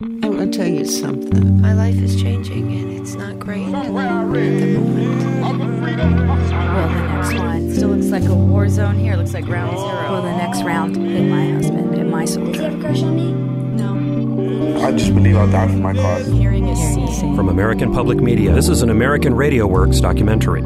I 0.00 0.28
want 0.28 0.52
to 0.52 0.58
tell 0.58 0.68
you 0.68 0.84
something. 0.84 1.60
My 1.60 1.72
life 1.72 1.96
is 1.96 2.22
changing 2.22 2.72
and 2.72 2.92
it's 3.00 3.14
not 3.14 3.40
great 3.40 3.66
at 3.66 3.84
the 3.84 3.90
moment. 3.90 5.42
Well, 5.42 6.88
the 6.88 7.02
next 7.02 7.32
line 7.32 7.74
still 7.74 7.88
looks 7.88 8.06
like 8.06 8.22
a 8.28 8.34
war 8.34 8.68
zone 8.68 8.96
here. 8.96 9.16
Looks 9.16 9.34
like 9.34 9.44
ground 9.44 9.76
zero. 9.76 9.90
Well, 9.90 10.22
the 10.22 10.36
next 10.36 10.62
round 10.62 10.96
hit 10.96 11.28
my 11.28 11.50
husband, 11.50 11.96
hit 11.96 12.06
my 12.06 12.24
soldier. 12.26 12.52
Do 12.52 12.58
you 12.58 12.64
have 12.66 12.78
a 12.78 12.80
crush 12.80 13.02
on 13.02 13.16
me? 13.16 13.32
No. 13.32 14.86
I 14.86 14.92
just 14.92 15.12
believe 15.12 15.36
I'll 15.36 15.50
die 15.50 15.66
for 15.66 15.78
my 15.78 15.94
cause. 15.94 16.28
Hearing 16.28 16.68
is 16.68 16.78
seeing. 16.78 17.34
From 17.34 17.48
American 17.48 17.92
Public 17.92 18.20
Media, 18.20 18.52
this 18.52 18.68
is 18.68 18.82
an 18.82 18.90
American 18.90 19.34
Radio 19.34 19.66
Works 19.66 19.98
documentary. 19.98 20.62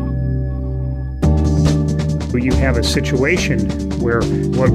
Where 2.32 2.42
you 2.42 2.52
have 2.54 2.78
a 2.78 2.82
situation 2.82 3.68
where 4.00 4.22
what 4.22 4.70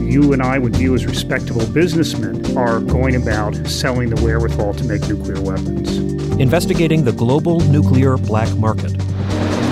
you 0.00 0.32
and 0.32 0.42
I 0.42 0.58
would 0.58 0.74
view 0.74 0.94
as 0.94 1.04
respectable 1.04 1.66
businessmen 1.66 2.56
are 2.56 2.80
going 2.80 3.16
about 3.16 3.54
selling 3.66 4.08
the 4.08 4.22
wherewithal 4.22 4.74
to 4.74 4.84
make 4.84 5.06
nuclear 5.06 5.40
weapons. 5.40 5.96
Investigating 6.40 7.04
the 7.04 7.12
global 7.12 7.60
nuclear 7.60 8.16
black 8.16 8.48
market. 8.56 8.92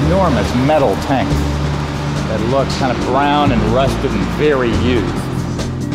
enormous 0.06 0.54
metal 0.66 0.94
tank 1.06 1.28
that 2.28 2.40
looks 2.50 2.76
kind 2.78 2.96
of 2.96 3.02
brown 3.06 3.52
and 3.52 3.62
rusted 3.72 4.10
and 4.10 4.24
very 4.36 4.70
used. 4.84 5.14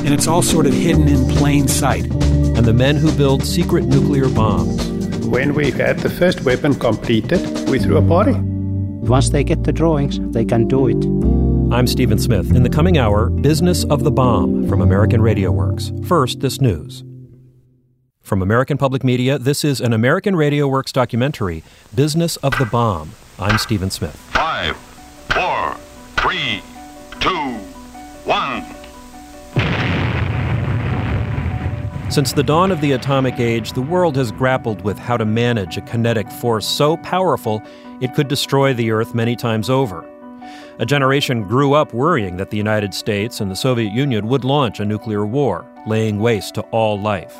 and 0.05 0.13
it's 0.13 0.27
all 0.27 0.41
sort 0.41 0.65
of 0.65 0.73
hidden 0.73 1.07
in 1.07 1.27
plain 1.37 1.67
sight. 1.67 2.05
And 2.05 2.65
the 2.65 2.73
men 2.73 2.95
who 2.95 3.11
build 3.11 3.43
secret 3.43 3.85
nuclear 3.85 4.29
bombs. 4.29 4.87
When 5.25 5.53
we 5.53 5.71
had 5.71 5.99
the 5.99 6.09
first 6.09 6.41
weapon 6.41 6.75
completed, 6.75 7.41
we 7.69 7.79
threw 7.79 7.97
a 7.97 8.07
party. 8.07 8.54
Once 9.07 9.29
they 9.29 9.43
get 9.43 9.63
the 9.63 9.71
drawings, 9.71 10.19
they 10.33 10.43
can 10.43 10.67
do 10.67 10.87
it. 10.87 10.97
I'm 11.71 11.85
Stephen 11.85 12.17
Smith. 12.17 12.55
In 12.55 12.63
the 12.63 12.69
coming 12.71 12.97
hour, 12.97 13.29
Business 13.29 13.83
of 13.85 14.03
the 14.03 14.09
Bomb 14.09 14.67
from 14.67 14.81
American 14.81 15.21
Radio 15.21 15.51
Works. 15.51 15.91
First, 16.07 16.39
this 16.39 16.59
news. 16.59 17.03
From 18.23 18.41
American 18.41 18.79
Public 18.79 19.03
Media, 19.03 19.37
this 19.37 19.63
is 19.63 19.79
an 19.79 19.93
American 19.93 20.35
Radio 20.35 20.67
Works 20.67 20.91
documentary, 20.91 21.63
Business 21.93 22.37
of 22.37 22.57
the 22.57 22.65
Bomb. 22.65 23.11
I'm 23.37 23.59
Stephen 23.59 23.91
Smith. 23.91 24.15
Five, 24.15 24.75
four, 25.29 25.77
three, 26.17 26.63
two, 27.19 27.59
one. 28.25 28.65
Since 32.09 32.33
the 32.33 32.43
dawn 32.43 32.71
of 32.71 32.81
the 32.81 32.93
atomic 32.93 33.39
age, 33.39 33.73
the 33.73 33.81
world 33.81 34.15
has 34.15 34.31
grappled 34.31 34.81
with 34.81 34.97
how 34.97 35.17
to 35.17 35.25
manage 35.25 35.77
a 35.77 35.81
kinetic 35.81 36.31
force 36.31 36.65
so 36.65 36.97
powerful 36.97 37.61
it 38.01 38.13
could 38.13 38.27
destroy 38.27 38.73
the 38.73 38.91
Earth 38.91 39.15
many 39.15 39.35
times 39.35 39.69
over. 39.69 40.07
A 40.79 40.85
generation 40.85 41.43
grew 41.43 41.73
up 41.73 41.93
worrying 41.93 42.37
that 42.37 42.49
the 42.49 42.57
United 42.57 42.93
States 42.93 43.39
and 43.39 43.49
the 43.49 43.55
Soviet 43.55 43.93
Union 43.93 44.27
would 44.27 44.43
launch 44.43 44.79
a 44.79 44.85
nuclear 44.85 45.25
war, 45.25 45.65
laying 45.87 46.19
waste 46.19 46.55
to 46.55 46.61
all 46.63 46.99
life. 46.99 47.37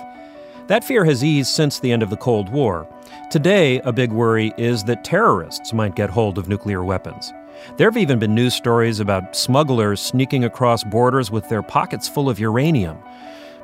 That 0.68 0.84
fear 0.84 1.06
has 1.06 1.24
eased 1.24 1.54
since 1.54 1.80
the 1.80 1.92
end 1.92 2.02
of 2.02 2.10
the 2.10 2.18
Cold 2.18 2.50
War. 2.50 2.88
Today, 3.30 3.80
a 3.82 3.92
big 3.92 4.12
worry 4.12 4.54
is 4.58 4.84
that 4.86 5.04
terrorists 5.04 5.74
might 5.74 5.96
get 5.96 6.10
hold 6.10 6.38
of 6.38 6.48
nuclear 6.48 6.84
weapons. 6.84 7.34
There 7.78 7.90
have 7.90 7.98
even 7.98 8.20
been 8.20 8.34
news 8.34 8.54
stories 8.54 9.00
about 9.00 9.36
smugglers 9.36 10.02
sneaking 10.02 10.44
across 10.44 10.84
borders 10.84 11.30
with 11.30 11.48
their 11.50 11.62
pockets 11.62 12.08
full 12.08 12.30
of 12.30 12.40
uranium. 12.40 12.98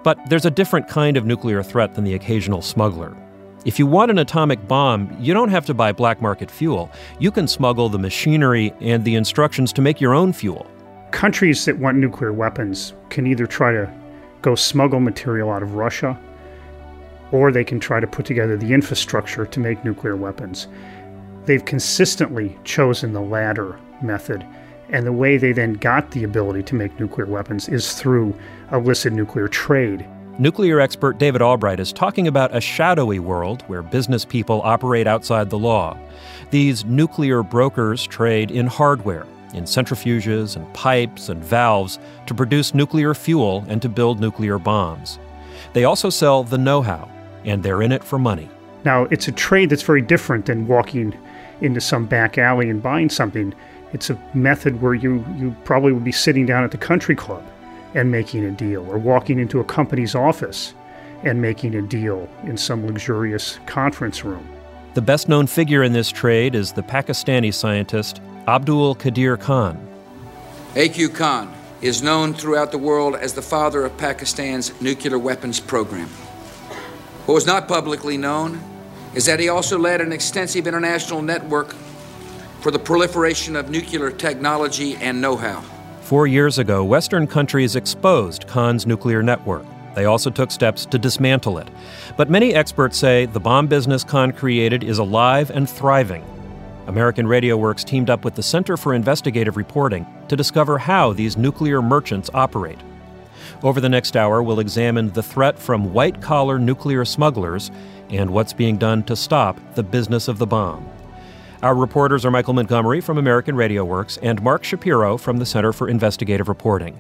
But 0.03 0.19
there's 0.29 0.45
a 0.45 0.51
different 0.51 0.87
kind 0.87 1.17
of 1.17 1.25
nuclear 1.25 1.63
threat 1.63 1.95
than 1.95 2.03
the 2.03 2.15
occasional 2.15 2.61
smuggler. 2.61 3.15
If 3.63 3.77
you 3.77 3.85
want 3.85 4.09
an 4.09 4.17
atomic 4.17 4.67
bomb, 4.67 5.15
you 5.19 5.35
don't 5.35 5.49
have 5.49 5.67
to 5.67 5.75
buy 5.75 5.91
black 5.91 6.19
market 6.19 6.49
fuel. 6.49 6.89
You 7.19 7.29
can 7.29 7.47
smuggle 7.47 7.89
the 7.89 7.99
machinery 7.99 8.73
and 8.81 9.05
the 9.05 9.13
instructions 9.13 9.71
to 9.73 9.83
make 9.83 10.01
your 10.01 10.15
own 10.15 10.33
fuel. 10.33 10.65
Countries 11.11 11.65
that 11.65 11.77
want 11.77 11.97
nuclear 11.97 12.33
weapons 12.33 12.93
can 13.09 13.27
either 13.27 13.45
try 13.45 13.71
to 13.71 13.91
go 14.41 14.55
smuggle 14.55 14.99
material 14.99 15.51
out 15.51 15.61
of 15.61 15.75
Russia 15.75 16.19
or 17.31 17.51
they 17.51 17.63
can 17.63 17.79
try 17.79 17.99
to 17.99 18.07
put 18.07 18.25
together 18.25 18.57
the 18.57 18.73
infrastructure 18.73 19.45
to 19.45 19.59
make 19.59 19.85
nuclear 19.85 20.15
weapons. 20.15 20.67
They've 21.45 21.63
consistently 21.63 22.57
chosen 22.63 23.13
the 23.13 23.21
latter 23.21 23.79
method, 24.01 24.45
and 24.89 25.05
the 25.05 25.13
way 25.13 25.37
they 25.37 25.51
then 25.51 25.73
got 25.73 26.11
the 26.11 26.23
ability 26.23 26.63
to 26.63 26.75
make 26.75 26.99
nuclear 26.99 27.27
weapons 27.27 27.69
is 27.69 27.93
through 27.93 28.35
illicit 28.71 29.13
nuclear 29.13 29.47
trade. 29.47 30.05
Nuclear 30.39 30.79
expert 30.79 31.17
David 31.17 31.41
Albright 31.41 31.81
is 31.81 31.91
talking 31.91 32.25
about 32.25 32.55
a 32.55 32.61
shadowy 32.61 33.19
world 33.19 33.63
where 33.67 33.81
business 33.81 34.23
people 34.23 34.61
operate 34.63 35.05
outside 35.05 35.49
the 35.49 35.59
law. 35.59 35.97
These 36.51 36.85
nuclear 36.85 37.43
brokers 37.43 38.07
trade 38.07 38.49
in 38.49 38.65
hardware, 38.65 39.27
in 39.53 39.65
centrifuges 39.65 40.55
and 40.55 40.73
pipes 40.73 41.27
and 41.27 41.43
valves 41.43 41.99
to 42.27 42.33
produce 42.33 42.73
nuclear 42.73 43.13
fuel 43.13 43.65
and 43.67 43.81
to 43.81 43.89
build 43.89 44.21
nuclear 44.21 44.57
bombs. 44.57 45.19
They 45.73 45.83
also 45.83 46.09
sell 46.09 46.43
the 46.45 46.57
know 46.57 46.81
how, 46.81 47.11
and 47.43 47.61
they're 47.61 47.81
in 47.81 47.91
it 47.91 48.03
for 48.03 48.17
money. 48.17 48.49
Now, 48.85 49.03
it's 49.11 49.27
a 49.27 49.33
trade 49.33 49.69
that's 49.69 49.83
very 49.83 50.01
different 50.01 50.45
than 50.45 50.65
walking 50.65 51.13
into 51.59 51.81
some 51.81 52.05
back 52.05 52.37
alley 52.37 52.69
and 52.69 52.81
buying 52.81 53.09
something. 53.09 53.53
It's 53.91 54.09
a 54.09 54.17
method 54.33 54.81
where 54.81 54.93
you, 54.93 55.25
you 55.37 55.53
probably 55.65 55.91
would 55.91 56.05
be 56.05 56.13
sitting 56.13 56.45
down 56.45 56.63
at 56.63 56.71
the 56.71 56.77
country 56.77 57.15
club 57.15 57.43
and 57.93 58.11
making 58.11 58.45
a 58.45 58.51
deal, 58.51 58.89
or 58.89 58.97
walking 58.97 59.39
into 59.39 59.59
a 59.59 59.63
company's 59.63 60.15
office 60.15 60.73
and 61.23 61.41
making 61.41 61.75
a 61.75 61.81
deal 61.81 62.27
in 62.43 62.57
some 62.57 62.85
luxurious 62.87 63.59
conference 63.65 64.23
room. 64.23 64.47
The 64.93 65.01
best 65.01 65.29
known 65.29 65.47
figure 65.47 65.83
in 65.83 65.93
this 65.93 66.09
trade 66.09 66.55
is 66.55 66.73
the 66.73 66.83
Pakistani 66.83 67.53
scientist 67.53 68.21
Abdul 68.47 68.95
Qadir 68.95 69.39
Khan. 69.39 69.87
AQ 70.73 71.15
Khan 71.15 71.53
is 71.81 72.03
known 72.03 72.33
throughout 72.33 72.71
the 72.71 72.77
world 72.77 73.15
as 73.15 73.33
the 73.33 73.41
father 73.41 73.85
of 73.85 73.97
Pakistan's 73.97 74.79
nuclear 74.81 75.17
weapons 75.17 75.59
program. 75.59 76.07
What 77.25 77.35
was 77.35 77.45
not 77.45 77.67
publicly 77.67 78.17
known 78.17 78.61
is 79.13 79.25
that 79.25 79.39
he 79.39 79.49
also 79.49 79.77
led 79.77 80.01
an 80.01 80.11
extensive 80.11 80.67
international 80.67 81.21
network 81.21 81.75
for 82.61 82.71
the 82.71 82.79
proliferation 82.79 83.55
of 83.55 83.69
nuclear 83.69 84.11
technology 84.11 84.95
and 84.97 85.21
know 85.21 85.35
how. 85.35 85.63
Four 86.11 86.27
years 86.27 86.59
ago, 86.59 86.83
Western 86.83 87.25
countries 87.25 87.77
exposed 87.77 88.45
Khan's 88.45 88.85
nuclear 88.85 89.23
network. 89.23 89.65
They 89.95 90.03
also 90.03 90.29
took 90.29 90.51
steps 90.51 90.85
to 90.87 90.99
dismantle 90.99 91.57
it. 91.57 91.69
But 92.17 92.29
many 92.29 92.53
experts 92.53 92.97
say 92.97 93.27
the 93.27 93.39
bomb 93.39 93.67
business 93.67 94.03
Khan 94.03 94.33
created 94.33 94.83
is 94.83 94.97
alive 94.97 95.51
and 95.51 95.69
thriving. 95.69 96.25
American 96.87 97.25
Radio 97.25 97.55
Works 97.55 97.85
teamed 97.85 98.09
up 98.09 98.25
with 98.25 98.35
the 98.35 98.43
Center 98.43 98.75
for 98.75 98.93
Investigative 98.93 99.55
Reporting 99.55 100.05
to 100.27 100.35
discover 100.35 100.77
how 100.77 101.13
these 101.13 101.37
nuclear 101.37 101.81
merchants 101.81 102.29
operate. 102.33 102.79
Over 103.63 103.79
the 103.79 103.87
next 103.87 104.17
hour, 104.17 104.43
we'll 104.43 104.59
examine 104.59 105.13
the 105.13 105.23
threat 105.23 105.57
from 105.57 105.93
white 105.93 106.21
collar 106.21 106.59
nuclear 106.59 107.05
smugglers 107.05 107.71
and 108.09 108.31
what's 108.31 108.51
being 108.51 108.75
done 108.75 109.03
to 109.03 109.15
stop 109.15 109.57
the 109.75 109.83
business 109.83 110.27
of 110.27 110.39
the 110.39 110.45
bomb. 110.45 110.85
Our 111.61 111.75
reporters 111.75 112.25
are 112.25 112.31
Michael 112.31 112.55
Montgomery 112.55 113.01
from 113.01 113.19
American 113.19 113.55
Radio 113.55 113.85
Works 113.85 114.17
and 114.23 114.41
Mark 114.41 114.63
Shapiro 114.63 115.15
from 115.15 115.37
the 115.37 115.45
Center 115.45 115.71
for 115.71 115.87
Investigative 115.87 116.49
Reporting. 116.49 116.99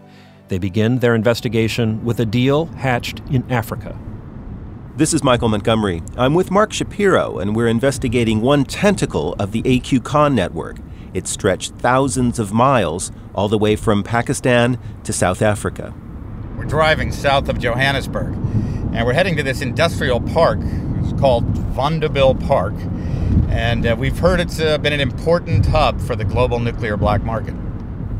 They 0.49 0.59
begin 0.59 0.99
their 0.99 1.15
investigation 1.15 2.05
with 2.05 2.19
a 2.19 2.27
deal 2.27 2.67
hatched 2.67 3.23
in 3.31 3.43
Africa. 3.51 3.97
This 4.95 5.15
is 5.15 5.23
Michael 5.23 5.49
Montgomery. 5.49 6.03
I'm 6.15 6.35
with 6.35 6.51
Mark 6.51 6.73
Shapiro, 6.73 7.39
and 7.39 7.55
we're 7.55 7.69
investigating 7.69 8.41
one 8.41 8.63
tentacle 8.63 9.33
of 9.39 9.51
the 9.51 9.63
AQ 9.63 10.03
Khan 10.03 10.35
network. 10.35 10.77
It 11.15 11.25
stretched 11.25 11.73
thousands 11.77 12.37
of 12.37 12.53
miles 12.53 13.11
all 13.33 13.47
the 13.47 13.57
way 13.57 13.75
from 13.75 14.03
Pakistan 14.03 14.77
to 15.05 15.11
South 15.11 15.41
Africa. 15.41 15.91
We're 16.55 16.65
driving 16.65 17.11
south 17.11 17.49
of 17.49 17.57
Johannesburg, 17.57 18.35
and 18.93 19.07
we're 19.07 19.13
heading 19.13 19.37
to 19.37 19.43
this 19.43 19.61
industrial 19.61 20.21
park. 20.21 20.59
It's 20.61 21.19
called 21.19 21.51
Vanderbijlpark, 21.73 23.10
and 23.49 23.85
uh, 23.85 23.95
we've 23.97 24.17
heard 24.17 24.39
it's 24.39 24.59
uh, 24.59 24.77
been 24.77 24.93
an 24.93 24.99
important 24.99 25.65
hub 25.65 25.99
for 26.01 26.15
the 26.15 26.25
global 26.25 26.59
nuclear 26.59 26.97
black 26.97 27.23
market. 27.23 27.53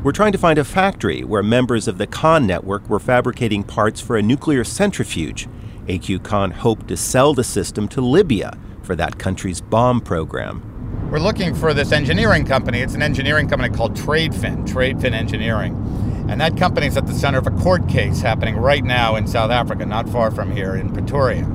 We're 0.03 0.11
trying 0.11 0.31
to 0.31 0.37
find 0.37 0.57
a 0.57 0.63
factory 0.63 1.23
where 1.23 1.43
members 1.43 1.87
of 1.87 1.97
the 1.97 2.07
Khan 2.07 2.47
network 2.47 2.89
were 2.89 2.99
fabricating 2.99 3.63
parts 3.63 4.01
for 4.01 4.17
a 4.17 4.21
nuclear 4.21 4.63
centrifuge. 4.63 5.47
AQ 5.87 6.23
Khan 6.23 6.51
hoped 6.51 6.87
to 6.87 6.97
sell 6.97 7.33
the 7.33 7.43
system 7.43 7.87
to 7.89 8.01
Libya 8.01 8.57
for 8.81 8.95
that 8.95 9.19
country's 9.19 9.61
bomb 9.61 10.01
program. 10.01 11.09
We're 11.11 11.19
looking 11.19 11.53
for 11.53 11.73
this 11.73 11.91
engineering 11.91 12.45
company. 12.45 12.79
It's 12.79 12.95
an 12.95 13.01
engineering 13.01 13.47
company 13.47 13.69
called 13.75 13.95
TradeFin, 13.95 14.67
TradeFin 14.67 15.13
Engineering. 15.13 15.75
And 16.29 16.39
that 16.39 16.55
company's 16.55 16.95
at 16.97 17.05
the 17.05 17.13
center 17.13 17.37
of 17.37 17.47
a 17.47 17.51
court 17.51 17.89
case 17.89 18.21
happening 18.21 18.55
right 18.55 18.83
now 18.83 19.17
in 19.17 19.27
South 19.27 19.51
Africa, 19.51 19.85
not 19.85 20.07
far 20.07 20.31
from 20.31 20.51
here 20.51 20.75
in 20.75 20.91
Pretoria. 20.93 21.45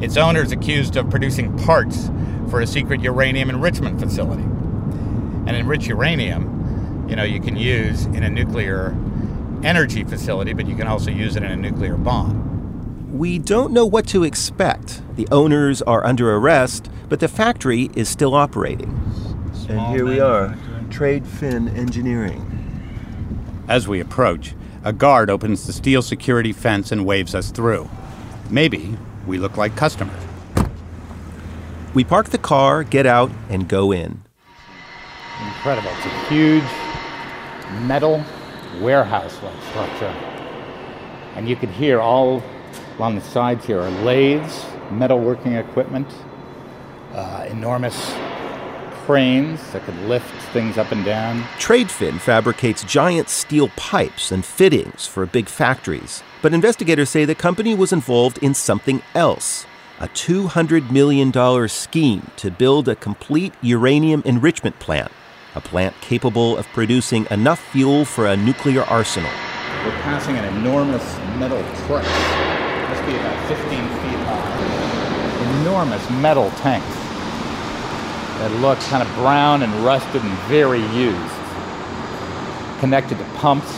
Its 0.00 0.16
owner 0.16 0.42
is 0.42 0.52
accused 0.52 0.96
of 0.96 1.10
producing 1.10 1.56
parts 1.58 2.10
for 2.54 2.60
a 2.60 2.66
secret 2.68 3.00
uranium 3.00 3.50
enrichment 3.50 3.98
facility. 3.98 4.44
And 4.44 5.56
enriched 5.56 5.88
uranium, 5.88 7.04
you 7.08 7.16
know, 7.16 7.24
you 7.24 7.40
can 7.40 7.56
use 7.56 8.04
in 8.04 8.22
a 8.22 8.30
nuclear 8.30 8.96
energy 9.64 10.04
facility, 10.04 10.52
but 10.52 10.68
you 10.68 10.76
can 10.76 10.86
also 10.86 11.10
use 11.10 11.34
it 11.34 11.42
in 11.42 11.50
a 11.50 11.56
nuclear 11.56 11.96
bomb. 11.96 13.18
We 13.18 13.40
don't 13.40 13.72
know 13.72 13.84
what 13.84 14.06
to 14.10 14.22
expect. 14.22 15.02
The 15.16 15.26
owners 15.32 15.82
are 15.82 16.06
under 16.06 16.32
arrest, 16.32 16.88
but 17.08 17.18
the 17.18 17.26
factory 17.26 17.90
is 17.96 18.08
still 18.08 18.36
operating. 18.36 19.02
and 19.68 19.92
here 19.92 20.04
we 20.04 20.20
are, 20.20 20.56
TradeFin 20.90 21.76
Engineering. 21.76 23.64
As 23.66 23.88
we 23.88 23.98
approach, 23.98 24.54
a 24.84 24.92
guard 24.92 25.28
opens 25.28 25.66
the 25.66 25.72
steel 25.72 26.02
security 26.02 26.52
fence 26.52 26.92
and 26.92 27.04
waves 27.04 27.34
us 27.34 27.50
through. 27.50 27.90
Maybe 28.48 28.96
we 29.26 29.38
look 29.38 29.56
like 29.56 29.74
customers. 29.74 30.22
We 31.94 32.02
park 32.02 32.30
the 32.30 32.38
car, 32.38 32.82
get 32.82 33.06
out, 33.06 33.30
and 33.48 33.68
go 33.68 33.92
in. 33.92 34.20
Incredible. 35.46 35.90
It's 35.92 36.06
a 36.06 36.28
huge 36.28 36.64
metal 37.86 38.24
warehouse 38.80 39.40
like 39.44 39.62
structure. 39.70 40.12
And 41.36 41.48
you 41.48 41.54
can 41.54 41.70
hear 41.70 42.00
all 42.00 42.42
along 42.98 43.14
the 43.14 43.20
sides 43.20 43.64
here 43.64 43.80
are 43.80 43.90
lathes, 44.02 44.64
metalworking 44.90 45.56
equipment, 45.56 46.08
uh, 47.12 47.46
enormous 47.48 48.12
cranes 49.06 49.60
that 49.72 49.84
could 49.84 49.98
lift 50.08 50.28
things 50.52 50.76
up 50.76 50.90
and 50.90 51.04
down. 51.04 51.42
Tradefin 51.58 52.18
fabricates 52.18 52.82
giant 52.82 53.28
steel 53.28 53.68
pipes 53.76 54.32
and 54.32 54.44
fittings 54.44 55.06
for 55.06 55.26
big 55.26 55.48
factories. 55.48 56.24
But 56.42 56.54
investigators 56.54 57.10
say 57.10 57.24
the 57.24 57.36
company 57.36 57.72
was 57.72 57.92
involved 57.92 58.38
in 58.38 58.52
something 58.52 59.00
else 59.14 59.64
a 60.00 60.08
$200 60.08 60.90
million 60.90 61.68
scheme 61.68 62.30
to 62.36 62.50
build 62.50 62.88
a 62.88 62.96
complete 62.96 63.54
uranium 63.62 64.22
enrichment 64.24 64.78
plant, 64.80 65.12
a 65.54 65.60
plant 65.60 65.94
capable 66.00 66.56
of 66.56 66.66
producing 66.68 67.28
enough 67.30 67.60
fuel 67.70 68.04
for 68.04 68.26
a 68.26 68.36
nuclear 68.36 68.82
arsenal. 68.82 69.30
We're 69.84 69.92
passing 70.02 70.36
an 70.36 70.44
enormous 70.56 71.04
metal 71.38 71.62
truck, 71.86 72.02
must 72.02 73.06
be 73.06 73.14
about 73.14 73.48
15 73.48 73.68
feet 73.68 74.18
high. 74.26 75.60
Enormous 75.60 76.10
metal 76.10 76.50
tank 76.56 76.82
that 78.38 78.50
look 78.60 78.80
kind 78.80 79.02
of 79.02 79.14
brown 79.14 79.62
and 79.62 79.72
rusted 79.84 80.22
and 80.22 80.38
very 80.48 80.82
used. 80.92 81.34
Connected 82.80 83.16
to 83.18 83.24
pumps, 83.36 83.70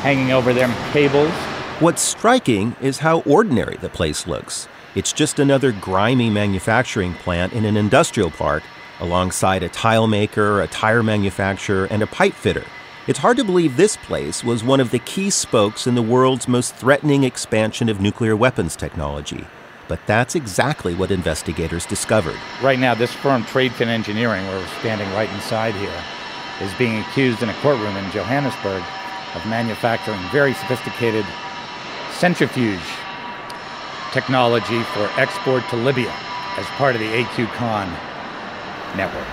hanging 0.00 0.32
over 0.32 0.54
them 0.54 0.72
cables. 0.92 1.30
What's 1.78 2.00
striking 2.00 2.74
is 2.80 2.98
how 2.98 3.20
ordinary 3.20 3.76
the 3.76 3.90
place 3.90 4.26
looks. 4.26 4.66
It's 4.96 5.12
just 5.12 5.38
another 5.38 5.70
grimy 5.70 6.30
manufacturing 6.30 7.14
plant 7.14 7.52
in 7.52 7.64
an 7.64 7.76
industrial 7.76 8.32
park 8.32 8.64
alongside 8.98 9.62
a 9.62 9.68
tile 9.68 10.08
maker, 10.08 10.60
a 10.62 10.66
tire 10.66 11.04
manufacturer, 11.04 11.84
and 11.84 12.02
a 12.02 12.08
pipe 12.08 12.34
fitter. 12.34 12.64
It's 13.06 13.20
hard 13.20 13.36
to 13.36 13.44
believe 13.44 13.76
this 13.76 13.96
place 13.96 14.42
was 14.42 14.64
one 14.64 14.80
of 14.80 14.90
the 14.90 14.98
key 14.98 15.30
spokes 15.30 15.86
in 15.86 15.94
the 15.94 16.02
world's 16.02 16.48
most 16.48 16.74
threatening 16.74 17.22
expansion 17.22 17.88
of 17.88 18.00
nuclear 18.00 18.34
weapons 18.34 18.74
technology. 18.74 19.46
But 19.86 20.00
that's 20.06 20.34
exactly 20.34 20.96
what 20.96 21.12
investigators 21.12 21.86
discovered. 21.86 22.38
Right 22.60 22.80
now, 22.80 22.96
this 22.96 23.12
firm, 23.12 23.44
Tradefin 23.44 23.86
Engineering, 23.86 24.44
where 24.48 24.58
we're 24.58 24.78
standing 24.80 25.08
right 25.12 25.30
inside 25.30 25.74
here, 25.76 26.02
is 26.60 26.74
being 26.74 26.98
accused 26.98 27.44
in 27.44 27.48
a 27.48 27.54
courtroom 27.60 27.96
in 27.96 28.10
Johannesburg 28.10 28.82
of 29.36 29.46
manufacturing 29.46 30.20
very 30.32 30.52
sophisticated 30.54 31.24
centrifuge 32.10 32.82
technology 34.12 34.82
for 34.94 35.10
export 35.16 35.62
to 35.70 35.76
Libya 35.76 36.12
as 36.56 36.66
part 36.76 36.94
of 36.94 37.00
the 37.00 37.08
AQ 37.08 37.46
Khan 37.52 37.88
network. 38.96 39.26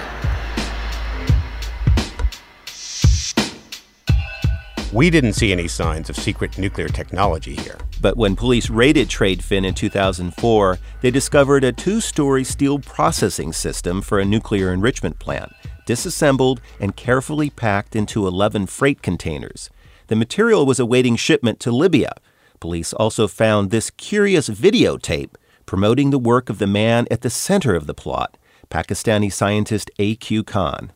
We 4.94 5.10
didn't 5.10 5.34
see 5.34 5.52
any 5.52 5.68
signs 5.68 6.10
of 6.10 6.16
secret 6.16 6.58
nuclear 6.58 6.88
technology 6.88 7.56
here. 7.56 7.78
But 8.00 8.16
when 8.16 8.36
police 8.36 8.70
raided 8.70 9.10
Tradefin 9.10 9.66
in 9.66 9.74
2004, 9.74 10.80
they 11.02 11.12
discovered 11.12 11.64
a 11.64 11.74
two 11.74 12.00
story 12.00 12.44
steel 12.44 12.80
processing 12.80 13.52
system 13.52 14.02
for 14.02 14.20
a 14.20 14.26
nuclear 14.26 14.72
enrichment 14.72 15.20
plant, 15.20 15.52
disassembled 15.86 16.62
and 16.80 16.96
carefully 16.96 17.50
packed 17.50 17.96
into 17.96 18.28
11 18.28 18.68
freight 18.68 19.02
containers. 19.02 19.70
The 20.08 20.16
material 20.16 20.66
was 20.66 20.80
awaiting 20.80 21.16
shipment 21.16 21.60
to 21.62 21.72
Libya. 21.72 22.14
Police 22.60 22.94
also 22.94 23.28
found 23.28 23.70
this 23.70 23.90
curious 23.90 24.50
videotape 24.50 25.36
promoting 25.66 26.10
the 26.10 26.20
work 26.20 26.50
of 26.50 26.60
the 26.60 26.68
man 26.68 27.06
at 27.12 27.22
the 27.22 27.30
center 27.30 27.76
of 27.76 27.88
the 27.88 27.94
plot, 27.94 28.38
Pakistani 28.70 29.32
scientist 29.32 29.92
A.Q. 30.00 30.44
Khan. 30.46 30.92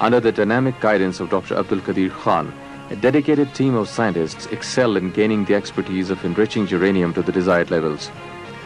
Under 0.00 0.18
the 0.18 0.32
dynamic 0.32 0.80
guidance 0.80 1.20
of 1.20 1.30
Dr. 1.30 1.56
Abdul 1.56 1.80
Qadir 1.80 2.10
Khan, 2.10 2.52
a 2.90 2.96
dedicated 2.96 3.54
team 3.54 3.74
of 3.74 3.88
scientists 3.88 4.46
excel 4.46 4.96
in 4.96 5.10
gaining 5.12 5.44
the 5.44 5.54
expertise 5.54 6.10
of 6.10 6.24
enriching 6.24 6.66
uranium 6.68 7.14
to 7.14 7.22
the 7.22 7.32
desired 7.32 7.70
levels. 7.70 8.10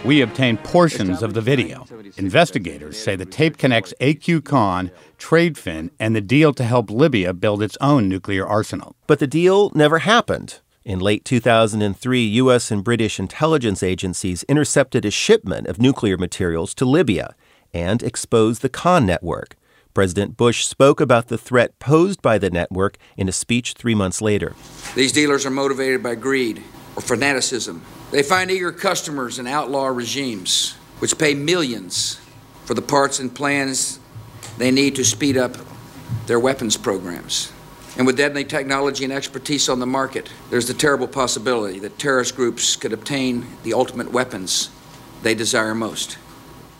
We 0.04 0.20
obtained 0.22 0.62
portions 0.62 1.22
of 1.22 1.34
the 1.34 1.40
video. 1.40 1.84
Investigators 2.16 2.96
say 2.96 3.16
the 3.16 3.26
tape 3.26 3.58
connects 3.58 3.92
AQ 4.00 4.44
Khan, 4.44 4.92
Tradefin, 5.18 5.90
and 5.98 6.14
the 6.14 6.20
deal 6.20 6.52
to 6.54 6.62
help 6.62 6.88
Libya 6.88 7.34
build 7.34 7.62
its 7.62 7.76
own 7.80 8.08
nuclear 8.08 8.46
arsenal. 8.46 8.94
But 9.08 9.18
the 9.18 9.26
deal 9.26 9.70
never 9.74 9.98
happened. 9.98 10.60
In 10.84 11.00
late 11.00 11.24
2003, 11.24 12.22
U.S. 12.22 12.70
and 12.70 12.84
British 12.84 13.18
intelligence 13.18 13.82
agencies 13.82 14.44
intercepted 14.44 15.04
a 15.04 15.10
shipment 15.10 15.66
of 15.66 15.80
nuclear 15.80 16.16
materials 16.16 16.72
to 16.74 16.84
Libya 16.84 17.34
and 17.74 18.02
exposed 18.02 18.62
the 18.62 18.68
Khan 18.68 19.04
network. 19.04 19.56
President 19.92 20.36
Bush 20.36 20.64
spoke 20.64 21.00
about 21.00 21.28
the 21.28 21.36
threat 21.36 21.78
posed 21.80 22.22
by 22.22 22.38
the 22.38 22.50
network 22.50 22.96
in 23.16 23.28
a 23.28 23.32
speech 23.32 23.74
three 23.74 23.94
months 23.94 24.22
later. 24.22 24.54
These 24.94 25.12
dealers 25.12 25.44
are 25.44 25.50
motivated 25.50 26.02
by 26.02 26.14
greed 26.14 26.62
or 26.94 27.02
fanaticism. 27.02 27.82
They 28.12 28.22
find 28.22 28.50
eager 28.50 28.72
customers 28.72 29.38
in 29.38 29.46
outlaw 29.46 29.88
regimes, 29.88 30.74
which 31.00 31.18
pay 31.18 31.34
millions 31.34 32.20
for 32.64 32.74
the 32.74 32.82
parts 32.82 33.18
and 33.18 33.34
plans 33.34 33.98
they 34.56 34.70
need 34.70 34.94
to 34.96 35.04
speed 35.04 35.36
up 35.36 35.56
their 36.26 36.38
weapons 36.40 36.76
programs. 36.76 37.52
And 37.98 38.06
with 38.06 38.16
deadly 38.16 38.44
technology 38.44 39.02
and 39.02 39.12
expertise 39.12 39.68
on 39.68 39.80
the 39.80 39.86
market, 39.86 40.30
there's 40.50 40.68
the 40.68 40.74
terrible 40.74 41.08
possibility 41.08 41.80
that 41.80 41.98
terrorist 41.98 42.36
groups 42.36 42.76
could 42.76 42.92
obtain 42.92 43.44
the 43.64 43.74
ultimate 43.74 44.12
weapons 44.12 44.70
they 45.22 45.34
desire 45.34 45.74
most. 45.74 46.16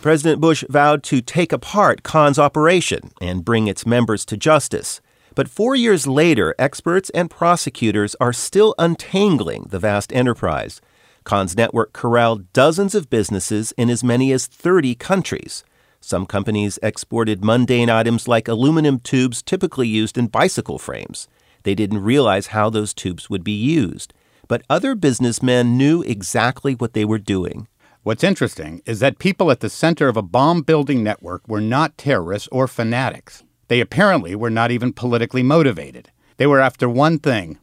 President 0.01 0.41
Bush 0.41 0.63
vowed 0.69 1.03
to 1.03 1.21
take 1.21 1.53
apart 1.53 2.05
Khan's 2.05 2.39
operation 2.39 3.11
and 3.21 3.45
bring 3.45 3.67
its 3.67 3.85
members 3.85 4.25
to 4.27 4.37
justice. 4.37 5.01
But 5.35 5.49
four 5.49 5.75
years 5.75 6.07
later, 6.07 6.55
experts 6.57 7.11
and 7.11 7.29
prosecutors 7.29 8.15
are 8.21 8.33
still 8.33 8.77
untangling 8.79 9.67
the 9.71 9.81
vast 9.81 10.13
enterprise. 10.13 10.81
Khan's 11.25 11.57
network 11.57 11.93
corralled 11.93 12.53
dozens 12.53 12.95
of 12.95 13.11
businesses 13.11 13.73
in 13.73 13.91
as 13.91 14.05
many 14.05 14.31
as 14.31 14.47
30 14.47 14.95
countries. 14.95 15.65
Some 16.01 16.27
companies 16.27 16.79
exported 16.83 17.45
mundane 17.45 17.91
items 17.91 18.29
like 18.29 18.49
aluminum 18.49 19.01
tubes 19.01 19.43
typically 19.43 19.89
used 19.89 20.17
in 20.17 20.29
bicycle 20.29 20.79
frames. 20.79 21.29
They 21.65 21.75
didn't 21.75 22.03
realize 22.03 22.49
how 22.49 22.71
those 22.71 22.95
tubes 22.95 23.29
would 23.29 23.45
be 23.45 23.53
used. 23.53 24.15
But 24.47 24.63
other 24.71 24.95
businessmen 24.95 25.77
knew 25.77 26.03
exactly 26.03 26.75
what 26.75 26.95
they 26.95 27.05
were 27.05 27.19
doing. 27.19 27.69
What's 28.05 28.25
interesting 28.25 28.81
is 28.87 29.01
that 29.01 29.19
people 29.19 29.51
at 29.51 29.61
the 29.61 29.69
center 29.69 30.09
of 30.09 30.17
a 30.17 30.23
bomb 30.23 30.63
building 30.63 31.03
network 31.03 31.47
were 31.47 31.61
not 31.61 31.99
terrorists 31.99 32.49
or 32.51 32.67
fanatics. 32.67 33.43
They 33.67 33.81
apparently 33.81 34.35
were 34.35 34.51
not 34.51 34.71
even 34.71 34.95
politically 34.95 35.43
motivated. 35.43 36.11
They 36.39 36.47
were 36.47 36.61
after 36.61 36.89
one 36.89 37.19
thing 37.19 37.59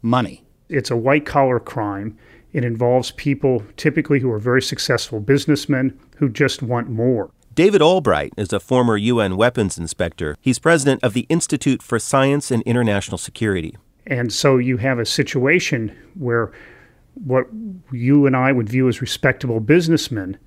money. 0.00 0.44
It's 0.70 0.90
a 0.90 0.96
white 0.96 1.26
collar 1.26 1.60
crime. 1.60 2.16
It 2.52 2.64
involves 2.64 3.10
people 3.10 3.62
typically 3.76 4.20
who 4.20 4.30
are 4.32 4.38
very 4.38 4.62
successful 4.62 5.20
businessmen 5.20 5.98
who 6.16 6.30
just 6.30 6.62
want 6.62 6.88
more. 6.88 7.30
David 7.60 7.82
Albright 7.82 8.32
is 8.38 8.54
a 8.54 8.58
former 8.58 8.96
UN 8.96 9.36
weapons 9.36 9.76
inspector. 9.76 10.34
He's 10.40 10.58
president 10.58 11.04
of 11.04 11.12
the 11.12 11.26
Institute 11.28 11.82
for 11.82 11.98
Science 11.98 12.50
and 12.50 12.62
International 12.62 13.18
Security. 13.18 13.76
And 14.06 14.32
so 14.32 14.56
you 14.56 14.78
have 14.78 14.98
a 14.98 15.04
situation 15.04 15.94
where 16.14 16.52
what 17.22 17.48
you 17.92 18.24
and 18.24 18.34
I 18.34 18.50
would 18.50 18.70
view 18.70 18.88
as 18.88 19.02
respectable 19.02 19.60
businessmen 19.60 20.38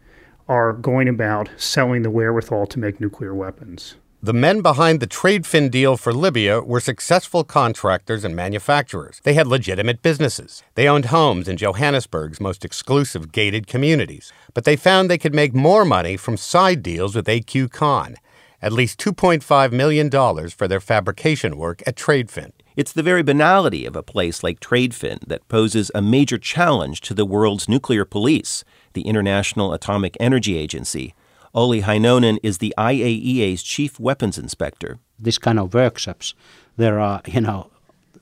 are 0.48 0.74
going 0.74 1.08
about 1.08 1.52
selling 1.56 2.02
the 2.02 2.10
wherewithal 2.10 2.66
to 2.66 2.80
make 2.80 3.00
nuclear 3.00 3.36
weapons. 3.36 3.94
The 4.24 4.32
men 4.32 4.62
behind 4.62 5.02
the 5.02 5.06
Tradefin 5.06 5.70
deal 5.70 5.98
for 5.98 6.14
Libya 6.14 6.62
were 6.62 6.80
successful 6.80 7.44
contractors 7.44 8.24
and 8.24 8.34
manufacturers. 8.34 9.20
They 9.24 9.34
had 9.34 9.48
legitimate 9.48 10.02
businesses. 10.02 10.64
They 10.76 10.88
owned 10.88 11.08
homes 11.08 11.50
in 11.50 11.58
Johannesburg's 11.58 12.40
most 12.40 12.64
exclusive 12.64 13.34
gated 13.34 13.68
communities. 13.68 14.32
But 14.54 14.64
they 14.64 14.78
found 14.78 15.10
they 15.10 15.18
could 15.18 15.36
make 15.36 15.54
more 15.54 15.84
money 15.84 16.16
from 16.16 16.38
side 16.38 16.82
deals 16.82 17.18
with 17.18 17.28
AQ 17.28 17.74
Khan, 17.74 18.16
at 18.62 18.72
least 18.72 18.98
$2.5 18.98 19.74
million 19.74 20.10
for 20.52 20.70
their 20.70 20.80
fabrication 20.80 21.58
work 21.58 21.84
at 21.86 21.98
Tradefin. 21.98 22.54
It's 22.78 22.94
the 22.94 23.04
very 23.04 23.24
banality 23.24 23.86
of 23.86 23.98
a 23.98 24.02
place 24.02 24.42
like 24.42 24.62
Tradefin 24.62 25.20
that 25.28 25.50
poses 25.50 25.92
a 25.94 26.02
major 26.02 26.38
challenge 26.38 27.02
to 27.02 27.14
the 27.14 27.26
world's 27.26 27.68
nuclear 27.68 28.06
police, 28.06 28.64
the 28.94 29.02
International 29.02 29.74
Atomic 29.74 30.16
Energy 30.22 30.58
Agency. 30.58 31.14
Olli 31.56 31.82
Heinonen 31.84 32.40
is 32.42 32.58
the 32.58 32.74
IAEA's 32.80 33.62
chief 33.62 34.00
weapons 34.00 34.40
inspector. 34.40 34.98
This 35.20 35.38
kind 35.38 35.60
of 35.60 35.76
workshops, 35.76 36.34
there 36.78 37.00
are, 37.00 37.22
you 37.28 37.42
know, 37.42 37.70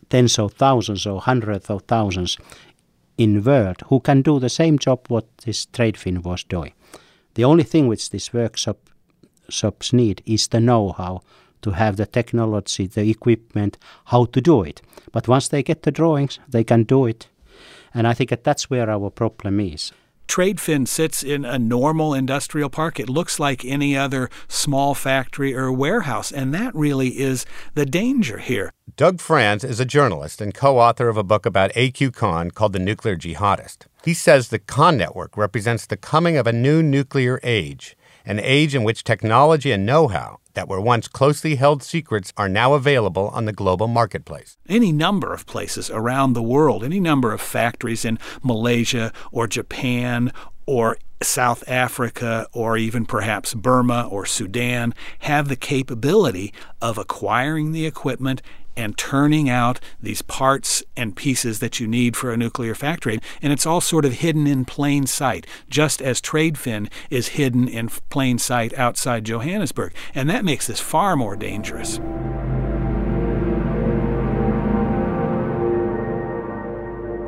tens 0.10 0.38
of 0.38 0.54
thousands 0.54 1.06
or 1.06 1.22
hundreds 1.22 1.70
of 1.70 1.84
thousands 1.84 2.38
in 3.18 3.42
world 3.42 3.84
who 3.88 4.02
can 4.02 4.22
do 4.22 4.38
the 4.38 4.50
same 4.50 4.78
job 4.78 5.06
what 5.08 5.26
this 5.46 5.66
Tradefin 5.68 6.24
was 6.24 6.44
doing. 6.44 6.74
The 7.36 7.46
only 7.46 7.64
thing 7.64 7.88
which 7.88 8.10
these 8.10 8.34
workshops 8.34 9.94
need 9.94 10.22
is 10.26 10.50
the 10.50 10.60
know-how 10.60 11.22
to 11.62 11.72
have 11.72 11.96
the 11.96 12.06
technology, 12.06 12.88
the 12.88 13.10
equipment, 13.10 13.78
how 14.06 14.26
to 14.26 14.42
do 14.42 14.64
it. 14.64 14.82
But 15.14 15.30
once 15.30 15.48
they 15.48 15.64
get 15.64 15.84
the 15.84 15.92
drawings, 15.92 16.40
they 16.50 16.66
can 16.66 16.84
do 16.84 17.06
it. 17.06 17.30
And 17.94 18.08
I 18.08 18.14
think 18.14 18.32
that 18.32 18.44
that's 18.44 18.70
where 18.70 18.90
our 18.90 19.10
problem 19.10 19.62
is. 19.62 19.94
Tradefin 20.32 20.88
sits 20.88 21.24
in 21.24 21.44
a 21.44 21.60
normal 21.60 22.14
industrial 22.14 22.70
park. 22.70 23.02
It 23.02 23.10
looks 23.10 23.38
like 23.38 23.66
any 23.66 23.98
other 23.98 24.30
small 24.48 24.96
factory 24.96 25.54
or 25.54 25.74
warehouse, 25.74 26.32
and 26.32 26.54
that 26.54 26.74
really 26.74 27.20
is 27.20 27.46
the 27.74 27.86
danger 27.86 28.38
here. 28.38 28.72
Doug 28.96 29.20
Frantz 29.20 29.66
is 29.66 29.82
a 29.82 29.86
journalist 29.86 30.40
and 30.40 30.54
co 30.54 30.80
author 30.80 31.10
of 31.10 31.18
a 31.18 31.24
book 31.24 31.46
about 31.46 31.74
AQ 31.74 32.16
Khan 32.16 32.50
called 32.50 32.72
The 32.72 32.80
Nuclear 32.80 33.18
Jihadist. 33.18 33.88
He 34.06 34.14
says 34.14 34.48
the 34.48 34.60
Khan 34.60 34.96
network 34.96 35.36
represents 35.36 35.86
the 35.86 35.98
coming 35.98 36.38
of 36.38 36.48
a 36.48 36.54
new 36.54 36.82
nuclear 36.82 37.42
age, 37.44 37.98
an 38.26 38.40
age 38.40 38.76
in 38.76 38.84
which 38.84 39.04
technology 39.04 39.72
and 39.72 39.86
know 39.86 40.08
how 40.08 40.40
that 40.54 40.68
were 40.68 40.82
once 40.82 41.08
closely 41.08 41.56
held 41.56 41.82
secrets 41.84 42.34
are 42.38 42.50
now 42.50 42.74
available 42.74 43.30
on 43.30 43.46
the 43.46 43.54
global 43.54 43.88
marketplace. 43.88 44.58
Any 44.68 44.92
number 44.92 45.34
of 45.34 45.46
places 45.46 45.90
around 45.90 46.34
the 46.34 46.42
world, 46.42 46.84
any 46.84 47.00
number 47.00 47.34
of 47.34 47.42
factories 47.42 48.06
in 48.06 48.20
Malaysia 48.44 49.14
or 49.32 49.48
Japan 49.48 50.32
or 50.66 50.98
South 51.24 51.64
Africa 51.68 52.48
or 52.52 52.78
even 52.78 53.06
perhaps 53.06 53.54
Burma 53.54 54.08
or 54.10 54.26
Sudan 54.26 54.94
have 55.20 55.48
the 55.48 55.56
capability 55.56 56.54
of 56.82 56.98
acquiring 56.98 57.72
the 57.72 57.86
equipment 57.86 58.42
and 58.76 58.98
turning 58.98 59.50
out 59.50 59.80
these 60.02 60.22
parts 60.22 60.84
and 60.96 61.16
pieces 61.16 61.60
that 61.60 61.80
you 61.80 61.88
need 61.88 62.16
for 62.16 62.32
a 62.32 62.38
nuclear 62.38 62.76
factory. 62.76 63.20
And 63.42 63.52
it's 63.52 63.66
all 63.66 63.82
sort 63.82 64.06
of 64.06 64.14
hidden 64.14 64.48
in 64.48 64.66
plain 64.66 65.08
sight, 65.08 65.46
just 65.70 66.02
as 66.02 66.22
Tradefin 66.22 66.90
is 67.10 67.30
hidden 67.30 67.68
in 67.68 67.90
plain 68.10 68.38
sight 68.38 68.74
outside 68.76 69.26
Johannesburg. 69.26 69.94
And 70.16 70.30
that 70.30 70.46
makes 70.46 70.68
this 70.68 70.80
far 70.80 71.16
more 71.16 71.36
dangerous. 71.36 72.00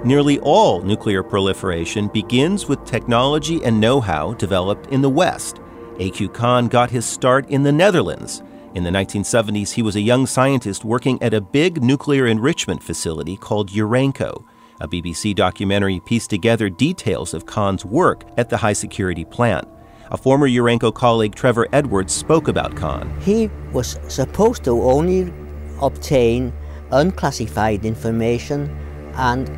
Nearly 0.06 0.38
all 0.40 0.82
nuclear 0.82 1.24
proliferation 1.24 2.10
begins 2.10 2.68
with 2.68 2.84
technology 2.84 3.64
and 3.64 3.80
know 3.80 4.02
how 4.02 4.34
developed 4.34 4.88
in 4.88 5.02
the 5.02 5.10
West. 5.10 5.62
A.Q. 6.00 6.30
Khan 6.30 6.68
got 6.68 6.92
his 6.92 7.06
start 7.06 7.48
in 7.50 7.64
the 7.64 7.72
Netherlands 7.72 8.44
in 8.74 8.84
the 8.84 8.90
1970s, 8.90 9.72
he 9.72 9.84
was 9.84 9.96
a 9.96 10.02
young 10.02 10.26
scientist 10.26 10.84
working 10.84 11.22
at 11.22 11.34
a 11.34 11.42
big 11.42 11.84
nuclear 11.84 12.26
enrichment 12.26 12.82
facility 12.82 13.38
called 13.38 13.70
Urenco. 13.70 14.44
A 14.82 14.88
BBC 14.88 15.36
documentary 15.36 16.00
pieced 16.00 16.32
together 16.32 16.70
details 16.70 17.36
of 17.36 17.46
Khan's 17.46 17.86
work 17.86 18.24
at 18.36 18.50
the 18.50 18.58
high 18.58 18.74
security 18.74 19.26
plant. 19.26 19.68
A 20.10 20.18
former 20.18 20.50
Urenco 20.50 20.92
colleague, 20.92 21.36
Trevor 21.36 21.68
Edwards, 21.72 22.14
spoke 22.14 22.48
about 22.48 22.76
Khan. 22.76 23.16
He 23.22 23.52
was 23.72 24.00
supposed 24.08 24.64
to 24.64 24.72
only 24.82 25.32
obtain 25.80 26.52
unclassified 26.92 27.86
information 27.86 28.76
and 29.14 29.50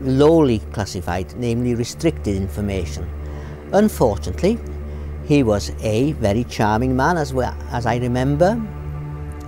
lowly 0.00 0.60
classified, 0.72 1.34
namely 1.36 1.74
restricted 1.74 2.34
information. 2.34 3.08
Unfortunately, 3.72 4.58
he 5.30 5.44
was 5.44 5.70
a 5.80 6.10
very 6.14 6.42
charming 6.42 6.96
man, 6.96 7.16
as, 7.16 7.32
well, 7.32 7.56
as 7.70 7.86
I 7.86 7.98
remember. 7.98 8.60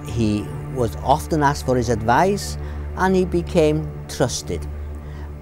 He 0.06 0.46
was 0.76 0.94
often 1.02 1.42
asked 1.42 1.66
for 1.66 1.76
his 1.76 1.88
advice 1.88 2.56
and 2.98 3.16
he 3.16 3.24
became 3.24 3.90
trusted 4.08 4.64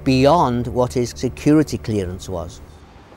beyond 0.02 0.66
what 0.68 0.94
his 0.94 1.10
security 1.10 1.76
clearance 1.76 2.26
was. 2.26 2.62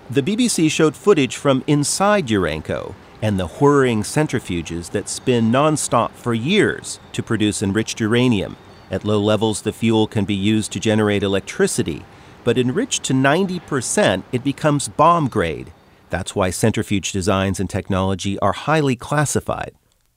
The 0.10 0.22
BBC 0.22 0.70
showed 0.70 0.98
footage 0.98 1.38
from 1.38 1.64
inside 1.66 2.28
Urenco 2.28 2.94
and 3.22 3.40
the 3.40 3.48
whirring 3.48 4.04
centrifuges 4.04 4.92
that 4.92 5.08
spin 5.08 5.50
nonstop 5.50 6.12
for 6.12 6.34
years 6.34 7.00
to 7.14 7.24
produce 7.24 7.64
enriched 7.64 8.02
uranium. 8.02 8.58
At 8.92 9.06
low 9.06 9.22
levels, 9.22 9.62
the 9.62 9.72
fuel 9.72 10.08
can 10.08 10.26
be 10.26 10.36
used 10.36 10.74
to 10.74 10.80
generate 10.82 11.24
electricity, 11.24 12.04
but 12.44 12.58
enriched 12.58 13.04
to 13.04 13.14
90%, 13.14 14.24
it 14.34 14.44
becomes 14.44 14.90
bomb 14.90 15.30
grade 15.30 15.72
that's 16.14 16.36
why 16.36 16.52
centrifuge 16.52 17.12
designs 17.12 17.60
and 17.60 17.68
technology 17.68 18.38
are 18.38 18.54
highly 18.54 18.96
classified. 18.96 19.72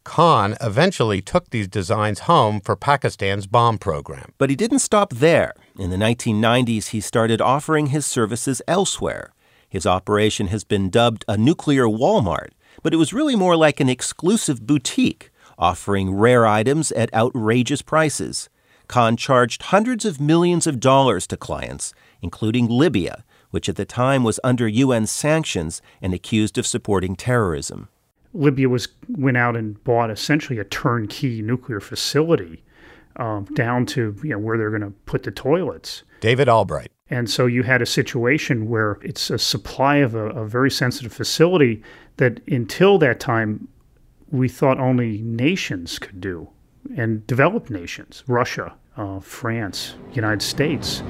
Khan 0.04 0.54
eventually 0.60 1.22
took 1.22 1.48
these 1.48 1.66
designs 1.66 2.28
home 2.28 2.60
for 2.60 2.76
Pakistan's 2.76 3.46
bomb 3.46 3.78
program. 3.78 4.34
But 4.36 4.50
he 4.50 4.56
didn't 4.56 4.80
stop 4.80 5.14
there. 5.14 5.54
In 5.78 5.88
the 5.88 5.96
1990s, 5.96 6.88
he 6.88 7.00
started 7.00 7.40
offering 7.40 7.86
his 7.86 8.04
services 8.04 8.60
elsewhere. 8.68 9.32
His 9.70 9.86
operation 9.86 10.48
has 10.48 10.64
been 10.64 10.90
dubbed 10.90 11.24
a 11.26 11.38
nuclear 11.38 11.86
Walmart, 11.86 12.50
but 12.82 12.92
it 12.92 12.98
was 12.98 13.14
really 13.14 13.34
more 13.34 13.56
like 13.56 13.80
an 13.80 13.88
exclusive 13.88 14.66
boutique, 14.66 15.30
offering 15.58 16.14
rare 16.14 16.46
items 16.46 16.92
at 16.92 17.12
outrageous 17.14 17.80
prices. 17.80 18.50
Khan 18.86 19.16
charged 19.16 19.62
hundreds 19.62 20.04
of 20.04 20.20
millions 20.20 20.66
of 20.66 20.78
dollars 20.78 21.26
to 21.28 21.38
clients, 21.38 21.94
including 22.20 22.68
Libya, 22.68 23.24
which 23.50 23.68
at 23.68 23.76
the 23.76 23.84
time 23.84 24.24
was 24.24 24.40
under 24.44 24.68
UN 24.68 25.06
sanctions 25.06 25.82
and 26.00 26.12
accused 26.14 26.58
of 26.58 26.66
supporting 26.66 27.16
terrorism. 27.16 27.88
Libya 28.32 28.68
was 28.68 28.88
went 29.08 29.36
out 29.36 29.56
and 29.56 29.82
bought 29.84 30.10
essentially 30.10 30.58
a 30.58 30.64
turnkey 30.64 31.40
nuclear 31.42 31.80
facility 31.80 32.62
um, 33.16 33.44
down 33.54 33.86
to 33.86 34.14
you 34.22 34.30
know 34.30 34.38
where 34.38 34.58
they're 34.58 34.70
going 34.70 34.82
to 34.82 34.92
put 35.06 35.22
the 35.22 35.30
toilets. 35.30 36.02
David 36.20 36.48
Albright. 36.48 36.92
And 37.08 37.30
so 37.30 37.46
you 37.46 37.62
had 37.62 37.82
a 37.82 37.86
situation 37.86 38.68
where 38.68 38.98
it's 39.02 39.30
a 39.30 39.38
supply 39.38 39.96
of 39.96 40.14
a, 40.14 40.30
a 40.30 40.46
very 40.46 40.70
sensitive 40.70 41.12
facility 41.12 41.82
that 42.16 42.40
until 42.48 42.98
that 42.98 43.20
time 43.20 43.68
we 44.30 44.48
thought 44.48 44.80
only 44.80 45.22
nations 45.22 45.98
could 45.98 46.20
do, 46.20 46.48
and 46.96 47.24
developed 47.26 47.70
nations, 47.70 48.24
Russia, 48.26 48.74
uh, 48.96 49.20
France, 49.20 49.94
United 50.14 50.42
States. 50.42 51.02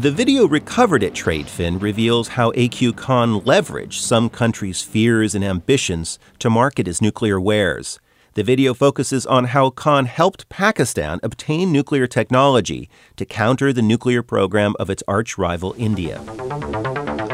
The 0.00 0.10
video 0.10 0.48
recovered 0.48 1.04
at 1.04 1.12
TradeFin 1.12 1.82
reveals 1.82 2.28
how 2.28 2.52
AQ 2.52 2.96
Khan 2.96 3.42
leveraged 3.42 4.00
some 4.00 4.30
countries' 4.30 4.80
fears 4.80 5.34
and 5.34 5.44
ambitions 5.44 6.18
to 6.38 6.48
market 6.48 6.86
his 6.86 7.02
nuclear 7.02 7.38
wares. 7.38 8.00
The 8.32 8.42
video 8.42 8.72
focuses 8.72 9.26
on 9.26 9.44
how 9.44 9.68
Khan 9.68 10.06
helped 10.06 10.48
Pakistan 10.48 11.20
obtain 11.22 11.70
nuclear 11.70 12.06
technology 12.06 12.88
to 13.16 13.26
counter 13.26 13.74
the 13.74 13.82
nuclear 13.82 14.22
program 14.22 14.74
of 14.80 14.88
its 14.88 15.02
arch 15.06 15.36
rival 15.36 15.74
India. 15.76 16.18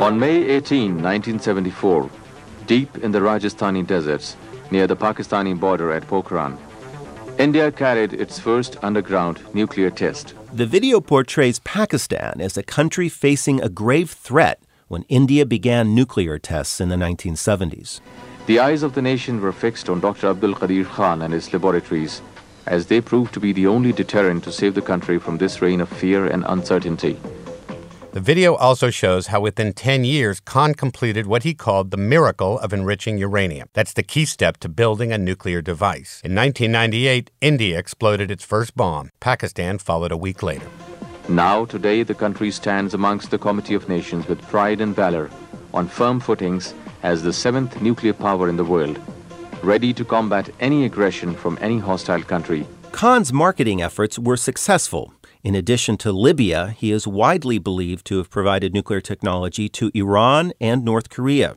On 0.00 0.18
May 0.18 0.42
18, 0.42 1.00
1974, 1.00 2.10
deep 2.66 2.98
in 2.98 3.12
the 3.12 3.20
Rajasthani 3.20 3.86
deserts 3.86 4.36
near 4.72 4.88
the 4.88 4.96
Pakistani 4.96 5.56
border 5.56 5.92
at 5.92 6.02
Pokhran, 6.08 6.58
India 7.38 7.70
carried 7.70 8.12
its 8.12 8.40
first 8.40 8.76
underground 8.82 9.38
nuclear 9.54 9.90
test. 9.90 10.34
The 10.56 10.64
video 10.64 11.02
portrays 11.02 11.58
Pakistan 11.58 12.40
as 12.40 12.56
a 12.56 12.62
country 12.62 13.10
facing 13.10 13.60
a 13.60 13.68
grave 13.68 14.10
threat 14.10 14.58
when 14.88 15.02
India 15.02 15.44
began 15.44 15.94
nuclear 15.94 16.38
tests 16.38 16.80
in 16.80 16.88
the 16.88 16.96
1970s. 16.96 18.00
The 18.46 18.60
eyes 18.60 18.82
of 18.82 18.94
the 18.94 19.02
nation 19.02 19.42
were 19.42 19.52
fixed 19.52 19.90
on 19.90 20.00
Dr. 20.00 20.28
Abdul 20.28 20.54
Qadir 20.54 20.86
Khan 20.86 21.20
and 21.20 21.34
his 21.34 21.52
laboratories, 21.52 22.22
as 22.64 22.86
they 22.86 23.02
proved 23.02 23.34
to 23.34 23.40
be 23.40 23.52
the 23.52 23.66
only 23.66 23.92
deterrent 23.92 24.44
to 24.44 24.50
save 24.50 24.74
the 24.74 24.80
country 24.80 25.18
from 25.18 25.36
this 25.36 25.60
reign 25.60 25.82
of 25.82 25.90
fear 25.90 26.24
and 26.24 26.42
uncertainty. 26.48 27.18
The 28.16 28.22
video 28.22 28.54
also 28.54 28.88
shows 28.88 29.26
how 29.26 29.42
within 29.42 29.74
10 29.74 30.02
years, 30.04 30.40
Khan 30.40 30.72
completed 30.72 31.26
what 31.26 31.42
he 31.42 31.52
called 31.52 31.90
the 31.90 31.98
miracle 31.98 32.58
of 32.60 32.72
enriching 32.72 33.18
uranium. 33.18 33.68
That's 33.74 33.92
the 33.92 34.02
key 34.02 34.24
step 34.24 34.56
to 34.60 34.70
building 34.70 35.12
a 35.12 35.18
nuclear 35.18 35.60
device. 35.60 36.22
In 36.24 36.34
1998, 36.34 37.30
India 37.42 37.78
exploded 37.78 38.30
its 38.30 38.42
first 38.42 38.74
bomb. 38.74 39.10
Pakistan 39.20 39.76
followed 39.76 40.12
a 40.12 40.16
week 40.16 40.42
later. 40.42 40.66
Now, 41.28 41.66
today, 41.66 42.04
the 42.04 42.14
country 42.14 42.50
stands 42.50 42.94
amongst 42.94 43.30
the 43.30 43.36
Committee 43.36 43.74
of 43.74 43.86
Nations 43.86 44.26
with 44.28 44.40
pride 44.48 44.80
and 44.80 44.96
valor, 44.96 45.28
on 45.74 45.86
firm 45.86 46.18
footings 46.18 46.72
as 47.02 47.22
the 47.22 47.34
seventh 47.34 47.82
nuclear 47.82 48.14
power 48.14 48.48
in 48.48 48.56
the 48.56 48.64
world, 48.64 48.98
ready 49.62 49.92
to 49.92 50.06
combat 50.06 50.48
any 50.58 50.86
aggression 50.86 51.34
from 51.34 51.58
any 51.60 51.78
hostile 51.78 52.22
country. 52.22 52.66
Khan's 52.92 53.30
marketing 53.30 53.82
efforts 53.82 54.18
were 54.18 54.38
successful, 54.38 55.12
in 55.46 55.54
addition 55.54 55.96
to 55.96 56.10
Libya, 56.10 56.74
he 56.76 56.90
is 56.90 57.06
widely 57.06 57.56
believed 57.56 58.04
to 58.04 58.16
have 58.16 58.28
provided 58.28 58.74
nuclear 58.74 59.00
technology 59.00 59.68
to 59.68 59.92
Iran 59.94 60.52
and 60.60 60.84
North 60.84 61.08
Korea. 61.08 61.56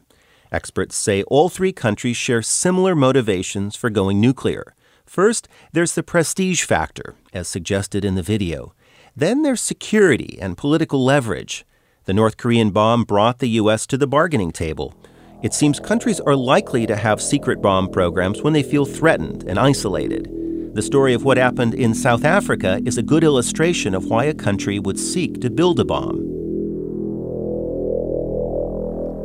Experts 0.51 0.96
say 0.96 1.24
all 1.24 1.50
three 1.50 1.72
countries 1.72 2.15
share 2.15 2.43
similar 2.43 2.93
motivations 2.93 3.75
for 3.75 3.89
going 3.89 4.22
nuclear. 4.22 4.75
First, 5.08 5.48
there's 5.74 5.96
the 5.96 6.03
prestige 6.03 6.65
factor, 6.65 7.15
as 7.34 7.48
suggested 7.48 8.05
in 8.05 8.13
the 8.13 8.22
video. 8.22 8.75
Then 9.15 9.41
there's 9.41 9.60
security 9.60 10.38
and 10.39 10.55
political 10.55 11.03
leverage. 11.03 11.65
The 12.05 12.13
North 12.13 12.38
Korean 12.38 12.69
bomb 12.69 13.05
brought 13.05 13.39
the 13.39 13.58
U.S. 13.62 13.88
to 13.88 13.98
the 13.98 14.05
bargaining 14.05 14.51
table. 14.51 14.93
It 15.41 15.55
seems 15.55 15.79
countries 15.79 16.19
are 16.19 16.36
likely 16.36 16.86
to 16.86 16.96
have 16.96 17.19
secret 17.19 17.60
bomb 17.60 17.89
programs 17.89 18.43
when 18.43 18.53
they 18.53 18.62
feel 18.62 18.86
threatened 18.86 19.46
and 19.48 19.58
isolated. 19.58 20.49
The 20.73 20.83
story 20.83 21.15
of 21.15 21.23
what 21.23 21.38
happened 21.38 21.73
in 21.73 21.95
South 21.95 22.23
Africa 22.23 22.79
is 22.85 22.99
a 22.99 23.01
good 23.01 23.23
illustration 23.23 23.95
of 23.95 24.05
why 24.05 24.25
a 24.25 24.35
country 24.35 24.77
would 24.77 24.99
seek 24.99 25.41
to 25.41 25.49
build 25.49 25.79
a 25.79 25.83
bomb. 25.83 26.19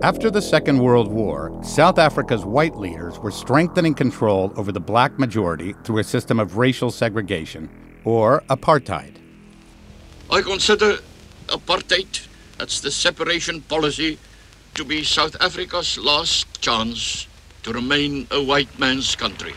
After 0.02 0.30
the 0.30 0.40
Second 0.40 0.78
World 0.78 1.12
War, 1.12 1.52
South 1.62 1.98
Africa's 1.98 2.46
white 2.46 2.76
leaders 2.76 3.18
were 3.18 3.30
strengthening 3.30 3.92
control 3.92 4.54
over 4.56 4.72
the 4.72 4.80
black 4.80 5.18
majority 5.18 5.74
through 5.84 5.98
a 5.98 6.04
system 6.04 6.40
of 6.40 6.56
racial 6.56 6.90
segregation, 6.90 7.68
or 8.04 8.42
apartheid. 8.48 9.18
I 10.30 10.40
consider 10.40 10.96
apartheid, 11.48 12.26
that's 12.56 12.80
the 12.80 12.90
separation 12.90 13.60
policy, 13.60 14.18
to 14.74 14.84
be 14.84 15.04
South 15.04 15.36
Africa's 15.42 15.98
last 15.98 16.62
chance 16.62 17.26
to 17.64 17.72
remain 17.72 18.26
a 18.30 18.42
white 18.42 18.78
man's 18.78 19.14
country. 19.14 19.52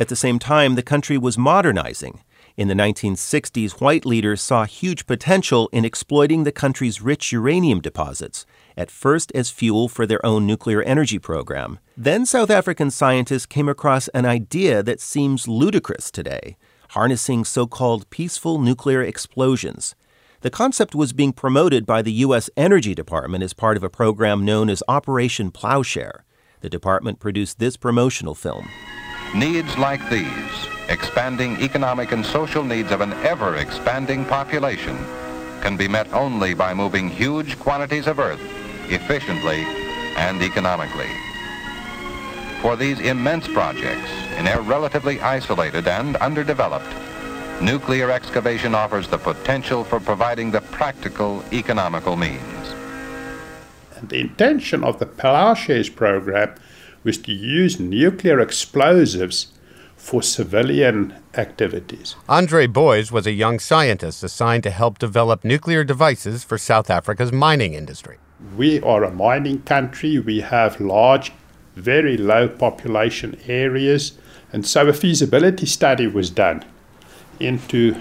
At 0.00 0.08
the 0.08 0.16
same 0.16 0.38
time, 0.38 0.74
the 0.74 0.82
country 0.82 1.18
was 1.18 1.36
modernizing. 1.36 2.20
In 2.56 2.68
the 2.68 2.74
1960s, 2.74 3.80
white 3.80 4.04
leaders 4.04 4.40
saw 4.40 4.64
huge 4.64 5.06
potential 5.06 5.68
in 5.72 5.84
exploiting 5.84 6.44
the 6.44 6.52
country's 6.52 7.00
rich 7.00 7.32
uranium 7.32 7.80
deposits, 7.80 8.46
at 8.76 8.90
first 8.90 9.30
as 9.34 9.50
fuel 9.50 9.88
for 9.88 10.06
their 10.06 10.24
own 10.24 10.46
nuclear 10.46 10.82
energy 10.82 11.18
program. 11.18 11.78
Then 11.96 12.26
South 12.26 12.50
African 12.50 12.90
scientists 12.90 13.46
came 13.46 13.68
across 13.68 14.08
an 14.08 14.26
idea 14.26 14.82
that 14.82 15.00
seems 15.00 15.48
ludicrous 15.48 16.10
today 16.10 16.56
harnessing 16.92 17.44
so 17.44 17.66
called 17.66 18.08
peaceful 18.10 18.58
nuclear 18.58 19.02
explosions. 19.02 19.94
The 20.40 20.50
concept 20.50 20.94
was 20.94 21.12
being 21.12 21.32
promoted 21.32 21.84
by 21.84 22.02
the 22.02 22.12
U.S. 22.24 22.48
Energy 22.56 22.94
Department 22.94 23.42
as 23.42 23.52
part 23.52 23.76
of 23.76 23.82
a 23.82 23.90
program 23.90 24.44
known 24.44 24.70
as 24.70 24.82
Operation 24.88 25.50
Plowshare. 25.50 26.24
The 26.60 26.70
department 26.70 27.20
produced 27.20 27.58
this 27.58 27.76
promotional 27.76 28.34
film. 28.34 28.68
Needs 29.34 29.76
like 29.76 30.08
these, 30.08 30.68
expanding 30.88 31.60
economic 31.60 32.12
and 32.12 32.24
social 32.24 32.64
needs 32.64 32.90
of 32.90 33.02
an 33.02 33.12
ever 33.24 33.56
expanding 33.56 34.24
population, 34.24 34.96
can 35.60 35.76
be 35.76 35.86
met 35.86 36.10
only 36.14 36.54
by 36.54 36.72
moving 36.72 37.10
huge 37.10 37.58
quantities 37.58 38.06
of 38.06 38.18
earth 38.18 38.40
efficiently 38.88 39.64
and 40.16 40.40
economically. 40.42 41.10
For 42.62 42.74
these 42.74 43.00
immense 43.00 43.46
projects, 43.48 44.10
in 44.38 44.46
a 44.46 44.60
relatively 44.62 45.20
isolated 45.20 45.86
and 45.86 46.16
underdeveloped, 46.16 46.92
nuclear 47.60 48.10
excavation 48.10 48.74
offers 48.74 49.08
the 49.08 49.18
potential 49.18 49.84
for 49.84 50.00
providing 50.00 50.50
the 50.50 50.62
practical 50.62 51.44
economical 51.52 52.16
means. 52.16 52.74
And 53.96 54.08
the 54.08 54.20
intention 54.20 54.84
of 54.84 54.98
the 54.98 55.06
Plowshares 55.06 55.90
program 55.90 56.54
was 57.08 57.16
to 57.16 57.32
use 57.32 57.80
nuclear 57.80 58.38
explosives 58.38 59.46
for 59.96 60.22
civilian 60.22 61.14
activities. 61.32 62.14
Andre 62.28 62.66
Buys 62.66 63.10
was 63.10 63.26
a 63.26 63.32
young 63.32 63.58
scientist 63.58 64.22
assigned 64.22 64.62
to 64.64 64.70
help 64.70 64.98
develop 64.98 65.42
nuclear 65.42 65.84
devices 65.84 66.44
for 66.44 66.58
South 66.58 66.90
Africa's 66.90 67.32
mining 67.32 67.72
industry. 67.72 68.18
We 68.58 68.82
are 68.82 69.04
a 69.04 69.10
mining 69.10 69.62
country. 69.62 70.18
We 70.18 70.40
have 70.40 70.82
large, 70.82 71.32
very 71.76 72.18
low 72.18 72.46
population 72.46 73.40
areas. 73.46 74.18
And 74.52 74.66
so 74.66 74.86
a 74.86 74.92
feasibility 74.92 75.64
study 75.64 76.06
was 76.06 76.28
done 76.28 76.62
into 77.40 77.96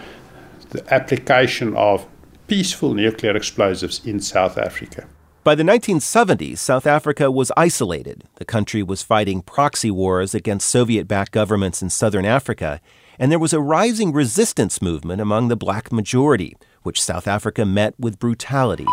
the 0.71 0.83
application 0.93 1.77
of 1.77 2.05
peaceful 2.47 2.93
nuclear 2.93 3.37
explosives 3.37 4.05
in 4.05 4.19
South 4.19 4.57
Africa. 4.57 5.07
By 5.47 5.55
the 5.55 5.63
1970s, 5.63 6.57
South 6.57 6.85
Africa 6.85 7.31
was 7.31 7.53
isolated. 7.55 8.25
The 8.35 8.43
country 8.43 8.83
was 8.83 9.01
fighting 9.01 9.41
proxy 9.41 9.89
wars 9.89 10.35
against 10.35 10.67
Soviet 10.67 11.07
backed 11.07 11.31
governments 11.31 11.81
in 11.81 11.89
southern 11.89 12.25
Africa, 12.25 12.81
and 13.17 13.31
there 13.31 13.39
was 13.39 13.53
a 13.53 13.61
rising 13.61 14.11
resistance 14.11 14.81
movement 14.81 15.21
among 15.21 15.47
the 15.47 15.55
black 15.55 15.89
majority, 15.89 16.57
which 16.83 17.01
South 17.01 17.29
Africa 17.29 17.65
met 17.65 17.97
with 17.97 18.19
brutality. 18.19 18.87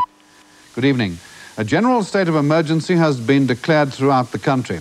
Good 0.77 0.85
evening. 0.85 1.19
A 1.57 1.65
general 1.65 2.05
state 2.05 2.29
of 2.29 2.37
emergency 2.37 2.95
has 2.95 3.19
been 3.19 3.49
declared 3.49 3.93
throughout 3.93 4.31
the 4.31 4.39
country. 4.39 4.79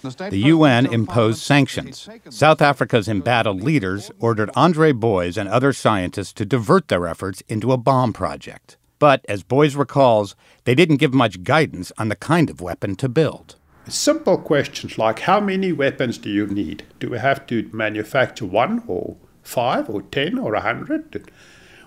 The 0.00 0.38
UN 0.54 0.86
imposed 0.86 1.42
sanctions. 1.42 2.08
South 2.30 2.62
Africa's 2.62 3.08
embattled 3.08 3.62
leaders 3.62 4.10
ordered 4.20 4.48
Andre 4.54 4.92
Buys 4.92 5.36
and 5.36 5.50
other 5.50 5.74
scientists 5.74 6.32
to 6.32 6.46
divert 6.46 6.88
their 6.88 7.06
efforts 7.06 7.42
into 7.46 7.72
a 7.72 7.76
bomb 7.76 8.14
project. 8.14 8.78
But, 9.00 9.24
as 9.28 9.42
Buys 9.42 9.74
recalls, 9.74 10.36
they 10.64 10.76
didn't 10.76 10.98
give 10.98 11.12
much 11.12 11.42
guidance 11.42 11.90
on 11.98 12.08
the 12.10 12.16
kind 12.16 12.48
of 12.50 12.60
weapon 12.60 12.94
to 12.96 13.08
build. 13.08 13.56
Simple 13.88 14.38
questions 14.38 14.98
like 14.98 15.20
how 15.20 15.40
many 15.40 15.72
weapons 15.72 16.18
do 16.18 16.30
you 16.30 16.46
need? 16.46 16.84
Do 17.00 17.10
we 17.10 17.18
have 17.18 17.46
to 17.46 17.68
manufacture 17.72 18.46
one 18.46 18.84
or 18.86 19.16
five 19.42 19.88
or 19.90 20.02
ten 20.02 20.38
or 20.38 20.54
a 20.54 20.60
hundred? 20.60 21.28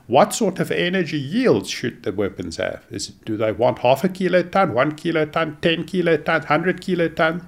What 0.08 0.34
sort 0.34 0.60
of 0.60 0.72
energy 0.72 1.20
yields 1.20 1.70
should 1.70 2.04
the 2.04 2.12
weapons 2.12 2.58
have? 2.58 2.84
Is, 2.90 3.08
do 3.08 3.38
they 3.38 3.54
want 3.54 3.80
half 3.80 4.04
a 4.04 4.10
kiloton, 4.10 4.74
one 4.74 4.94
kiloton, 4.94 5.62
ten 5.62 5.86
kiloton, 5.86 6.46
hundred 6.46 6.82
kiloton? 6.82 7.46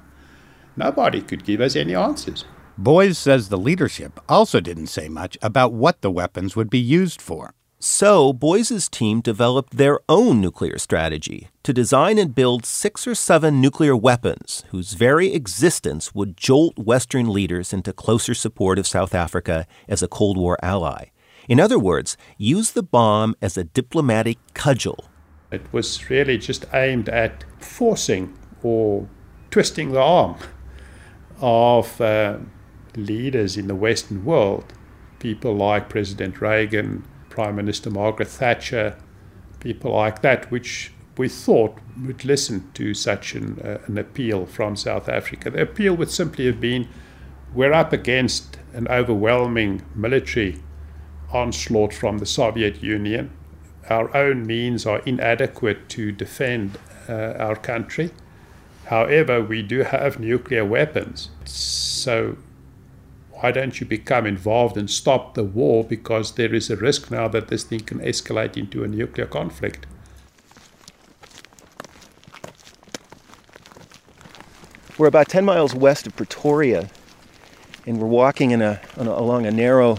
Nobody 0.78 1.22
could 1.22 1.44
give 1.44 1.60
us 1.60 1.76
any 1.76 1.96
answers. 1.96 2.46
Buys 2.78 3.18
says 3.18 3.50
the 3.50 3.58
leadership 3.58 4.20
also 4.30 4.60
didn't 4.60 4.88
say 4.88 5.10
much 5.10 5.38
about 5.42 5.74
what 5.74 6.02
the 6.02 6.12
weapons 6.12 6.56
would 6.56 6.70
be 6.70 6.80
used 6.80 7.22
for. 7.22 7.56
So, 7.88 8.34
Buys's 8.34 8.89
team 8.89 9.21
developed 9.21 9.78
their 9.78 10.00
own 10.10 10.41
nuclear 10.41 10.80
strategy 10.80 11.50
to 11.62 11.71
design 11.71 12.17
and 12.17 12.34
build 12.34 12.65
six 12.65 13.06
or 13.06 13.13
seven 13.13 13.62
nuclear 13.62 13.95
weapons 13.95 14.63
whose 14.69 14.93
very 14.93 15.36
existence 15.36 16.15
would 16.15 16.36
jolt 16.36 16.80
Western 16.80 17.30
leaders 17.30 17.74
into 17.74 17.93
closer 17.93 18.34
support 18.34 18.80
of 18.80 18.88
South 18.88 19.13
Africa 19.13 19.67
as 19.88 20.02
a 20.02 20.08
Cold 20.08 20.36
War 20.36 20.58
ally. 20.63 21.12
In 21.48 21.60
other 21.60 21.78
words, 21.78 22.17
use 22.39 22.71
the 22.71 22.82
bomb 22.82 23.36
as 23.39 23.56
a 23.56 23.65
diplomatic 23.65 24.39
cudgel. 24.56 25.06
It 25.52 25.71
was 25.71 26.10
really 26.10 26.39
just 26.39 26.65
aimed 26.74 27.08
at 27.08 27.45
forcing 27.60 28.36
or 28.63 29.08
twisting 29.52 29.91
the 29.91 30.02
arm 30.02 30.38
of 31.39 32.02
uh, 32.02 32.39
leaders 32.95 33.58
in 33.58 33.67
the 33.67 33.76
Western 33.76 34.26
world, 34.26 34.74
people 35.19 35.56
like 35.56 35.88
President 35.88 36.41
Reagan, 36.41 37.06
Prime 37.36 37.58
Minister 37.58 37.89
Margaret 37.89 38.30
Thatcher, 38.30 38.95
people 39.60 39.91
like 39.91 40.21
that, 40.21 40.50
which 40.50 40.93
we 41.17 41.28
thought 41.28 41.78
would 42.06 42.24
listen 42.24 42.71
to 42.76 42.93
such 42.93 43.36
an, 43.36 43.60
uh, 43.60 43.78
an 43.88 43.98
appeal 43.98 44.45
from 44.45 44.78
South 44.78 45.10
Africa. 45.10 45.50
The 45.50 45.63
appeal 45.63 45.95
would 45.95 46.10
simply 46.10 46.45
have 46.45 46.62
been 46.62 46.88
we're 47.54 47.74
up 47.74 47.91
against 47.91 48.58
an 48.74 48.88
overwhelming 48.88 49.82
military 49.93 50.62
onslaught 51.32 51.93
from 51.93 52.19
the 52.19 52.26
Soviet 52.26 52.82
Union. 52.82 53.32
Our 53.89 54.15
own 54.15 54.48
means 54.48 54.86
are 54.86 55.00
inadequate 55.00 55.89
to 55.89 56.13
defend 56.13 56.78
uh, 57.10 57.34
our 57.38 57.56
country. 57.58 58.12
However, 58.86 59.41
we 59.41 59.62
do 59.62 59.80
have 59.80 60.19
nuclear 60.19 60.63
weapons. 60.63 61.30
So 61.45 62.38
why 63.41 63.52
don't 63.52 63.80
you 63.80 63.86
become 63.86 64.26
involved 64.26 64.78
and 64.78 64.89
stop 64.89 65.34
the 65.34 65.43
war? 65.43 65.84
Because 65.84 66.34
there 66.34 66.54
is 66.54 66.69
a 66.69 66.76
risk 66.76 67.12
now 67.12 67.28
that 67.28 67.50
this 67.50 67.63
thing 67.63 67.82
can 67.82 68.00
escalate 68.00 68.56
into 68.56 68.84
a 68.84 68.88
nuclear 68.88 69.28
conflict. 69.28 69.86
We're 74.98 75.08
about 75.08 75.28
10 75.28 75.43
miles 75.43 75.76
west 75.76 76.08
of 76.08 76.15
Pretoria, 76.15 76.89
and 77.86 78.00
we're 78.00 78.08
walking 78.08 78.52
in 78.52 78.62
a, 78.62 78.80
a 78.95 79.04
along 79.04 79.45
a 79.45 79.52
narrow 79.52 79.98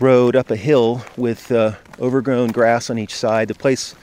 road 0.00 0.34
up 0.34 0.50
a 0.50 0.56
hill 0.56 1.04
with 1.16 1.52
uh, 1.52 1.74
overgrown 2.00 2.48
grass 2.48 2.90
on 2.90 2.98
each 2.98 3.14
side. 3.14 3.46
The 3.46 3.54
place 3.54 3.94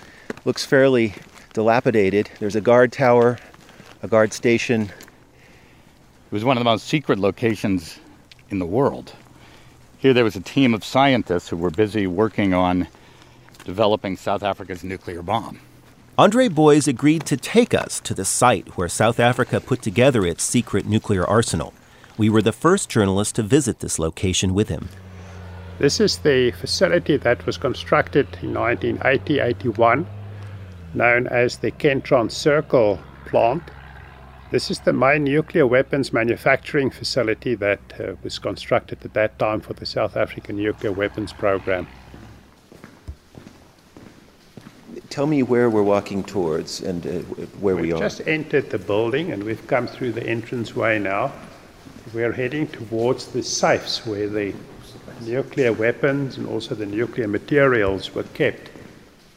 looks 0.45 0.65
fairly 0.65 1.13
dilapidated. 1.51 2.31
There's 2.39 2.55
a 2.55 2.61
guard 2.61 2.93
tower, 2.93 3.37
a 4.01 4.07
guard 4.07 4.31
station, 4.31 4.93
it 6.29 6.33
was 6.33 6.45
one 6.45 6.57
of 6.57 6.61
the 6.61 6.69
most 6.69 6.85
secret 6.85 7.17
locations 7.17 7.97
in 8.51 8.59
the 8.59 8.65
world. 8.65 9.13
Here 9.97 10.13
there 10.13 10.23
was 10.23 10.35
a 10.35 10.41
team 10.41 10.75
of 10.75 10.83
scientists 10.83 11.49
who 11.49 11.57
were 11.57 11.71
busy 11.71 12.05
working 12.05 12.53
on 12.53 12.87
developing 13.65 14.15
South 14.15 14.43
Africa's 14.43 14.83
nuclear 14.83 15.23
bomb. 15.23 15.59
Andre 16.19 16.49
Buys 16.49 16.87
agreed 16.87 17.25
to 17.25 17.35
take 17.35 17.73
us 17.73 17.99
to 18.01 18.13
the 18.13 18.25
site 18.25 18.77
where 18.77 18.87
South 18.87 19.19
Africa 19.19 19.59
put 19.59 19.81
together 19.81 20.23
its 20.23 20.43
secret 20.43 20.85
nuclear 20.85 21.25
arsenal. 21.25 21.73
We 22.15 22.29
were 22.29 22.43
the 22.43 22.51
first 22.51 22.89
journalists 22.89 23.33
to 23.33 23.43
visit 23.43 23.79
this 23.79 23.97
location 23.97 24.53
with 24.53 24.69
him. 24.69 24.89
This 25.79 25.99
is 25.99 26.19
the 26.19 26.51
facility 26.51 27.17
that 27.17 27.43
was 27.47 27.57
constructed 27.57 28.27
in 28.43 28.53
1980 28.53 29.39
81, 29.39 30.05
known 30.93 31.25
as 31.27 31.57
the 31.57 31.71
Kentron 31.71 32.29
Circle 32.29 32.99
plant. 33.25 33.63
This 34.51 34.71
is 34.71 34.79
the 34.79 34.93
main 34.93 35.25
nuclear 35.25 35.67
weapons 35.67 36.11
manufacturing 36.11 36.89
facility 36.89 37.53
that 37.53 37.79
uh, 37.99 38.15
was 38.23 38.39
constructed 38.39 39.05
at 39.05 39.13
that 39.13 39.37
time 39.37 39.61
for 39.61 39.73
the 39.73 39.85
South 39.85 40.17
African 40.17 40.57
nuclear 40.57 40.91
weapons 40.91 41.31
program. 41.31 41.87
Tell 45.11 45.27
me 45.27 45.43
where 45.43 45.69
we're 45.69 45.83
walking 45.83 46.23
towards 46.23 46.81
and 46.81 47.05
uh, 47.05 47.09
where 47.59 47.75
we've 47.75 47.83
we 47.83 47.91
are. 47.91 47.95
We've 47.95 48.03
just 48.03 48.27
entered 48.27 48.71
the 48.71 48.79
building 48.79 49.31
and 49.31 49.43
we've 49.43 49.65
come 49.67 49.85
through 49.85 50.13
the 50.13 50.27
entranceway 50.27 50.97
now. 50.97 51.31
We're 52.11 52.31
heading 52.31 52.67
towards 52.69 53.27
the 53.27 53.43
safes 53.43 54.03
where 54.03 54.27
the 54.27 54.55
nuclear 55.21 55.73
weapons 55.73 56.37
and 56.37 56.47
also 56.47 56.73
the 56.73 56.87
nuclear 56.87 57.27
materials 57.27 58.15
were 58.15 58.23
kept. 58.23 58.68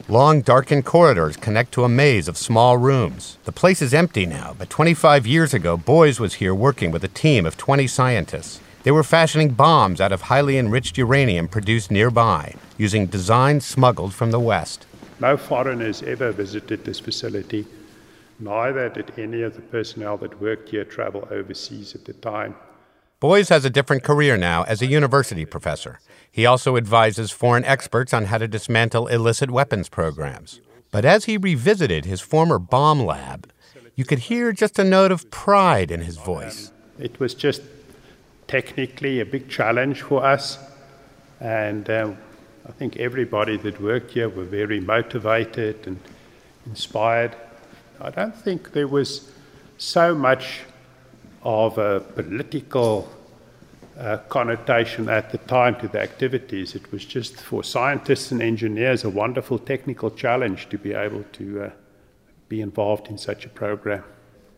Long, 0.09 0.41
darkened 0.41 0.83
corridors 0.83 1.37
connect 1.37 1.71
to 1.73 1.85
a 1.85 1.89
maze 1.89 2.27
of 2.27 2.37
small 2.37 2.77
rooms. 2.77 3.37
The 3.45 3.53
place 3.53 3.81
is 3.81 3.93
empty 3.93 4.25
now, 4.25 4.53
but 4.59 4.69
25 4.69 5.25
years 5.25 5.53
ago, 5.53 5.77
Buys 5.77 6.19
was 6.19 6.35
here 6.35 6.53
working 6.53 6.91
with 6.91 7.05
a 7.05 7.07
team 7.07 7.45
of 7.45 7.55
20 7.55 7.87
scientists. 7.87 8.59
They 8.83 8.91
were 8.91 9.03
fashioning 9.03 9.51
bombs 9.51 10.01
out 10.01 10.11
of 10.11 10.23
highly 10.23 10.57
enriched 10.57 10.97
uranium 10.97 11.47
produced 11.47 11.89
nearby, 11.89 12.55
using 12.77 13.05
designs 13.05 13.65
smuggled 13.65 14.13
from 14.13 14.31
the 14.31 14.41
West. 14.41 14.85
No 15.21 15.37
foreigners 15.37 16.03
ever 16.03 16.33
visited 16.33 16.83
this 16.83 16.99
facility, 16.99 17.65
neither 18.41 18.89
did 18.89 19.13
any 19.17 19.41
of 19.41 19.55
the 19.55 19.61
personnel 19.61 20.17
that 20.17 20.41
worked 20.41 20.67
here 20.67 20.83
travel 20.83 21.25
overseas 21.31 21.95
at 21.95 22.03
the 22.03 22.13
time. 22.13 22.55
Buys 23.23 23.47
has 23.47 23.63
a 23.63 23.69
different 23.69 24.03
career 24.03 24.35
now 24.35 24.63
as 24.63 24.81
a 24.81 24.85
university 24.85 25.45
professor. 25.45 26.01
He 26.29 26.45
also 26.45 26.75
advises 26.75 27.31
foreign 27.31 27.63
experts 27.63 28.13
on 28.13 28.25
how 28.25 28.37
to 28.37 28.49
dismantle 28.49 29.07
illicit 29.07 29.49
weapons 29.49 29.87
programs. 29.87 30.59
But 30.91 31.05
as 31.05 31.23
he 31.23 31.37
revisited 31.37 32.03
his 32.03 32.19
former 32.19 32.59
bomb 32.59 32.99
lab, 32.99 33.49
you 33.95 34.03
could 34.03 34.19
hear 34.19 34.51
just 34.51 34.77
a 34.77 34.83
note 34.83 35.13
of 35.13 35.31
pride 35.31 35.89
in 35.89 36.01
his 36.01 36.17
voice. 36.17 36.73
It 36.99 37.17
was 37.21 37.33
just 37.33 37.61
technically 38.47 39.21
a 39.21 39.25
big 39.25 39.47
challenge 39.47 40.01
for 40.01 40.21
us, 40.25 40.57
and 41.39 41.89
um, 41.89 42.17
I 42.67 42.73
think 42.73 42.97
everybody 42.97 43.55
that 43.55 43.79
worked 43.79 44.11
here 44.11 44.27
were 44.27 44.43
very 44.43 44.81
motivated 44.81 45.87
and 45.87 45.97
inspired. 46.65 47.37
I 48.01 48.09
don't 48.09 48.35
think 48.35 48.73
there 48.73 48.89
was 48.89 49.31
so 49.77 50.13
much 50.13 50.63
of 51.43 51.77
a 51.77 51.99
political 51.99 53.09
uh, 53.97 54.17
connotation 54.29 55.09
at 55.09 55.31
the 55.31 55.37
time 55.39 55.75
to 55.79 55.87
the 55.87 55.99
activities. 55.99 56.75
It 56.75 56.91
was 56.91 57.05
just 57.05 57.39
for 57.39 57.63
scientists 57.63 58.31
and 58.31 58.41
engineers 58.41 59.03
a 59.03 59.09
wonderful 59.09 59.59
technical 59.59 60.09
challenge 60.09 60.69
to 60.69 60.77
be 60.77 60.93
able 60.93 61.23
to 61.33 61.65
uh, 61.65 61.69
be 62.49 62.61
involved 62.61 63.07
in 63.07 63.17
such 63.17 63.45
a 63.45 63.49
program. 63.49 64.03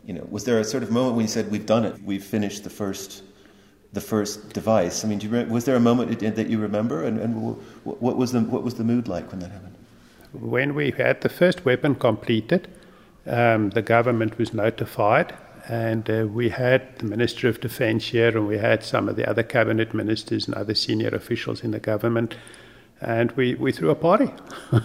You 0.06 0.14
know, 0.14 0.28
was 0.30 0.44
there 0.46 0.60
a 0.60 0.64
sort 0.64 0.84
of 0.84 0.92
moment 0.92 1.16
when 1.16 1.24
you 1.24 1.30
said, 1.30 1.50
"We've 1.52 1.66
done 1.66 1.84
it. 1.84 2.02
We've 2.04 2.24
finished 2.24 2.64
the 2.64 2.70
first, 2.70 3.24
the 3.94 4.02
first 4.02 4.54
device"? 4.54 5.04
I 5.04 5.08
mean, 5.08 5.20
you 5.20 5.30
re- 5.30 5.46
was 5.46 5.66
there 5.66 5.76
a 5.76 5.80
moment 5.80 6.20
that 6.20 6.48
you 6.48 6.60
remember, 6.60 7.04
and, 7.04 7.20
and 7.20 7.58
what 7.84 8.16
was 8.16 8.32
the 8.32 8.42
what 8.42 8.64
was 8.64 8.76
the 8.76 8.84
mood 8.84 9.08
like 9.08 9.32
when 9.32 9.40
that 9.40 9.52
happened? 9.52 9.76
When 10.34 10.76
we 10.76 10.92
had 10.92 11.22
the 11.22 11.30
first 11.30 11.66
weapon 11.66 11.96
completed, 11.96 12.68
um, 13.26 13.72
the 13.72 13.82
government 13.82 14.38
was 14.38 14.54
notified 14.54 15.34
and 15.68 16.10
uh, 16.10 16.28
we 16.28 16.50
had 16.50 17.00
the 17.00 17.06
Minister 17.06 17.48
of 17.48 17.60
Defence 17.60 18.08
here, 18.10 18.30
and 18.30 18.48
we 18.48 18.58
had 18.58 18.84
some 18.84 19.10
of 19.10 19.16
the 19.16 19.28
other 19.28 19.44
cabinet 19.44 19.94
ministers 19.94 20.48
and 20.48 20.56
other 20.56 20.76
senior 20.76 21.10
officials 21.10 21.64
in 21.64 21.72
the 21.72 21.80
government, 21.80 22.36
and 23.02 23.32
we, 23.34 23.56
we 23.56 23.72
threw 23.72 23.90
a 23.90 23.96
party. 23.96 24.32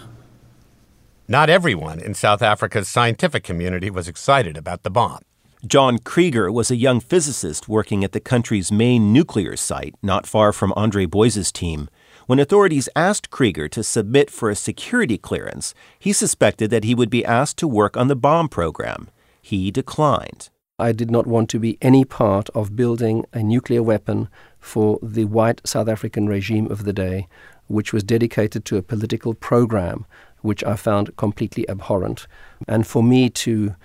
Not 1.27 1.49
everyone 1.49 1.99
in 1.99 2.13
South 2.13 2.41
Africa's 2.41 2.89
scientific 2.89 3.43
community 3.43 3.89
was 3.89 4.07
excited 4.07 4.57
about 4.57 4.83
the 4.83 4.89
bomb. 4.89 5.21
John 5.65 5.99
Krieger 5.99 6.51
was 6.51 6.71
a 6.71 6.75
young 6.75 6.99
physicist 6.99 7.69
working 7.69 8.03
at 8.03 8.13
the 8.13 8.19
country's 8.19 8.71
main 8.71 9.13
nuclear 9.13 9.55
site, 9.55 9.93
not 10.01 10.25
far 10.25 10.51
from 10.51 10.73
Andre 10.75 11.05
Buys's 11.05 11.51
team. 11.51 11.87
When 12.25 12.39
authorities 12.39 12.89
asked 12.95 13.29
Krieger 13.29 13.67
to 13.69 13.83
submit 13.83 14.31
for 14.31 14.49
a 14.49 14.55
security 14.55 15.19
clearance, 15.19 15.75
he 15.99 16.13
suspected 16.13 16.71
that 16.71 16.83
he 16.83 16.95
would 16.95 17.11
be 17.11 17.23
asked 17.23 17.57
to 17.57 17.67
work 17.67 17.95
on 17.95 18.07
the 18.07 18.15
bomb 18.15 18.49
program. 18.49 19.09
He 19.39 19.69
declined. 19.69 20.49
I 20.81 20.91
did 20.93 21.11
not 21.11 21.27
want 21.27 21.47
to 21.51 21.59
be 21.59 21.77
any 21.79 22.03
part 22.03 22.49
of 22.55 22.75
building 22.75 23.25
a 23.33 23.43
nuclear 23.43 23.83
weapon 23.83 24.29
for 24.59 24.97
the 25.03 25.25
white 25.25 25.61
South 25.63 25.87
African 25.87 26.27
regime 26.27 26.65
of 26.71 26.85
the 26.85 26.91
day, 26.91 27.27
which 27.67 27.93
was 27.93 28.03
dedicated 28.03 28.65
to 28.65 28.77
a 28.77 28.81
political 28.81 29.35
program 29.35 30.07
which 30.41 30.63
I 30.63 30.75
found 30.75 31.15
completely 31.17 31.69
abhorrent. 31.69 32.25
And 32.67 32.87
for 32.87 33.03
me 33.03 33.29
to 33.29 33.75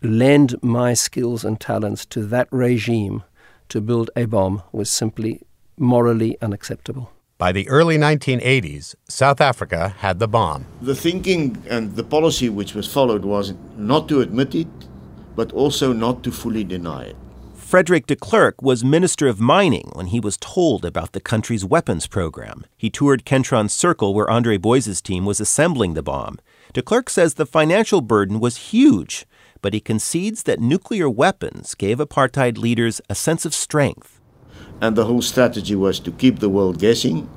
lend 0.00 0.54
my 0.62 0.94
skills 0.94 1.44
and 1.44 1.60
talents 1.60 2.06
to 2.06 2.24
that 2.26 2.46
regime 2.52 3.24
to 3.68 3.80
build 3.80 4.10
a 4.14 4.26
bomb 4.26 4.62
was 4.70 4.90
simply 4.90 5.42
morally 5.76 6.40
unacceptable. 6.40 7.10
By 7.36 7.50
the 7.50 7.68
early 7.68 7.98
1980s, 7.98 8.94
South 9.08 9.40
Africa 9.40 9.88
had 9.98 10.20
the 10.20 10.28
bomb. 10.28 10.66
The 10.80 10.94
thinking 10.94 11.60
and 11.68 11.96
the 11.96 12.04
policy 12.04 12.48
which 12.48 12.74
was 12.74 12.86
followed 12.86 13.24
was 13.24 13.54
not 13.76 14.08
to 14.10 14.20
admit 14.20 14.54
it, 14.54 14.68
but 15.34 15.52
also 15.52 15.92
not 15.92 16.22
to 16.24 16.30
fully 16.30 16.64
deny 16.64 17.04
it. 17.04 17.16
Frederick 17.54 18.06
de 18.06 18.16
Klerk 18.16 18.60
was 18.60 18.84
Minister 18.84 19.28
of 19.28 19.40
Mining 19.40 19.90
when 19.94 20.08
he 20.08 20.20
was 20.20 20.36
told 20.36 20.84
about 20.84 21.12
the 21.12 21.20
country's 21.20 21.64
weapons 21.64 22.06
program. 22.06 22.66
He 22.76 22.90
toured 22.90 23.24
Kentron's 23.24 23.72
Circle, 23.72 24.12
where 24.12 24.28
Andre 24.28 24.58
Buys's 24.58 25.00
team 25.00 25.24
was 25.24 25.40
assembling 25.40 25.94
the 25.94 26.02
bomb. 26.02 26.38
De 26.74 26.82
Klerk 26.82 27.08
says 27.08 27.34
the 27.34 27.46
financial 27.46 28.02
burden 28.02 28.40
was 28.40 28.72
huge, 28.72 29.26
but 29.62 29.72
he 29.72 29.80
concedes 29.80 30.42
that 30.42 30.60
nuclear 30.60 31.08
weapons 31.08 31.74
gave 31.74 31.96
apartheid 31.96 32.58
leaders 32.58 33.00
a 33.08 33.14
sense 33.14 33.46
of 33.46 33.54
strength. 33.54 34.20
And 34.82 34.94
the 34.94 35.06
whole 35.06 35.22
strategy 35.22 35.74
was 35.74 35.98
to 36.00 36.10
keep 36.10 36.40
the 36.40 36.50
world 36.50 36.78
guessing. 36.78 37.30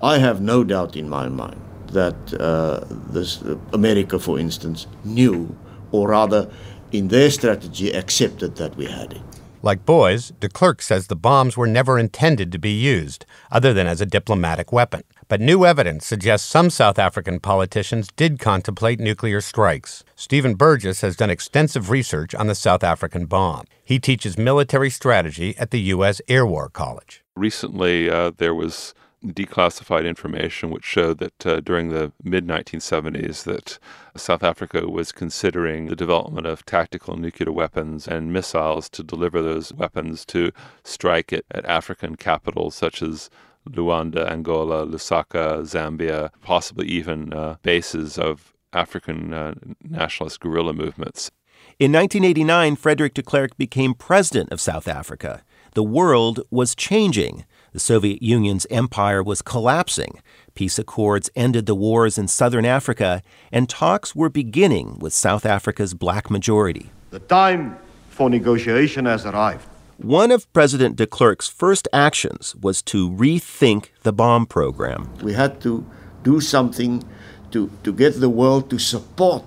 I 0.00 0.18
have 0.18 0.40
no 0.40 0.62
doubt 0.62 0.94
in 0.94 1.08
my 1.08 1.28
mind 1.28 1.60
that 1.92 2.34
uh, 2.34 2.84
this, 2.88 3.42
uh, 3.42 3.56
America, 3.72 4.18
for 4.18 4.38
instance, 4.38 4.86
knew, 5.04 5.56
or 5.90 6.10
rather, 6.10 6.48
in 6.92 7.08
their 7.08 7.30
strategy 7.30 7.90
accepted 7.90 8.56
that 8.56 8.76
we 8.76 8.86
had 8.86 9.12
it. 9.12 9.22
Like 9.60 9.84
Buys, 9.84 10.30
de 10.38 10.48
Klerk 10.48 10.80
says 10.80 11.08
the 11.08 11.16
bombs 11.16 11.56
were 11.56 11.66
never 11.66 11.98
intended 11.98 12.52
to 12.52 12.58
be 12.58 12.70
used, 12.70 13.26
other 13.50 13.74
than 13.74 13.88
as 13.88 14.00
a 14.00 14.06
diplomatic 14.06 14.72
weapon. 14.72 15.02
But 15.26 15.40
new 15.40 15.66
evidence 15.66 16.06
suggests 16.06 16.48
some 16.48 16.70
South 16.70 16.98
African 16.98 17.40
politicians 17.40 18.08
did 18.16 18.38
contemplate 18.38 19.00
nuclear 19.00 19.40
strikes. 19.40 20.04
Stephen 20.14 20.54
Burgess 20.54 21.00
has 21.00 21.16
done 21.16 21.28
extensive 21.28 21.90
research 21.90 22.34
on 22.34 22.46
the 22.46 22.54
South 22.54 22.84
African 22.84 23.26
bomb. 23.26 23.66
He 23.84 23.98
teaches 23.98 24.38
military 24.38 24.90
strategy 24.90 25.56
at 25.58 25.70
the 25.70 25.80
U.S. 25.80 26.22
Air 26.28 26.46
War 26.46 26.68
College. 26.68 27.24
Recently, 27.36 28.08
uh, 28.08 28.30
there 28.38 28.54
was 28.54 28.94
declassified 29.24 30.06
information 30.06 30.70
which 30.70 30.84
showed 30.84 31.18
that 31.18 31.46
uh, 31.46 31.60
during 31.60 31.88
the 31.88 32.12
mid 32.22 32.46
1970s 32.46 33.42
that 33.44 33.78
South 34.18 34.42
Africa 34.42 34.88
was 34.88 35.12
considering 35.12 35.86
the 35.86 35.96
development 35.96 36.46
of 36.46 36.64
tactical 36.64 37.16
nuclear 37.16 37.52
weapons 37.52 38.06
and 38.06 38.32
missiles 38.32 38.88
to 38.90 39.02
deliver 39.02 39.40
those 39.40 39.72
weapons 39.72 40.24
to 40.26 40.52
strike 40.84 41.32
it 41.32 41.46
at 41.50 41.64
African 41.64 42.16
capitals 42.16 42.74
such 42.74 43.02
as 43.02 43.30
Luanda, 43.68 44.30
Angola, 44.30 44.86
Lusaka, 44.86 45.62
Zambia, 45.62 46.30
possibly 46.42 46.86
even 46.86 47.32
uh, 47.32 47.56
bases 47.62 48.18
of 48.18 48.52
African 48.72 49.32
uh, 49.32 49.54
nationalist 49.82 50.40
guerrilla 50.40 50.72
movements. 50.72 51.30
In 51.78 51.92
1989, 51.92 52.76
Frederick 52.76 53.14
de 53.14 53.22
Klerk 53.22 53.56
became 53.56 53.94
president 53.94 54.52
of 54.52 54.60
South 54.60 54.88
Africa. 54.88 55.42
The 55.74 55.82
world 55.82 56.40
was 56.50 56.74
changing. 56.74 57.44
The 57.72 57.78
Soviet 57.78 58.22
Union's 58.22 58.66
empire 58.70 59.22
was 59.22 59.42
collapsing. 59.42 60.20
Peace 60.58 60.76
accords 60.76 61.30
ended 61.36 61.66
the 61.66 61.74
wars 61.76 62.18
in 62.18 62.26
southern 62.26 62.64
Africa, 62.64 63.22
and 63.52 63.68
talks 63.68 64.16
were 64.16 64.28
beginning 64.28 64.98
with 64.98 65.12
South 65.12 65.46
Africa's 65.46 65.94
black 65.94 66.32
majority. 66.32 66.90
The 67.10 67.20
time 67.20 67.78
for 68.10 68.28
negotiation 68.28 69.04
has 69.04 69.24
arrived. 69.24 69.68
One 69.98 70.32
of 70.32 70.52
President 70.52 70.96
de 70.96 71.06
Klerk's 71.06 71.46
first 71.46 71.86
actions 71.92 72.56
was 72.56 72.82
to 72.90 73.08
rethink 73.08 73.90
the 74.02 74.12
bomb 74.12 74.46
program. 74.46 75.08
We 75.22 75.32
had 75.32 75.60
to 75.60 75.86
do 76.24 76.40
something 76.40 77.04
to, 77.52 77.70
to 77.84 77.92
get 77.92 78.18
the 78.18 78.28
world 78.28 78.68
to 78.70 78.80
support 78.80 79.44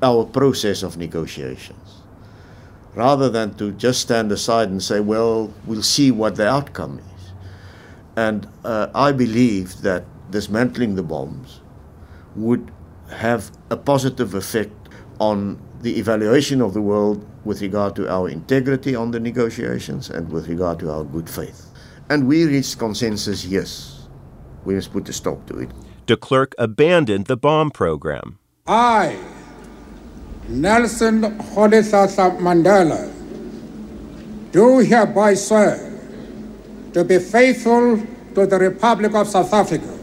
our 0.00 0.24
process 0.24 0.84
of 0.84 0.96
negotiations, 0.96 2.02
rather 2.94 3.28
than 3.28 3.54
to 3.54 3.72
just 3.72 4.00
stand 4.02 4.30
aside 4.30 4.68
and 4.68 4.80
say, 4.80 5.00
well, 5.00 5.52
we'll 5.66 5.82
see 5.82 6.12
what 6.12 6.36
the 6.36 6.48
outcome 6.48 7.00
is. 7.00 7.32
And 8.14 8.46
uh, 8.64 8.86
I 8.94 9.10
believe 9.10 9.80
that 9.82 10.04
dismantling 10.32 10.96
the 10.96 11.02
bombs 11.02 11.60
would 12.34 12.72
have 13.10 13.50
a 13.70 13.76
positive 13.76 14.34
effect 14.34 14.72
on 15.20 15.60
the 15.82 15.98
evaluation 15.98 16.60
of 16.60 16.74
the 16.74 16.80
world 16.80 17.24
with 17.44 17.60
regard 17.60 17.94
to 17.96 18.08
our 18.08 18.28
integrity 18.28 18.94
on 18.94 19.10
the 19.10 19.20
negotiations 19.20 20.10
and 20.10 20.30
with 20.30 20.48
regard 20.48 20.78
to 20.80 20.90
our 20.90 21.04
good 21.04 21.28
faith. 21.28 21.66
And 22.08 22.26
we 22.26 22.44
reached 22.44 22.78
consensus 22.78 23.44
yes, 23.44 24.08
we 24.64 24.74
must 24.74 24.92
put 24.92 25.08
a 25.08 25.12
stop 25.12 25.46
to 25.46 25.58
it. 25.58 25.70
De 26.06 26.16
Klerk 26.16 26.54
abandoned 26.58 27.26
the 27.26 27.36
bomb 27.36 27.70
program. 27.70 28.38
I, 28.66 29.18
Nelson 30.48 31.22
Rolihlahla 31.54 32.38
Mandela, 32.38 33.10
do 34.52 34.78
hereby 34.78 35.34
swear 35.34 35.90
to 36.92 37.04
be 37.04 37.18
faithful 37.18 37.98
to 38.34 38.46
the 38.46 38.58
Republic 38.58 39.14
of 39.14 39.28
South 39.28 39.52
Africa. 39.52 40.01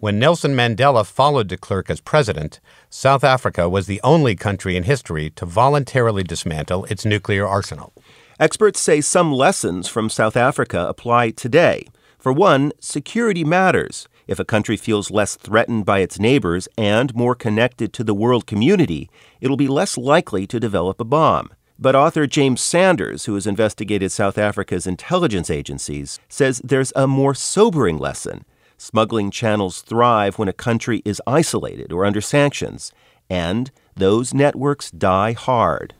When 0.00 0.20
Nelson 0.20 0.54
Mandela 0.54 1.04
followed 1.04 1.48
de 1.48 1.56
Klerk 1.56 1.90
as 1.90 2.00
president, 2.00 2.60
South 2.88 3.24
Africa 3.24 3.68
was 3.68 3.88
the 3.88 4.00
only 4.04 4.36
country 4.36 4.76
in 4.76 4.84
history 4.84 5.30
to 5.30 5.44
voluntarily 5.44 6.22
dismantle 6.22 6.84
its 6.84 7.04
nuclear 7.04 7.48
arsenal. 7.48 7.92
Experts 8.38 8.78
say 8.78 9.00
some 9.00 9.32
lessons 9.32 9.88
from 9.88 10.08
South 10.08 10.36
Africa 10.36 10.86
apply 10.88 11.30
today. 11.30 11.88
For 12.16 12.32
one, 12.32 12.70
security 12.78 13.42
matters. 13.42 14.06
If 14.28 14.38
a 14.38 14.44
country 14.44 14.76
feels 14.76 15.10
less 15.10 15.34
threatened 15.34 15.84
by 15.84 15.98
its 15.98 16.20
neighbors 16.20 16.68
and 16.78 17.12
more 17.16 17.34
connected 17.34 17.92
to 17.94 18.04
the 18.04 18.14
world 18.14 18.46
community, 18.46 19.10
it'll 19.40 19.56
be 19.56 19.66
less 19.66 19.98
likely 19.98 20.46
to 20.46 20.60
develop 20.60 21.00
a 21.00 21.04
bomb. 21.04 21.50
But 21.76 21.96
author 21.96 22.28
James 22.28 22.60
Sanders, 22.60 23.24
who 23.24 23.34
has 23.34 23.48
investigated 23.48 24.12
South 24.12 24.38
Africa's 24.38 24.86
intelligence 24.86 25.50
agencies, 25.50 26.20
says 26.28 26.60
there's 26.62 26.92
a 26.94 27.08
more 27.08 27.34
sobering 27.34 27.98
lesson. 27.98 28.44
Smuggling 28.78 29.30
channels 29.30 29.82
thrive 29.82 30.38
when 30.38 30.48
a 30.48 30.54
country 30.54 31.02
is 31.04 31.20
isolated 31.26 31.92
or 31.92 32.06
under 32.06 32.22
sanctions, 32.22 32.92
and 33.28 33.70
those 33.94 34.32
networks 34.32 34.90
die 34.90 35.32
hard. 35.32 35.92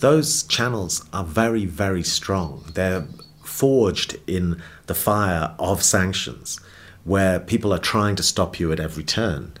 Those 0.00 0.42
channels 0.42 1.08
are 1.12 1.24
very, 1.24 1.66
very 1.66 2.02
strong. 2.02 2.64
They're 2.74 3.06
forged 3.44 4.16
in 4.26 4.60
the 4.86 4.94
fire 4.94 5.54
of 5.60 5.82
sanctions, 5.84 6.58
where 7.04 7.38
people 7.38 7.72
are 7.72 7.78
trying 7.78 8.16
to 8.16 8.22
stop 8.24 8.58
you 8.58 8.72
at 8.72 8.80
every 8.80 9.04
turn 9.04 9.52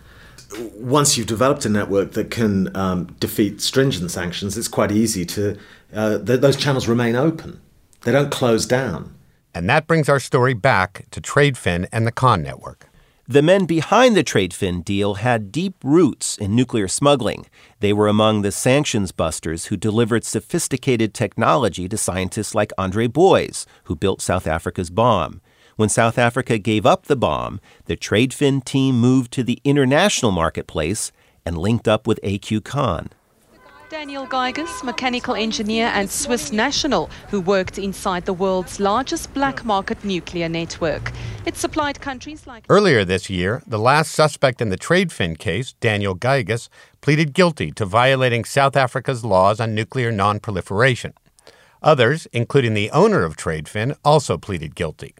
once 0.76 1.16
you've 1.16 1.26
developed 1.26 1.64
a 1.64 1.68
network 1.68 2.12
that 2.12 2.30
can 2.30 2.74
um, 2.76 3.06
defeat 3.20 3.60
stringent 3.60 4.10
sanctions, 4.10 4.56
it's 4.56 4.68
quite 4.68 4.92
easy 4.92 5.24
to. 5.24 5.58
Uh, 5.94 6.18
th- 6.18 6.40
those 6.40 6.56
channels 6.56 6.88
remain 6.88 7.16
open, 7.16 7.60
they 8.02 8.12
don't 8.12 8.30
close 8.30 8.66
down. 8.66 9.15
And 9.56 9.70
that 9.70 9.86
brings 9.86 10.10
our 10.10 10.20
story 10.20 10.52
back 10.52 11.06
to 11.12 11.18
TradeFin 11.18 11.88
and 11.90 12.06
the 12.06 12.12
Khan 12.12 12.42
network. 12.42 12.90
The 13.26 13.40
men 13.40 13.64
behind 13.64 14.14
the 14.14 14.22
TradeFin 14.22 14.84
deal 14.84 15.14
had 15.14 15.50
deep 15.50 15.76
roots 15.82 16.36
in 16.36 16.54
nuclear 16.54 16.88
smuggling. 16.88 17.46
They 17.80 17.94
were 17.94 18.06
among 18.06 18.42
the 18.42 18.52
sanctions 18.52 19.12
busters 19.12 19.66
who 19.66 19.78
delivered 19.78 20.26
sophisticated 20.26 21.14
technology 21.14 21.88
to 21.88 21.96
scientists 21.96 22.54
like 22.54 22.70
Andre 22.76 23.06
Buys, 23.06 23.64
who 23.84 23.96
built 23.96 24.20
South 24.20 24.46
Africa's 24.46 24.90
bomb. 24.90 25.40
When 25.76 25.88
South 25.88 26.18
Africa 26.18 26.58
gave 26.58 26.84
up 26.84 27.06
the 27.06 27.16
bomb, 27.16 27.58
the 27.86 27.96
TradeFin 27.96 28.62
team 28.62 29.00
moved 29.00 29.32
to 29.32 29.42
the 29.42 29.58
international 29.64 30.32
marketplace 30.32 31.12
and 31.46 31.56
linked 31.56 31.88
up 31.88 32.06
with 32.06 32.20
AQ 32.22 32.62
Khan. 32.64 33.08
Daniel 33.96 34.26
Geiges, 34.26 34.84
mechanical 34.84 35.34
engineer 35.34 35.86
and 35.86 36.10
Swiss 36.10 36.52
national, 36.52 37.08
who 37.30 37.40
worked 37.40 37.78
inside 37.78 38.26
the 38.26 38.34
world's 38.34 38.78
largest 38.78 39.32
black 39.32 39.64
market 39.64 40.04
nuclear 40.04 40.50
network. 40.50 41.12
It 41.46 41.56
supplied 41.56 42.02
countries 42.02 42.46
like. 42.46 42.66
Earlier 42.68 43.06
this 43.06 43.30
year, 43.30 43.62
the 43.66 43.78
last 43.78 44.12
suspect 44.12 44.60
in 44.60 44.68
the 44.68 44.76
TradeFin 44.76 45.38
case, 45.38 45.72
Daniel 45.80 46.14
Geiges, 46.14 46.68
pleaded 47.00 47.32
guilty 47.32 47.72
to 47.72 47.86
violating 47.86 48.44
South 48.44 48.76
Africa's 48.76 49.24
laws 49.24 49.60
on 49.60 49.74
nuclear 49.74 50.12
non-proliferation. 50.12 51.14
Others, 51.82 52.26
including 52.34 52.74
the 52.74 52.90
owner 52.90 53.24
of 53.24 53.34
TradeFin, 53.34 53.96
also 54.04 54.36
pleaded 54.36 54.74
guilty. 54.74 55.14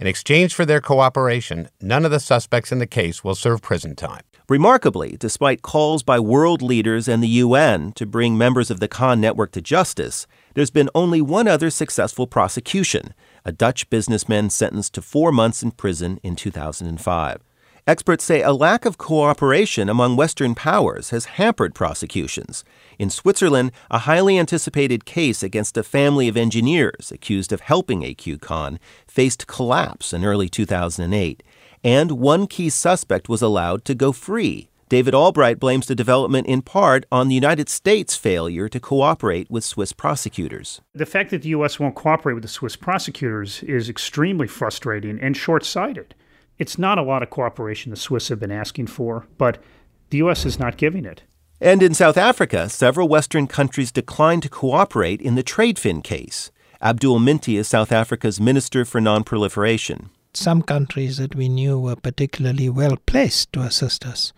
In 0.00 0.08
exchange 0.08 0.52
for 0.52 0.64
their 0.64 0.80
cooperation, 0.80 1.68
none 1.80 2.04
of 2.04 2.10
the 2.10 2.18
suspects 2.18 2.72
in 2.72 2.80
the 2.80 2.88
case 2.88 3.22
will 3.22 3.36
serve 3.36 3.62
prison 3.62 3.94
time. 3.94 4.22
Remarkably, 4.50 5.16
despite 5.16 5.62
calls 5.62 6.02
by 6.02 6.18
world 6.18 6.60
leaders 6.60 7.06
and 7.06 7.22
the 7.22 7.38
UN 7.44 7.92
to 7.92 8.04
bring 8.04 8.36
members 8.36 8.68
of 8.68 8.80
the 8.80 8.88
Khan 8.88 9.20
network 9.20 9.52
to 9.52 9.60
justice, 9.60 10.26
there's 10.54 10.72
been 10.72 10.90
only 10.92 11.20
one 11.20 11.46
other 11.46 11.70
successful 11.70 12.26
prosecution 12.26 13.14
a 13.44 13.52
Dutch 13.52 13.88
businessman 13.90 14.50
sentenced 14.50 14.92
to 14.94 15.02
four 15.02 15.30
months 15.30 15.62
in 15.62 15.70
prison 15.70 16.18
in 16.24 16.34
2005. 16.34 17.44
Experts 17.86 18.24
say 18.24 18.42
a 18.42 18.52
lack 18.52 18.84
of 18.84 18.98
cooperation 18.98 19.88
among 19.88 20.16
Western 20.16 20.56
powers 20.56 21.10
has 21.10 21.36
hampered 21.36 21.72
prosecutions. 21.72 22.64
In 22.98 23.08
Switzerland, 23.08 23.70
a 23.88 23.98
highly 23.98 24.36
anticipated 24.36 25.04
case 25.04 25.44
against 25.44 25.76
a 25.76 25.84
family 25.84 26.26
of 26.26 26.36
engineers 26.36 27.12
accused 27.12 27.52
of 27.52 27.60
helping 27.60 28.02
AQ 28.02 28.40
Khan 28.40 28.80
faced 29.06 29.46
collapse 29.46 30.12
in 30.12 30.24
early 30.24 30.48
2008, 30.48 31.42
and 31.82 32.12
one 32.12 32.46
key 32.46 32.70
suspect 32.70 33.28
was 33.28 33.42
allowed 33.42 33.84
to 33.84 33.94
go 33.94 34.12
free. 34.12 34.68
David 34.90 35.14
Albright 35.14 35.60
blames 35.60 35.86
the 35.86 35.94
development 35.94 36.48
in 36.48 36.62
part 36.62 37.06
on 37.12 37.28
the 37.28 37.34
United 37.34 37.68
States' 37.68 38.16
failure 38.16 38.68
to 38.68 38.80
cooperate 38.80 39.48
with 39.48 39.62
Swiss 39.62 39.92
prosecutors. 39.92 40.80
The 40.94 41.06
fact 41.06 41.30
that 41.30 41.42
the 41.42 41.50
U.S. 41.50 41.78
won't 41.78 41.94
cooperate 41.94 42.34
with 42.34 42.42
the 42.42 42.48
Swiss 42.48 42.74
prosecutors 42.74 43.62
is 43.62 43.88
extremely 43.88 44.48
frustrating 44.48 45.20
and 45.20 45.36
short 45.36 45.64
sighted. 45.64 46.16
It's 46.58 46.76
not 46.76 46.98
a 46.98 47.02
lot 47.02 47.22
of 47.22 47.30
cooperation 47.30 47.90
the 47.90 47.96
Swiss 47.96 48.28
have 48.28 48.40
been 48.40 48.50
asking 48.50 48.88
for, 48.88 49.28
but 49.38 49.62
the 50.10 50.18
U.S. 50.18 50.44
is 50.44 50.58
not 50.58 50.76
giving 50.76 51.04
it. 51.04 51.22
And 51.60 51.84
in 51.84 51.94
South 51.94 52.16
Africa, 52.16 52.68
several 52.68 53.06
Western 53.06 53.46
countries 53.46 53.92
declined 53.92 54.42
to 54.42 54.48
cooperate 54.48 55.22
in 55.22 55.36
the 55.36 55.44
TradeFin 55.44 56.02
case. 56.02 56.50
Abdul 56.82 57.20
Minty 57.20 57.56
is 57.56 57.68
South 57.68 57.92
Africa's 57.92 58.40
Minister 58.40 58.84
for 58.84 59.00
Non-Proliferation. 59.00 60.10
Some 60.32 60.62
countries 60.62 61.16
that 61.16 61.34
we 61.34 61.48
knew 61.48 61.78
were 61.78 61.96
particularly 61.96 62.68
well 62.68 62.96
placed 63.06 63.52
to 63.52 63.60
assist 63.60 64.06
us 64.06 64.32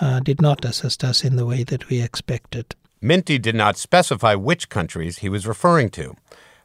uh, 0.00 0.20
did 0.20 0.40
not 0.40 0.64
assist 0.64 1.04
us 1.04 1.24
in 1.24 1.36
the 1.36 1.46
way 1.46 1.64
that 1.64 1.88
we 1.88 2.00
expected. 2.00 2.74
Minty 3.00 3.38
did 3.38 3.54
not 3.54 3.76
specify 3.76 4.34
which 4.34 4.68
countries 4.68 5.18
he 5.18 5.28
was 5.28 5.46
referring 5.46 5.90
to, 5.90 6.14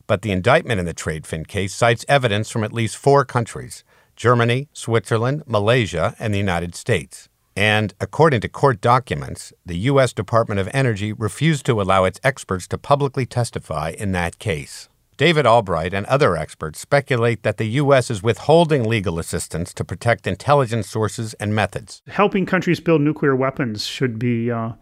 but 0.05 0.21
the 0.21 0.31
indictment 0.31 0.79
in 0.79 0.85
the 0.85 0.93
TradeFin 0.93 1.47
case 1.47 1.73
cites 1.73 2.05
evidence 2.07 2.49
from 2.49 2.63
at 2.63 2.73
least 2.73 2.95
four 2.95 3.25
countries 3.25 3.83
Germany, 4.15 4.67
Switzerland, 4.73 5.43
Malaysia, 5.45 6.15
and 6.17 6.33
the 6.33 6.39
United 6.39 6.73
States. 6.73 7.29
And 7.55 7.93
according 7.99 8.41
to 8.41 8.49
court 8.49 8.81
documents, 8.81 9.51
the 9.65 9.77
U.S. 9.91 10.13
Department 10.13 10.59
of 10.59 10.69
Energy 10.73 11.11
refused 11.11 11.65
to 11.65 11.81
allow 11.81 12.03
its 12.03 12.19
experts 12.23 12.67
to 12.67 12.77
publicly 12.77 13.25
testify 13.25 13.93
in 13.97 14.11
that 14.13 14.39
case. 14.39 14.89
David 15.17 15.47
Albright 15.47 15.95
and 15.95 16.05
other 16.05 16.37
experts 16.37 16.79
speculate 16.79 17.41
that 17.41 17.57
the 17.57 17.65
U.S. 17.81 18.11
is 18.11 18.21
withholding 18.21 18.83
legal 18.83 19.17
assistance 19.17 19.73
to 19.73 19.83
protect 19.83 20.27
intelligence 20.27 20.87
sources 20.87 21.33
and 21.35 21.55
methods. 21.55 22.03
Helping 22.07 22.45
countries 22.45 22.79
build 22.79 23.01
nuclear 23.01 23.35
weapons 23.35 23.83
should 23.83 24.19
be 24.19 24.51
uh, 24.51 24.73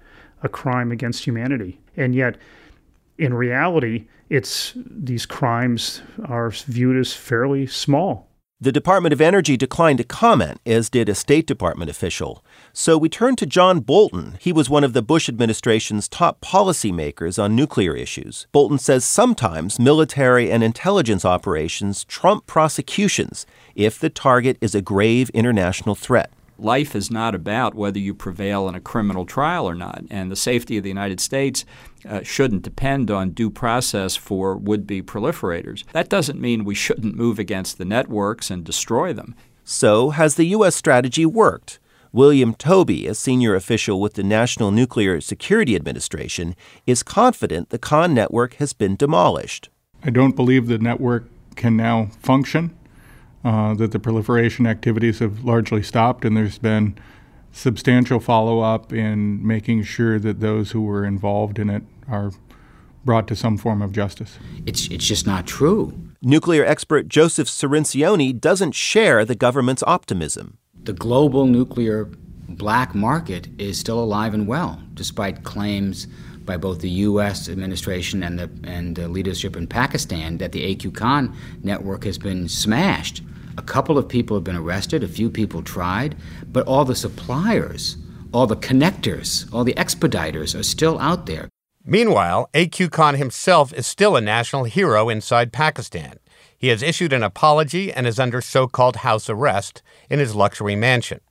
a 0.43 0.49
crime 0.49 0.91
against 0.91 1.23
humanity. 1.23 1.79
And 1.95 2.13
yet, 2.13 2.37
in 3.17 3.33
reality, 3.33 4.07
it's 4.29 4.73
these 4.75 5.25
crimes 5.25 6.01
are 6.25 6.49
viewed 6.49 6.97
as 6.97 7.13
fairly 7.13 7.65
small. 7.65 8.27
The 8.61 8.71
Department 8.71 9.11
of 9.11 9.19
Energy 9.19 9.57
declined 9.57 9.97
to 9.97 10.05
comment, 10.05 10.61
as 10.65 10.89
did 10.89 11.09
a 11.09 11.13
State 11.13 11.45
Department 11.45 11.91
official. 11.91 12.41
So 12.71 12.97
we 12.97 13.09
turned 13.09 13.37
to 13.39 13.45
John 13.45 13.81
Bolton. 13.81 14.37
He 14.39 14.53
was 14.53 14.69
one 14.69 14.85
of 14.85 14.93
the 14.93 15.01
Bush 15.01 15.27
administration's 15.27 16.07
top 16.07 16.39
policymakers 16.39 17.37
on 17.37 17.53
nuclear 17.53 17.97
issues. 17.97 18.47
Bolton 18.53 18.77
says 18.77 19.03
sometimes 19.03 19.77
military 19.77 20.49
and 20.53 20.63
intelligence 20.63 21.25
operations 21.25 22.05
trump 22.05 22.47
prosecutions 22.47 23.45
if 23.75 23.99
the 23.99 24.09
target 24.09 24.57
is 24.61 24.73
a 24.73 24.81
grave 24.81 25.29
international 25.31 25.93
threat 25.93 26.31
life 26.57 26.95
is 26.95 27.11
not 27.11 27.35
about 27.35 27.75
whether 27.75 27.99
you 27.99 28.13
prevail 28.13 28.67
in 28.67 28.75
a 28.75 28.79
criminal 28.79 29.25
trial 29.25 29.67
or 29.67 29.75
not. 29.75 30.03
And 30.09 30.31
the 30.31 30.35
safety 30.35 30.77
of 30.77 30.83
the 30.83 30.89
United 30.89 31.19
States 31.19 31.65
uh, 32.07 32.21
shouldn't 32.23 32.61
depend 32.61 33.11
on 33.11 33.31
due 33.31 33.49
process 33.49 34.15
for 34.15 34.55
would 34.55 34.85
be 34.85 35.01
proliferators. 35.01 35.83
That 35.91 36.09
doesn't 36.09 36.39
mean 36.39 36.63
we 36.63 36.75
shouldn't 36.75 37.15
move 37.15 37.39
against 37.39 37.77
the 37.77 37.85
networks 37.85 38.49
and 38.49 38.63
destroy 38.63 39.13
them. 39.13 39.35
So, 39.63 40.11
has 40.11 40.35
the 40.35 40.45
U.S. 40.47 40.75
strategy 40.75 41.25
worked? 41.25 41.79
William 42.11 42.53
Tobey, 42.53 43.07
a 43.07 43.15
senior 43.15 43.55
official 43.55 43.99
with 43.99 44.13
the 44.13 44.23
National 44.23 44.71
Nuclear 44.71 45.19
Security 45.19 45.75
Administration, 45.75 46.55
is 46.85 47.03
confident 47.03 47.71
the 47.71 47.79
Khan 47.79 48.13
network 48.13 48.53
has 48.53 48.71
been 48.71 48.95
demolished. 48.95 49.69
I 50.01 50.11
don't 50.11 50.35
believe 50.35 50.67
the 50.67 50.77
network 50.77 51.25
can 51.55 51.75
now 51.75 52.09
function 52.21 52.77
Uh, 53.45 53.75
that 53.75 53.91
the 53.91 53.99
proliferation 53.99 54.65
activities 54.65 55.19
have 55.19 55.43
largely 55.43 55.83
stopped, 55.83 56.25
and 56.25 56.35
there's 56.35 56.57
been 56.57 56.97
substantial 57.51 58.19
follow 58.19 58.61
up 58.61 58.91
in 58.91 59.45
making 59.45 59.83
sure 59.83 60.17
that 60.17 60.39
those 60.39 60.71
who 60.71 60.81
were 60.81 61.05
involved 61.05 61.59
in 61.59 61.69
it 61.69 61.83
are 62.09 62.31
brought 63.05 63.27
to 63.27 63.35
some 63.35 63.55
form 63.55 63.83
of 63.83 63.91
justice. 63.91 64.39
It's, 64.65 64.87
it's 64.87 65.05
just 65.05 65.27
not 65.27 65.45
true. 65.45 65.93
Nuclear 66.23 66.65
expert 66.65 67.07
Joseph 67.07 67.47
Cirincione 67.47 68.41
doesn't 68.41 68.71
share 68.71 69.23
the 69.23 69.35
government's 69.35 69.83
optimism. 69.85 70.57
The 70.83 70.93
global 70.93 71.45
nuclear 71.45 72.09
black 72.49 72.95
market 72.95 73.47
is 73.59 73.79
still 73.79 73.99
alive 73.99 74.33
and 74.33 74.47
well, 74.47 74.81
despite 74.95 75.43
claims 75.43 76.07
by 76.45 76.57
both 76.57 76.79
the 76.79 76.89
U.S. 76.89 77.47
administration 77.47 78.23
and 78.23 78.39
the, 78.39 78.49
and 78.63 78.95
the 78.95 79.07
leadership 79.07 79.55
in 79.55 79.67
Pakistan 79.67 80.39
that 80.39 80.51
the 80.51 80.75
AQ 80.75 80.95
Khan 80.95 81.35
network 81.61 82.05
has 82.05 82.17
been 82.17 82.49
smashed. 82.49 83.21
A 83.57 83.61
couple 83.61 83.97
of 83.97 84.09
people 84.09 84.35
have 84.35 84.43
been 84.43 84.55
arrested, 84.55 85.03
a 85.03 85.07
few 85.07 85.29
people 85.29 85.61
tried, 85.61 86.15
but 86.51 86.67
all 86.67 86.85
the 86.85 86.95
suppliers, 86.95 87.97
all 88.33 88.47
the 88.47 88.55
connectors, 88.55 89.51
all 89.53 89.63
the 89.63 89.73
expediters 89.75 90.57
are 90.59 90.63
still 90.63 90.99
out 90.99 91.25
there. 91.25 91.49
Meanwhile, 91.85 92.49
AQ 92.53 92.91
Khan 92.91 93.15
himself 93.15 93.71
is 93.73 93.87
still 93.87 94.15
a 94.15 94.21
national 94.21 94.63
hero 94.63 95.07
inside 95.07 95.53
Pakistan. 95.53 96.19
He 96.57 96.67
has 96.69 96.81
issued 96.81 97.13
an 97.13 97.23
apology 97.23 97.93
and 97.93 98.07
is 98.07 98.19
under 98.19 98.41
so 98.41 98.67
called 98.67 98.97
house 98.97 99.29
arrest 99.29 99.81
in 100.09 100.19
his 100.19 100.35
luxury 100.35 100.75
mansion. 100.75 101.21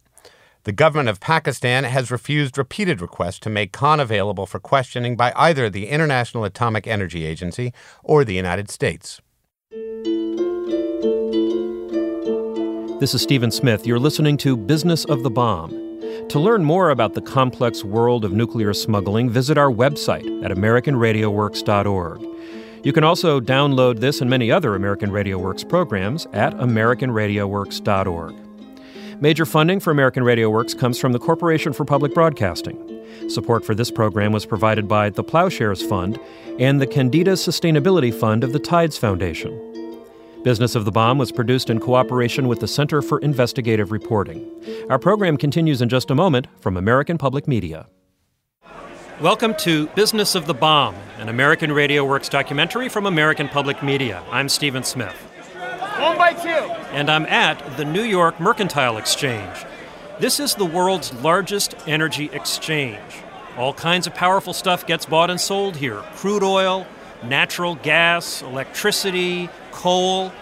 The 0.63 0.73
government 0.73 1.11
of 1.11 1.21
Pakistan 1.21 1.85
has 1.85 2.11
refused 2.11 2.57
repeated 2.57 3.03
requests 3.03 3.41
to 3.41 3.51
make 3.51 3.73
Khan 3.73 4.01
available 4.01 4.47
for 4.47 4.59
questioning 4.59 5.15
by 5.15 5.33
either 5.37 5.69
the 5.69 5.89
International 5.89 6.45
Atomic 6.45 6.87
Energy 6.87 7.27
Agency 7.27 7.73
or 8.03 8.25
the 8.25 8.35
United 8.35 8.71
States. 8.71 9.21
This 13.05 13.13
is 13.13 13.21
Stephen 13.21 13.51
Smith. 13.51 13.87
You're 13.87 13.99
listening 13.99 14.39
to 14.39 14.57
Business 14.57 15.05
of 15.05 15.23
the 15.23 15.29
Bomb. 15.29 15.69
To 16.31 16.39
learn 16.39 16.65
more 16.65 16.89
about 16.89 17.13
the 17.13 17.21
complex 17.21 17.85
world 17.85 18.25
of 18.25 18.33
nuclear 18.33 18.73
smuggling, 18.73 19.29
visit 19.29 19.59
our 19.59 19.71
website 19.71 20.43
at 20.43 20.51
AmericanRadioWorks.org. 20.51 22.27
You 22.83 22.95
can 22.95 23.05
also 23.05 23.41
download 23.41 24.01
this 24.01 24.23
and 24.23 24.31
many 24.31 24.51
other 24.51 24.75
American 24.75 25.13
Radio 25.13 25.37
Works 25.37 25.65
programs 25.65 26.25
at 26.33 26.55
AmericanRadioWorks.org. 26.55 28.35
Major 29.21 29.45
funding 29.45 29.81
for 29.81 29.91
American 29.91 30.25
Radio 30.25 30.49
Works 30.49 30.73
comes 30.73 30.99
from 30.99 31.13
the 31.13 31.19
Corporation 31.19 31.75
for 31.75 31.85
Public 31.85 32.15
Broadcasting. 32.15 33.05
Support 33.29 33.67
for 33.67 33.75
this 33.75 33.91
program 33.91 34.33
was 34.33 34.47
provided 34.47 34.89
by 34.89 35.11
the 35.11 35.23
Plowshares 35.23 35.83
Fund 35.83 36.19
and 36.59 36.81
the 36.81 36.87
Kendeda 36.87 37.37
Sustainability 37.37 38.19
Fund 38.19 38.43
of 38.43 38.55
the 38.55 38.59
Tides 38.59 38.97
Foundation. 38.97 39.84
Business 40.45 40.75
of 40.75 40.85
the 40.85 40.93
Bomb 40.93 41.17
was 41.17 41.33
produced 41.33 41.71
in 41.71 41.81
cooperation 41.81 42.49
with 42.49 42.61
the 42.61 42.69
Center 42.69 43.01
for 43.01 43.19
Investigative 43.21 43.91
Reporting. 43.91 44.47
Our 44.91 44.99
program 44.99 45.39
continues 45.39 45.81
in 45.81 45.89
just 45.89 46.11
a 46.11 46.15
moment 46.15 46.49
from 46.61 46.77
American 46.77 47.17
Public 47.17 47.49
Media. 47.49 47.87
Welcome 49.23 49.55
to 49.61 49.87
Business 49.95 50.35
of 50.35 50.45
the 50.45 50.53
Bomb, 50.53 50.97
an 51.19 51.31
American 51.31 51.73
Radio 51.73 52.05
Works 52.05 52.29
documentary 52.29 52.91
from 52.91 53.07
American 53.07 53.49
Public 53.49 53.83
Media. 53.83 54.23
I'm 54.31 54.51
Stephen 54.51 54.85
Smith. 54.85 55.15
One 55.99 56.19
by 56.19 56.35
two. 56.35 56.49
And 56.93 57.09
I'm 57.09 57.25
at 57.25 57.79
the 57.79 57.87
New 57.87 58.03
York 58.03 58.39
Mercantile 58.39 58.99
Exchange. 58.99 59.65
This 60.21 60.41
is 60.41 60.55
the 60.55 60.67
world's 60.67 61.15
largest 61.23 61.75
energy 61.87 62.29
exchange. 62.35 63.01
All 63.57 63.73
kinds 63.73 64.07
of 64.07 64.15
powerful 64.15 64.53
stuff 64.53 64.87
gets 64.87 65.07
bought 65.07 65.31
and 65.31 65.41
sold 65.41 65.77
here 65.77 66.03
crude 66.17 66.43
oil, 66.43 66.87
natural 67.29 67.75
gas, 67.77 68.43
electricity, 68.43 69.49
coal. 69.73 70.33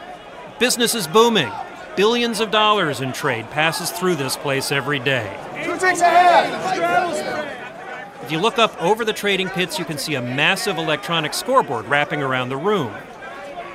Business 0.58 0.94
is 0.94 1.06
booming. 1.06 1.50
Billions 1.96 2.40
of 2.40 2.50
dollars 2.50 3.00
in 3.00 3.12
trade 3.12 3.50
passes 3.50 3.90
through 3.90 4.16
this 4.16 4.36
place 4.36 4.72
every 4.72 4.98
day. 4.98 5.36
Two 5.64 5.78
ticks 5.78 6.00
ahead. 6.00 7.52
If 8.22 8.30
you 8.30 8.38
look 8.38 8.58
up 8.58 8.80
over 8.80 9.04
the 9.04 9.12
trading 9.12 9.48
pits, 9.48 9.78
you 9.78 9.84
can 9.84 9.98
see 9.98 10.14
a 10.14 10.22
massive 10.22 10.78
electronic 10.78 11.34
scoreboard 11.34 11.86
wrapping 11.86 12.22
around 12.22 12.48
the 12.48 12.56
room. 12.56 12.94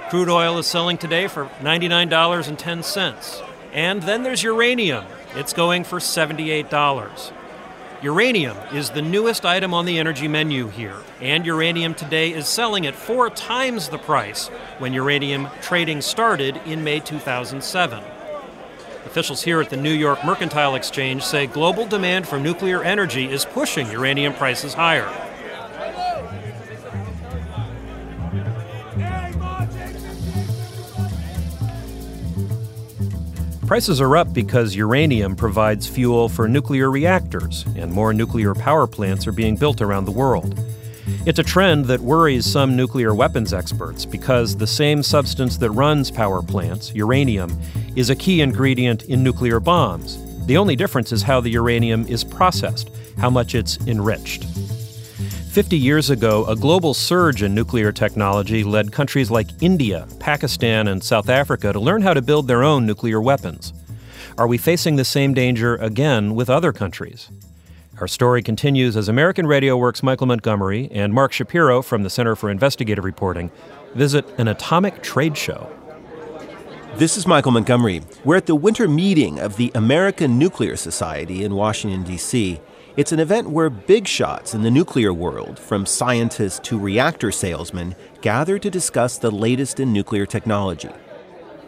Crude 0.09 0.29
oil 0.29 0.57
is 0.57 0.65
selling 0.65 0.97
today 0.97 1.27
for 1.27 1.47
$99.10. 1.59 3.43
And 3.73 4.01
then 4.03 4.23
there's 4.23 4.41
uranium. 4.41 5.05
It's 5.35 5.51
going 5.53 5.83
for 5.83 5.99
$78. 5.99 7.31
Uranium 8.03 8.55
is 8.73 8.91
the 8.91 9.01
newest 9.01 9.43
item 9.43 9.73
on 9.73 9.85
the 9.85 9.97
energy 9.97 10.27
menu 10.27 10.67
here, 10.67 10.97
and 11.19 11.47
uranium 11.47 11.95
today 11.95 12.31
is 12.31 12.47
selling 12.47 12.85
at 12.85 12.93
four 12.93 13.27
times 13.31 13.89
the 13.89 13.97
price 13.97 14.49
when 14.77 14.93
uranium 14.93 15.47
trading 15.63 15.99
started 16.01 16.57
in 16.67 16.83
May 16.83 16.99
2007. 16.99 18.03
Officials 19.07 19.41
here 19.41 19.59
at 19.61 19.71
the 19.71 19.77
New 19.77 19.93
York 19.93 20.23
Mercantile 20.23 20.75
Exchange 20.75 21.23
say 21.23 21.47
global 21.47 21.87
demand 21.87 22.27
for 22.27 22.39
nuclear 22.39 22.83
energy 22.83 23.31
is 23.31 23.45
pushing 23.45 23.89
uranium 23.89 24.35
prices 24.35 24.75
higher. 24.75 25.26
Prices 33.67 33.99
are 33.99 34.15
up 34.15 34.33
because 34.33 34.77
uranium 34.77 35.35
provides 35.35 35.87
fuel 35.87 36.29
for 36.29 36.47
nuclear 36.47 36.89
reactors, 36.89 37.65
and 37.75 37.91
more 37.91 38.13
nuclear 38.13 38.55
power 38.55 38.87
plants 38.87 39.27
are 39.27 39.33
being 39.33 39.57
built 39.57 39.81
around 39.81 40.05
the 40.05 40.11
world. 40.11 40.57
It's 41.25 41.39
a 41.39 41.43
trend 41.43 41.83
that 41.87 41.99
worries 41.99 42.45
some 42.45 42.77
nuclear 42.77 43.13
weapons 43.13 43.53
experts 43.53 44.05
because 44.05 44.55
the 44.55 44.65
same 44.65 45.03
substance 45.03 45.57
that 45.57 45.71
runs 45.71 46.09
power 46.09 46.41
plants, 46.41 46.93
uranium, 46.95 47.59
is 47.97 48.09
a 48.09 48.15
key 48.15 48.39
ingredient 48.39 49.03
in 49.03 49.21
nuclear 49.21 49.59
bombs. 49.59 50.17
The 50.45 50.55
only 50.55 50.77
difference 50.77 51.11
is 51.11 51.21
how 51.21 51.41
the 51.41 51.49
uranium 51.49 52.07
is 52.07 52.23
processed, 52.23 52.89
how 53.17 53.29
much 53.29 53.53
it's 53.53 53.77
enriched. 53.85 54.45
50 55.49 55.77
years 55.77 56.09
ago, 56.09 56.45
a 56.45 56.55
global 56.55 56.93
surge 56.93 57.41
in 57.41 57.55
nuclear 57.55 57.91
technology 57.91 58.63
led 58.63 58.91
countries 58.91 59.31
like 59.31 59.47
India, 59.61 60.07
Pakistan, 60.19 60.87
and 60.87 61.03
South 61.03 61.29
Africa 61.29 61.73
to 61.73 61.79
learn 61.79 62.01
how 62.01 62.13
to 62.13 62.21
build 62.21 62.47
their 62.47 62.63
own 62.63 62.85
nuclear 62.85 63.19
weapons. 63.19 63.73
Are 64.37 64.47
we 64.47 64.59
facing 64.59 64.97
the 64.97 65.05
same 65.05 65.33
danger 65.33 65.75
again 65.77 66.35
with 66.35 66.49
other 66.49 66.71
countries? 66.71 67.31
Our 67.99 68.07
story 68.07 68.43
continues 68.43 68.95
as 68.95 69.09
American 69.09 69.47
Radio 69.47 69.75
Works 69.75 70.03
Michael 70.03 70.27
Montgomery 70.27 70.89
and 70.91 71.11
Mark 71.11 71.33
Shapiro 71.33 71.81
from 71.81 72.03
the 72.03 72.09
Center 72.11 72.35
for 72.35 72.51
Investigative 72.51 73.03
Reporting 73.03 73.49
visit 73.95 74.27
an 74.37 74.47
atomic 74.47 75.01
trade 75.01 75.35
show. 75.35 75.67
This 76.97 77.17
is 77.17 77.25
Michael 77.25 77.51
Montgomery. 77.51 78.01
We're 78.23 78.35
at 78.35 78.45
the 78.45 78.55
winter 78.55 78.87
meeting 78.87 79.39
of 79.39 79.57
the 79.57 79.71
American 79.73 80.37
Nuclear 80.37 80.75
Society 80.75 81.43
in 81.43 81.55
Washington, 81.55 82.03
D.C. 82.03 82.59
It's 82.97 83.11
an 83.11 83.19
event 83.19 83.51
where 83.51 83.69
big 83.69 84.07
shots 84.07 84.55
in 84.55 84.63
the 84.63 84.71
nuclear 84.71 85.13
world, 85.13 85.59
from 85.59 85.85
scientists 85.85 86.57
to 86.63 86.79
reactor 86.79 87.31
salesmen, 87.31 87.95
gather 88.21 88.57
to 88.57 88.71
discuss 88.71 89.19
the 89.19 89.29
latest 89.29 89.79
in 89.79 89.93
nuclear 89.93 90.25
technology. 90.25 90.89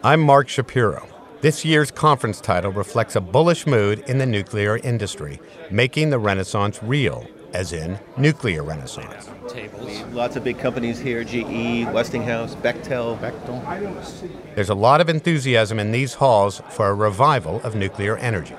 I'm 0.02 0.22
Mark 0.22 0.48
Shapiro. 0.48 1.06
This 1.40 1.64
year's 1.64 1.92
conference 1.92 2.40
title 2.40 2.72
reflects 2.72 3.14
a 3.14 3.20
bullish 3.20 3.64
mood 3.64 4.00
in 4.08 4.18
the 4.18 4.26
nuclear 4.26 4.78
industry, 4.78 5.38
making 5.70 6.10
the 6.10 6.18
renaissance 6.18 6.82
real, 6.82 7.24
as 7.52 7.72
in 7.72 8.00
nuclear 8.16 8.64
renaissance. 8.64 9.30
Tables. 9.48 10.02
Lots 10.12 10.34
of 10.34 10.42
big 10.42 10.58
companies 10.58 10.98
here 10.98 11.22
GE, 11.22 11.86
Westinghouse, 11.92 12.56
Bechtel. 12.56 13.16
Bechtel. 13.20 14.54
There's 14.56 14.68
a 14.68 14.74
lot 14.74 15.00
of 15.00 15.08
enthusiasm 15.08 15.78
in 15.78 15.92
these 15.92 16.14
halls 16.14 16.60
for 16.70 16.88
a 16.88 16.94
revival 16.94 17.60
of 17.62 17.76
nuclear 17.76 18.16
energy. 18.16 18.56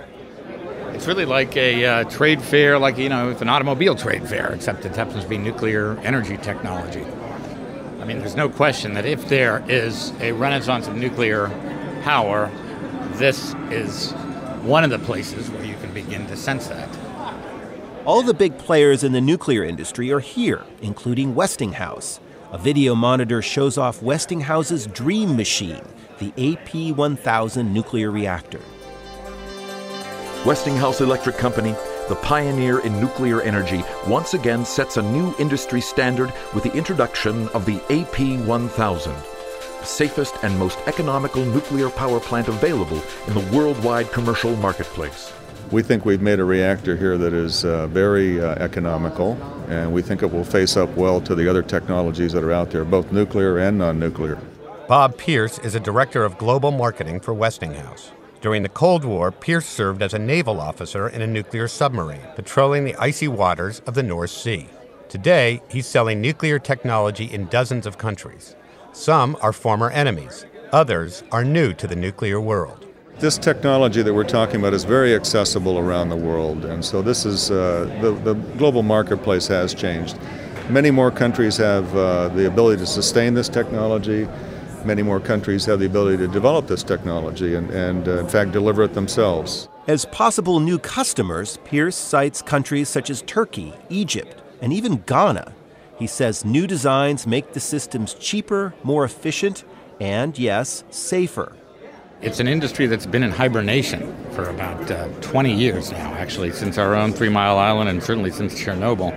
It's 0.93 1.07
really 1.07 1.25
like 1.25 1.55
a 1.57 1.85
uh, 1.85 2.03
trade 2.05 2.41
fair, 2.41 2.77
like, 2.77 2.97
you 2.97 3.09
know, 3.09 3.29
it's 3.29 3.41
an 3.41 3.49
automobile 3.49 3.95
trade 3.95 4.27
fair, 4.27 4.51
except 4.53 4.85
it 4.85 4.95
happens 4.95 5.23
to 5.23 5.29
be 5.29 5.37
nuclear 5.37 5.97
energy 5.99 6.37
technology. 6.37 7.05
I 7.99 8.05
mean, 8.05 8.19
there's 8.19 8.35
no 8.35 8.49
question 8.49 8.93
that 8.95 9.05
if 9.05 9.27
there 9.27 9.63
is 9.67 10.11
a 10.19 10.31
renaissance 10.33 10.87
of 10.87 10.95
nuclear 10.95 11.49
power, 12.03 12.51
this 13.13 13.55
is 13.69 14.11
one 14.63 14.83
of 14.83 14.89
the 14.89 14.99
places 14.99 15.49
where 15.49 15.63
you 15.63 15.75
can 15.75 15.93
begin 15.93 16.27
to 16.27 16.35
sense 16.35 16.67
that. 16.67 16.89
All 18.05 18.21
the 18.21 18.33
big 18.33 18.57
players 18.57 19.03
in 19.03 19.11
the 19.11 19.21
nuclear 19.21 19.63
industry 19.63 20.11
are 20.11 20.19
here, 20.19 20.63
including 20.81 21.35
Westinghouse. 21.35 22.19
A 22.51 22.57
video 22.57 22.95
monitor 22.95 23.41
shows 23.41 23.77
off 23.77 24.01
Westinghouse's 24.01 24.87
dream 24.87 25.37
machine, 25.37 25.83
the 26.19 26.33
AP 26.37 26.95
1000 26.97 27.73
nuclear 27.73 28.11
reactor. 28.11 28.61
Westinghouse 30.43 31.01
Electric 31.01 31.37
Company, 31.37 31.75
the 32.09 32.17
pioneer 32.23 32.79
in 32.79 32.99
nuclear 32.99 33.41
energy, 33.41 33.83
once 34.07 34.33
again 34.33 34.65
sets 34.65 34.97
a 34.97 35.01
new 35.03 35.35
industry 35.37 35.79
standard 35.79 36.33
with 36.55 36.63
the 36.63 36.73
introduction 36.73 37.47
of 37.49 37.63
the 37.67 37.75
AP 37.91 38.43
1000 38.47 39.15
safest 39.83 40.35
and 40.43 40.57
most 40.57 40.79
economical 40.87 41.45
nuclear 41.45 41.91
power 41.91 42.19
plant 42.19 42.47
available 42.47 43.01
in 43.27 43.35
the 43.35 43.55
worldwide 43.55 44.11
commercial 44.11 44.55
marketplace. 44.55 45.31
We 45.71 45.83
think 45.83 46.05
we've 46.05 46.21
made 46.21 46.39
a 46.39 46.43
reactor 46.43 46.97
here 46.97 47.19
that 47.19 47.33
is 47.33 47.63
uh, 47.63 47.85
very 47.87 48.41
uh, 48.41 48.55
economical, 48.55 49.33
and 49.69 49.93
we 49.93 50.01
think 50.01 50.23
it 50.23 50.31
will 50.31 50.43
face 50.43 50.75
up 50.75 50.89
well 50.95 51.21
to 51.21 51.35
the 51.35 51.47
other 51.47 51.61
technologies 51.61 52.33
that 52.33 52.43
are 52.43 52.51
out 52.51 52.71
there, 52.71 52.83
both 52.83 53.11
nuclear 53.11 53.59
and 53.59 53.77
non 53.77 53.99
nuclear. 53.99 54.39
Bob 54.87 55.17
Pierce 55.17 55.59
is 55.59 55.75
a 55.75 55.79
director 55.79 56.23
of 56.23 56.37
global 56.39 56.71
marketing 56.71 57.19
for 57.19 57.33
Westinghouse. 57.33 58.11
During 58.41 58.63
the 58.63 58.69
Cold 58.69 59.05
War, 59.05 59.31
Pierce 59.31 59.67
served 59.67 60.01
as 60.01 60.15
a 60.15 60.19
naval 60.19 60.59
officer 60.59 61.07
in 61.07 61.21
a 61.21 61.27
nuclear 61.27 61.67
submarine, 61.67 62.25
patrolling 62.35 62.83
the 62.83 62.95
icy 62.95 63.27
waters 63.27 63.81
of 63.85 63.93
the 63.93 64.01
North 64.01 64.31
Sea. 64.31 64.67
Today, 65.09 65.61
he's 65.69 65.85
selling 65.85 66.19
nuclear 66.19 66.57
technology 66.57 67.25
in 67.25 67.45
dozens 67.45 67.85
of 67.85 67.99
countries. 67.99 68.55
Some 68.93 69.37
are 69.41 69.53
former 69.53 69.91
enemies, 69.91 70.47
others 70.71 71.23
are 71.31 71.43
new 71.43 71.71
to 71.73 71.85
the 71.85 71.95
nuclear 71.95 72.41
world. 72.41 72.87
This 73.19 73.37
technology 73.37 74.01
that 74.01 74.11
we're 74.11 74.23
talking 74.23 74.55
about 74.55 74.73
is 74.73 74.85
very 74.85 75.13
accessible 75.13 75.77
around 75.77 76.09
the 76.09 76.15
world, 76.15 76.65
and 76.65 76.83
so 76.83 77.03
this 77.03 77.27
is 77.27 77.51
uh, 77.51 77.95
the, 78.01 78.13
the 78.13 78.33
global 78.57 78.81
marketplace 78.81 79.45
has 79.49 79.75
changed. 79.75 80.17
Many 80.67 80.89
more 80.89 81.11
countries 81.11 81.57
have 81.57 81.95
uh, 81.95 82.29
the 82.29 82.47
ability 82.47 82.79
to 82.79 82.87
sustain 82.87 83.35
this 83.35 83.49
technology. 83.49 84.27
Many 84.85 85.03
more 85.03 85.19
countries 85.19 85.65
have 85.65 85.79
the 85.79 85.85
ability 85.85 86.17
to 86.17 86.27
develop 86.27 86.67
this 86.67 86.83
technology 86.83 87.55
and, 87.55 87.69
and 87.71 88.07
uh, 88.07 88.19
in 88.19 88.29
fact, 88.29 88.51
deliver 88.51 88.83
it 88.83 88.93
themselves. 88.93 89.69
As 89.87 90.05
possible 90.05 90.59
new 90.59 90.79
customers, 90.79 91.57
Pierce 91.65 91.95
cites 91.95 92.41
countries 92.41 92.89
such 92.89 93.09
as 93.09 93.21
Turkey, 93.23 93.73
Egypt, 93.89 94.41
and 94.61 94.71
even 94.71 94.97
Ghana 95.07 95.53
he 96.01 96.07
says 96.07 96.43
new 96.43 96.65
designs 96.65 97.27
make 97.27 97.53
the 97.53 97.59
systems 97.59 98.15
cheaper, 98.15 98.73
more 98.81 99.05
efficient, 99.05 99.63
and 99.99 100.35
yes, 100.39 100.83
safer. 100.89 101.55
It's 102.21 102.39
an 102.39 102.47
industry 102.47 102.87
that's 102.87 103.05
been 103.05 103.21
in 103.21 103.29
hibernation 103.29 104.15
for 104.31 104.49
about 104.49 104.89
uh, 104.89 105.09
20 105.21 105.53
years 105.53 105.91
now, 105.91 106.11
actually, 106.13 106.53
since 106.53 106.79
our 106.79 106.95
own 106.95 107.13
Three 107.13 107.29
Mile 107.29 107.59
Island 107.59 107.87
and 107.87 108.01
certainly 108.01 108.31
since 108.31 108.59
Chernobyl. 108.59 109.13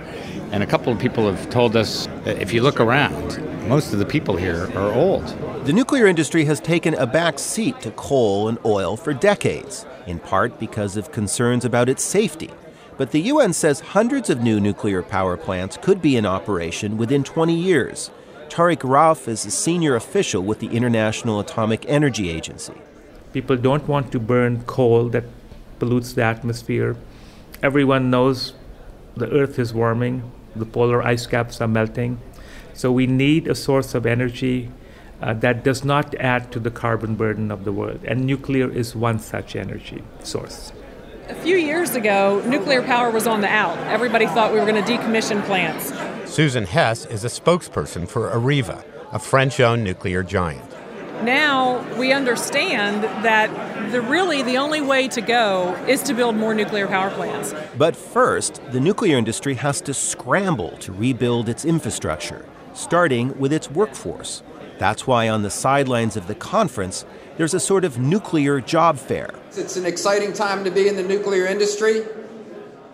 And 0.51 0.61
a 0.61 0.67
couple 0.67 0.93
of 0.93 0.99
people 0.99 1.27
have 1.27 1.49
told 1.49 1.75
us 1.75 2.05
that 2.23 2.39
if 2.39 2.53
you 2.53 2.61
look 2.61 2.79
around, 2.79 3.33
Most 3.67 3.93
of 3.93 3.99
the 3.99 4.05
people 4.05 4.35
here 4.35 4.69
are 4.77 4.93
old. 4.93 5.25
The 5.65 5.73
nuclear 5.73 6.05
industry 6.05 6.45
has 6.45 6.59
taken 6.59 6.93
a 6.93 7.07
back 7.07 7.39
seat 7.39 7.81
to 7.81 7.89
coal 7.91 8.47
and 8.47 8.59
oil 8.63 8.95
for 8.95 9.11
decades, 9.11 9.87
in 10.05 10.19
part 10.19 10.59
because 10.59 10.95
of 10.97 11.11
concerns 11.11 11.65
about 11.65 11.89
its 11.89 12.03
safety. 12.03 12.51
But 12.95 13.09
the 13.09 13.21
UN 13.21 13.53
says 13.53 13.79
hundreds 13.79 14.29
of 14.29 14.43
new 14.43 14.59
nuclear 14.59 15.01
power 15.01 15.35
plants 15.35 15.77
could 15.81 15.99
be 15.99 16.15
in 16.15 16.27
operation 16.27 16.95
within 16.97 17.23
20 17.23 17.55
years. 17.55 18.11
Tariq 18.49 18.81
Rauf 18.81 19.27
is 19.27 19.43
a 19.47 19.51
senior 19.51 19.95
official 19.95 20.43
with 20.43 20.59
the 20.59 20.67
International 20.67 21.39
Atomic 21.39 21.85
Energy 21.87 22.29
Agency. 22.29 22.75
People 23.33 23.57
don't 23.57 23.87
want 23.87 24.11
to 24.11 24.19
burn 24.19 24.63
coal 24.65 25.09
that 25.09 25.23
pollutes 25.79 26.13
the 26.13 26.23
atmosphere. 26.23 26.95
Everyone 27.63 28.11
knows 28.11 28.53
the 29.17 29.31
earth 29.31 29.57
is 29.57 29.73
warming, 29.73 30.31
the 30.55 30.67
polar 30.67 31.01
ice 31.01 31.25
caps 31.25 31.59
are 31.61 31.67
melting. 31.67 32.19
So 32.75 32.91
we 32.91 33.07
need 33.07 33.47
a 33.47 33.55
source 33.55 33.95
of 33.95 34.05
energy 34.05 34.69
uh, 35.21 35.33
that 35.35 35.63
does 35.63 35.85
not 35.85 36.13
add 36.15 36.51
to 36.51 36.59
the 36.59 36.69
carbon 36.69 37.15
burden 37.15 37.49
of 37.49 37.63
the 37.63 37.71
world. 37.71 38.01
And 38.03 38.25
nuclear 38.25 38.69
is 38.69 38.95
one 38.95 39.17
such 39.19 39.55
energy 39.55 40.03
source. 40.23 40.73
A 41.29 41.35
few 41.35 41.55
years 41.55 41.95
ago, 41.95 42.43
nuclear 42.45 42.83
power 42.83 43.09
was 43.09 43.25
on 43.25 43.41
the 43.41 43.47
out. 43.47 43.77
Everybody 43.87 44.27
thought 44.27 44.51
we 44.53 44.59
were 44.59 44.65
going 44.65 44.83
to 44.83 44.91
decommission 44.91 45.43
plants. 45.45 45.93
Susan 46.31 46.65
Hess 46.65 47.05
is 47.05 47.23
a 47.23 47.29
spokesperson 47.29 48.07
for 48.07 48.29
Areva, 48.29 48.83
a 49.11 49.19
French 49.19 49.59
owned 49.59 49.83
nuclear 49.83 50.21
giant. 50.21 50.69
Now 51.23 51.79
we 51.97 52.11
understand 52.11 53.05
that 53.23 53.49
the 53.91 54.01
really 54.01 54.43
the 54.43 54.57
only 54.57 54.81
way 54.81 55.07
to 55.07 55.21
go 55.21 55.73
is 55.87 56.03
to 56.03 56.13
build 56.13 56.35
more 56.35 56.53
nuclear 56.53 56.87
power 56.87 57.09
plants. 57.09 57.55
But 57.77 57.95
first, 57.95 58.61
the 58.71 58.79
nuclear 58.81 59.17
industry 59.17 59.53
has 59.55 59.79
to 59.81 59.93
scramble 59.93 60.77
to 60.79 60.91
rebuild 60.91 61.47
its 61.47 61.63
infrastructure, 61.63 62.45
starting 62.75 63.37
with 63.39 63.51
its 63.51 63.71
workforce. 63.71 64.43
That's 64.77 65.07
why 65.07 65.29
on 65.29 65.41
the 65.41 65.49
sidelines 65.49 66.17
of 66.17 66.27
the 66.27 66.35
conference, 66.35 67.05
there's 67.37 67.53
a 67.53 67.59
sort 67.59 67.85
of 67.85 67.97
nuclear 67.97 68.61
job 68.61 68.97
fair. 68.97 69.33
It's 69.55 69.77
an 69.77 69.85
exciting 69.85 70.33
time 70.33 70.63
to 70.65 70.71
be 70.71 70.87
in 70.87 70.95
the 70.95 71.03
nuclear 71.03 71.45
industry. 71.45 72.03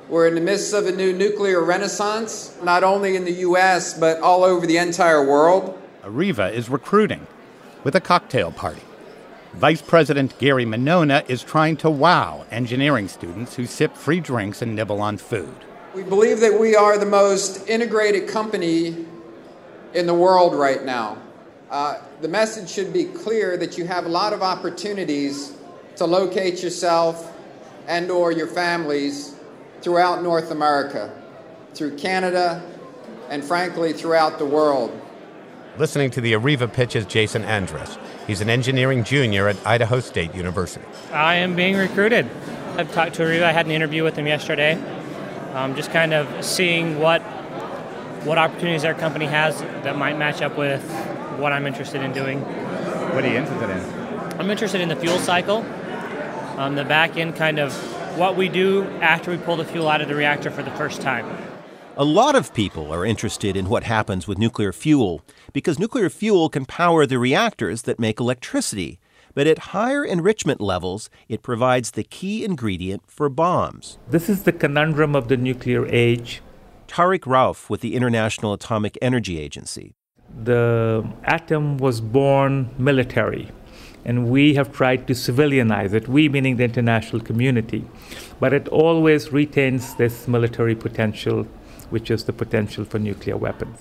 We're 0.08 0.28
in 0.28 0.36
the 0.36 0.42
midst 0.42 0.74
of 0.74 0.88
a 0.88 0.92
new 0.92 1.14
nuclear 1.14 1.64
renaissance, 1.64 2.56
not 2.62 2.84
only 2.84 3.16
in 3.16 3.26
the 3.26 3.32
U.S., 3.32 3.98
but 3.98 4.20
all 4.22 4.44
over 4.44 4.68
the 4.68 4.78
entire 4.78 5.26
world. 5.26 5.82
Areva 6.04 6.52
is 6.52 6.70
recruiting 6.70 7.26
with 7.84 7.96
a 7.96 8.02
cocktail 8.02 8.52
party. 8.52 8.82
Vice 9.54 9.82
President 9.82 10.38
Gary 10.38 10.66
Manona 10.66 11.24
is 11.28 11.44
trying 11.44 11.78
to 11.78 11.90
wow 11.90 12.46
engineering 12.52 13.08
students 13.08 13.56
who 13.56 13.66
sip 13.66 13.98
free 13.98 14.20
drinks 14.20 14.62
and 14.62 14.76
nibble 14.76 15.02
on 15.02 15.18
food. 15.18 15.56
We 15.94 16.04
believe 16.04 16.40
that 16.40 16.60
we 16.60 16.76
are 16.76 16.98
the 16.98 17.06
most 17.06 17.68
integrated 17.68 18.30
company 18.30 19.06
in 19.94 20.06
the 20.06 20.14
world 20.14 20.56
right 20.56 20.84
now. 20.84 21.18
Uh, 21.70 22.00
the 22.22 22.28
message 22.28 22.70
should 22.70 22.92
be 22.92 23.06
clear 23.06 23.58
that 23.58 23.78
you 23.78 23.86
have 23.86 24.06
a 24.06 24.10
lot 24.10 24.34
of 24.34 24.42
opportunities 24.42 25.54
to 25.96 26.06
locate 26.06 26.62
yourself 26.62 27.34
and 27.88 28.12
or 28.12 28.32
your 28.32 28.48
families 28.48 29.36
throughout 29.82 30.22
North 30.22 30.52
America, 30.52 31.14
through 31.74 31.96
Canada, 31.98 32.62
and 33.30 33.44
frankly 33.44 33.94
throughout 33.94 34.38
the 34.38 34.46
world. 34.46 34.92
Listening 35.78 36.12
to 36.12 36.22
the 36.22 36.34
Areva 36.34 36.72
pitch 36.72 36.96
is 36.96 37.06
Jason 37.06 37.46
Andrus. 37.46 37.98
He's 38.28 38.42
an 38.42 38.50
engineering 38.50 39.04
junior 39.04 39.48
at 39.48 39.56
Idaho 39.66 40.02
State 40.02 40.36
University. 40.36 40.86
I 41.14 41.36
am 41.36 41.56
being 41.56 41.78
recruited. 41.78 42.30
I've 42.76 42.92
talked 42.94 43.16
to 43.16 43.24
Areva. 43.24 43.44
I 43.44 43.52
had 43.54 43.66
an 43.66 43.72
interview 43.72 44.04
with 44.04 44.16
them 44.16 44.28
yesterday. 44.28 44.74
Um, 45.54 45.76
just 45.76 45.92
kind 45.92 46.14
of 46.14 46.44
seeing 46.44 47.00
what 47.00 47.24
what 48.24 48.38
opportunities 48.38 48.86
our 48.86 48.94
company 48.94 49.26
has 49.26 49.60
that 49.84 49.98
might 49.98 50.18
match 50.18 50.42
up 50.42 50.58
with 50.58 50.84
what 51.38 51.52
I'm 51.52 51.66
interested 51.66 52.02
in 52.04 52.14
doing. 52.14 52.40
What 52.42 53.26
are 53.26 53.28
you 53.28 53.38
interested 53.38 53.70
in? 53.70 54.40
I'm 54.40 54.50
interested 54.52 54.80
in 54.82 54.90
the 54.90 54.96
fuel 54.96 55.18
cycle, 55.20 55.66
um, 56.58 56.76
the 56.76 56.86
back 56.86 57.18
end 57.18 57.36
kind 57.36 57.60
of 57.60 57.74
what 58.18 58.36
we 58.36 58.50
do 58.50 58.84
after 59.02 59.32
we 59.32 59.38
pull 59.38 59.56
the 59.56 59.66
fuel 59.66 59.90
out 59.90 60.02
of 60.02 60.08
the 60.08 60.16
reactor 60.16 60.52
for 60.52 60.62
the 60.62 60.72
first 60.72 61.02
time. 61.02 61.26
A 61.98 62.06
lot 62.06 62.36
of 62.36 62.54
people 62.54 62.94
are 62.94 63.06
interested 63.06 63.58
in 63.58 63.68
what 63.70 63.84
happens 63.84 64.28
with 64.28 64.38
nuclear 64.38 64.72
fuel 64.72 65.22
because 65.52 65.80
nuclear 65.80 66.10
fuel 66.10 66.48
can 66.48 66.66
power 66.66 67.06
the 67.06 67.20
reactors 67.20 67.82
that 67.84 68.00
make 68.00 68.20
electricity. 68.20 69.00
But 69.34 69.48
at 69.48 69.60
higher 69.60 70.04
enrichment 70.04 70.62
levels, 70.62 71.10
it 71.28 71.42
provides 71.42 71.92
the 71.92 72.04
key 72.04 72.44
ingredient 72.44 73.04
for 73.08 73.30
bombs. 73.30 73.98
This 74.10 74.30
is 74.30 74.44
the 74.44 74.52
conundrum 74.52 75.16
of 75.16 75.28
the 75.28 75.38
nuclear 75.38 75.86
age. 75.88 76.42
Tariq 76.92 77.22
Rauf 77.22 77.70
with 77.70 77.80
the 77.80 77.96
International 77.96 78.52
Atomic 78.52 78.98
Energy 79.02 79.40
Agency. 79.40 79.96
The 80.44 81.10
atom 81.24 81.78
was 81.78 82.02
born 82.02 82.70
military, 82.78 83.50
and 84.04 84.28
we 84.28 84.56
have 84.56 84.74
tried 84.74 85.08
to 85.08 85.14
civilianize 85.14 85.94
it, 85.94 86.10
we 86.10 86.28
meaning 86.28 86.58
the 86.58 86.66
international 86.66 87.22
community. 87.22 87.86
But 88.42 88.52
it 88.52 88.68
always 88.68 89.32
retains 89.32 89.96
this 89.96 90.28
military 90.28 90.76
potential, 90.76 91.48
which 91.92 92.12
is 92.12 92.26
the 92.26 92.34
potential 92.34 92.84
for 92.84 93.00
nuclear 93.00 93.38
weapons. 93.38 93.80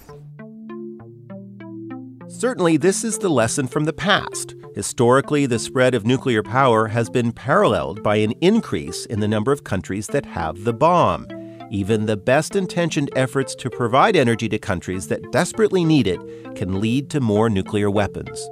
Certainly, 2.29 2.77
this 2.77 3.03
is 3.03 3.19
the 3.19 3.29
lesson 3.29 3.67
from 3.67 3.87
the 3.87 3.93
past. 3.93 4.55
Historically, 4.77 5.47
the 5.47 5.59
spread 5.59 5.97
of 5.97 6.07
nuclear 6.07 6.45
power 6.45 6.87
has 6.87 7.11
been 7.11 7.33
paralleled 7.33 8.05
by 8.05 8.17
an 8.17 8.31
increase 8.41 9.05
in 9.07 9.19
the 9.19 9.27
number 9.27 9.51
of 9.51 9.65
countries 9.65 10.07
that 10.07 10.27
have 10.27 10.63
the 10.63 10.73
bomb. 10.73 11.27
Even 11.73 12.07
the 12.07 12.17
best 12.17 12.57
intentioned 12.57 13.11
efforts 13.15 13.55
to 13.55 13.71
provide 13.71 14.17
energy 14.17 14.49
to 14.49 14.59
countries 14.59 15.07
that 15.07 15.31
desperately 15.31 15.85
need 15.85 16.09
it 16.09 16.19
can 16.57 16.81
lead 16.81 17.09
to 17.11 17.21
more 17.21 17.49
nuclear 17.49 17.89
weapons. 17.89 18.45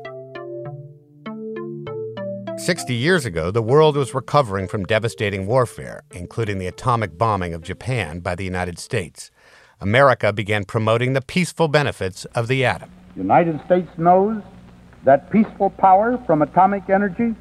60 2.59 2.95
years 2.95 3.27
ago, 3.27 3.51
the 3.51 3.63
world 3.63 3.97
was 3.97 4.15
recovering 4.15 4.69
from 4.69 4.85
devastating 4.85 5.49
warfare, 5.49 6.05
including 6.13 6.59
the 6.59 6.69
atomic 6.69 7.19
bombing 7.19 7.55
of 7.55 7.63
Japan 7.63 8.21
by 8.21 8.37
the 8.37 8.45
United 8.45 8.79
States. 8.79 9.33
America 9.81 10.33
began 10.33 10.65
promoting 10.65 11.15
the 11.15 11.23
peaceful 11.23 11.67
benefits 11.67 12.25
of 12.37 12.47
the 12.47 12.65
atom. 12.65 12.89
The 13.17 13.23
United 13.23 13.61
States 13.67 13.91
knows 13.99 14.41
that 15.05 15.29
peaceful 15.33 15.71
power 15.71 16.23
from 16.25 16.43
atomic 16.43 16.89
energy 16.89 17.35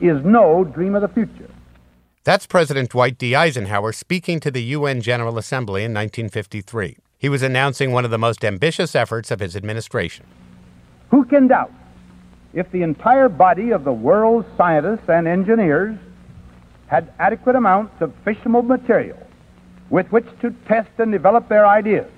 is 0.00 0.20
no 0.24 0.64
dream 0.64 0.96
of 0.96 1.02
the 1.02 1.08
future. 1.08 1.51
That's 2.24 2.46
President 2.46 2.90
Dwight 2.90 3.18
D. 3.18 3.34
Eisenhower 3.34 3.90
speaking 3.90 4.38
to 4.40 4.52
the 4.52 4.62
UN 4.62 5.00
General 5.00 5.38
Assembly 5.38 5.82
in 5.82 5.92
1953. 5.92 6.96
He 7.18 7.28
was 7.28 7.42
announcing 7.42 7.90
one 7.90 8.04
of 8.04 8.12
the 8.12 8.18
most 8.18 8.44
ambitious 8.44 8.94
efforts 8.94 9.32
of 9.32 9.40
his 9.40 9.56
administration. 9.56 10.24
Who 11.10 11.24
can 11.24 11.48
doubt 11.48 11.72
if 12.52 12.70
the 12.70 12.82
entire 12.82 13.28
body 13.28 13.72
of 13.72 13.82
the 13.82 13.92
world's 13.92 14.46
scientists 14.56 15.08
and 15.08 15.26
engineers 15.26 15.98
had 16.86 17.12
adequate 17.18 17.56
amounts 17.56 18.00
of 18.00 18.12
fissionable 18.24 18.64
material 18.64 19.18
with 19.90 20.06
which 20.12 20.26
to 20.42 20.54
test 20.68 20.90
and 20.98 21.10
develop 21.10 21.48
their 21.48 21.66
ideas, 21.66 22.08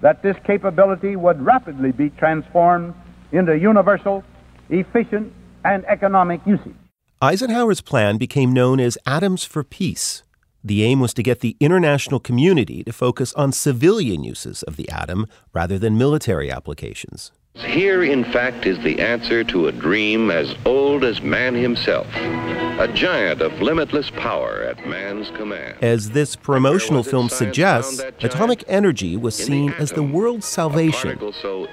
that 0.00 0.24
this 0.24 0.36
capability 0.44 1.14
would 1.14 1.40
rapidly 1.40 1.92
be 1.92 2.10
transformed 2.10 2.94
into 3.30 3.56
universal, 3.56 4.24
efficient, 4.70 5.32
and 5.64 5.84
economic 5.84 6.40
usage. 6.44 6.74
Eisenhower's 7.22 7.82
plan 7.82 8.16
became 8.16 8.50
known 8.50 8.80
as 8.80 8.96
Atoms 9.04 9.44
for 9.44 9.62
Peace. 9.62 10.22
The 10.64 10.82
aim 10.84 11.00
was 11.00 11.12
to 11.12 11.22
get 11.22 11.40
the 11.40 11.54
international 11.60 12.18
community 12.18 12.82
to 12.84 12.94
focus 12.94 13.34
on 13.34 13.52
civilian 13.52 14.24
uses 14.24 14.62
of 14.62 14.76
the 14.76 14.88
atom 14.88 15.26
rather 15.52 15.78
than 15.78 15.98
military 15.98 16.50
applications. 16.50 17.30
Here, 17.56 18.02
in 18.02 18.24
fact, 18.24 18.64
is 18.64 18.78
the 18.78 19.00
answer 19.00 19.44
to 19.44 19.66
a 19.66 19.72
dream 19.72 20.30
as 20.30 20.54
old 20.64 21.04
as 21.04 21.20
man 21.20 21.54
himself, 21.54 22.06
a 22.14 22.90
giant 22.94 23.42
of 23.42 23.52
limitless 23.60 24.08
power 24.12 24.62
at 24.62 24.88
man's 24.88 25.28
command. 25.36 25.76
As 25.84 26.12
this 26.12 26.36
promotional 26.36 27.02
film 27.02 27.28
suggests, 27.28 28.00
atomic 28.22 28.64
energy 28.66 29.18
was 29.18 29.34
seen 29.34 29.74
as 29.74 29.92
the 29.92 30.02
world's 30.02 30.46
salvation. 30.46 31.18
So 31.42 31.66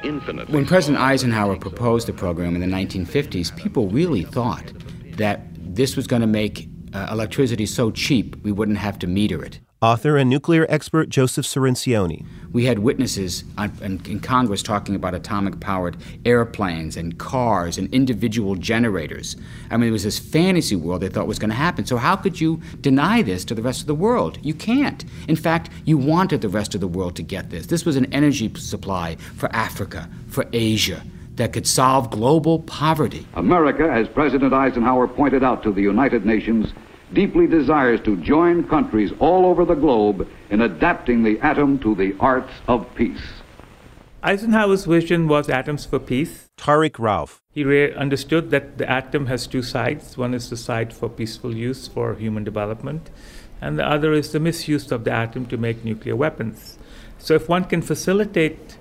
when 0.50 0.66
President 0.66 1.02
Eisenhower 1.02 1.56
proposed 1.56 2.06
the 2.06 2.14
program 2.14 2.54
in 2.54 2.60
the 2.60 2.68
1950s, 2.68 3.56
people 3.56 3.88
really 3.88 4.24
thought 4.24 4.74
that 5.18 5.42
this 5.54 5.96
was 5.96 6.08
going 6.08 6.22
to 6.22 6.28
make 6.28 6.70
uh, 6.94 7.08
electricity 7.12 7.66
so 7.66 7.92
cheap 7.92 8.36
we 8.44 8.52
wouldn't 8.52 8.78
have 8.78 8.98
to 9.00 9.08
meter 9.08 9.44
it. 9.44 9.60
Author 9.80 10.18
and 10.18 10.28
nuclear 10.28 10.66
expert 10.70 11.08
Joseph 11.08 11.46
Cirincione. 11.46 12.26
We 12.52 12.66
had 12.66 12.80
witnesses 12.80 13.44
on, 13.60 13.72
in, 13.84 14.04
in, 14.08 14.20
Congress 14.20 14.64
talking 14.64 14.96
about 14.96 15.14
atomic 15.14 15.60
powered 15.60 15.98
airplanes 16.26 16.98
and 16.98 17.20
cars 17.20 17.78
and 17.78 17.94
individual 17.94 18.56
generators. 18.56 19.36
I 19.70 19.78
mean, 19.78 19.90
it 19.90 19.92
was 19.92 20.02
this 20.02 20.18
fantasy 20.18 20.76
world 20.76 21.02
they 21.02 21.10
thought 21.10 21.28
was 21.28 21.38
going 21.38 21.52
to 21.52 21.56
happen. 21.56 21.86
So, 21.86 21.98
how 21.98 22.16
could 22.16 22.42
you 22.42 22.60
deny 22.82 23.22
this 23.22 23.46
to 23.46 23.54
the 23.54 23.62
rest 23.62 23.82
of 23.82 23.86
the 23.86 23.94
world? 23.94 24.40
You 24.42 24.56
can't. 24.56 25.06
In 25.28 25.36
fact, 25.36 25.70
you 25.86 26.00
wanted 26.00 26.42
the 26.42 26.50
rest 26.50 26.74
of 26.74 26.82
the 26.82 26.88
world 26.88 27.16
to 27.18 27.22
get 27.22 27.52
this. 27.52 27.68
This 27.68 27.86
was 27.86 27.98
an 27.98 28.12
energy 28.12 28.52
supply 28.56 29.18
for 29.36 29.48
Africa, 29.56 30.10
for 30.28 30.48
Asia, 30.54 31.04
that 31.38 31.54
could 31.54 31.66
solve 31.66 32.12
global 32.12 32.60
poverty. 32.60 33.26
America, 33.36 33.90
as 33.90 34.08
President 34.10 34.54
Eisenhower 34.54 35.08
pointed 35.08 35.44
out 35.44 35.64
to 35.64 35.72
the 35.72 35.82
United 35.82 36.26
Nations, 36.26 36.74
deeply 37.14 37.48
desires 37.48 38.02
to 38.02 38.18
join 38.18 38.68
countries 38.68 39.12
all 39.20 39.46
over 39.46 39.64
the 39.64 39.76
globe 39.76 40.28
in 40.50 40.62
adapting 40.62 41.24
the 41.24 41.40
atom 41.40 41.80
to 41.80 41.96
the 41.96 42.16
arts 42.20 42.52
of 42.68 42.86
peace. 42.96 43.22
Eisenhower's 44.24 44.86
vision 44.86 45.28
was 45.28 45.48
atoms 45.48 45.86
for 45.86 46.00
peace. 46.00 46.50
Tariq 46.58 46.94
Rauf. 46.94 47.40
He 47.52 47.64
re- 47.64 47.94
understood 47.94 48.50
that 48.50 48.78
the 48.78 48.90
atom 48.90 49.28
has 49.28 49.48
two 49.48 49.62
sides. 49.62 50.18
One 50.18 50.34
is 50.34 50.50
the 50.50 50.58
side 50.58 50.92
for 50.92 51.08
peaceful 51.08 51.56
use 51.56 51.88
for 51.88 52.16
human 52.16 52.44
development, 52.44 53.10
and 53.62 53.78
the 53.78 53.88
other 53.88 54.12
is 54.12 54.32
the 54.32 54.40
misuse 54.40 54.92
of 54.92 55.04
the 55.04 55.12
atom 55.12 55.46
to 55.46 55.58
make 55.58 55.86
nuclear 55.86 56.16
weapons. 56.16 56.78
So, 57.20 57.36
if 57.36 57.48
one 57.48 57.66
can 57.66 57.82
facilitate 57.82 58.78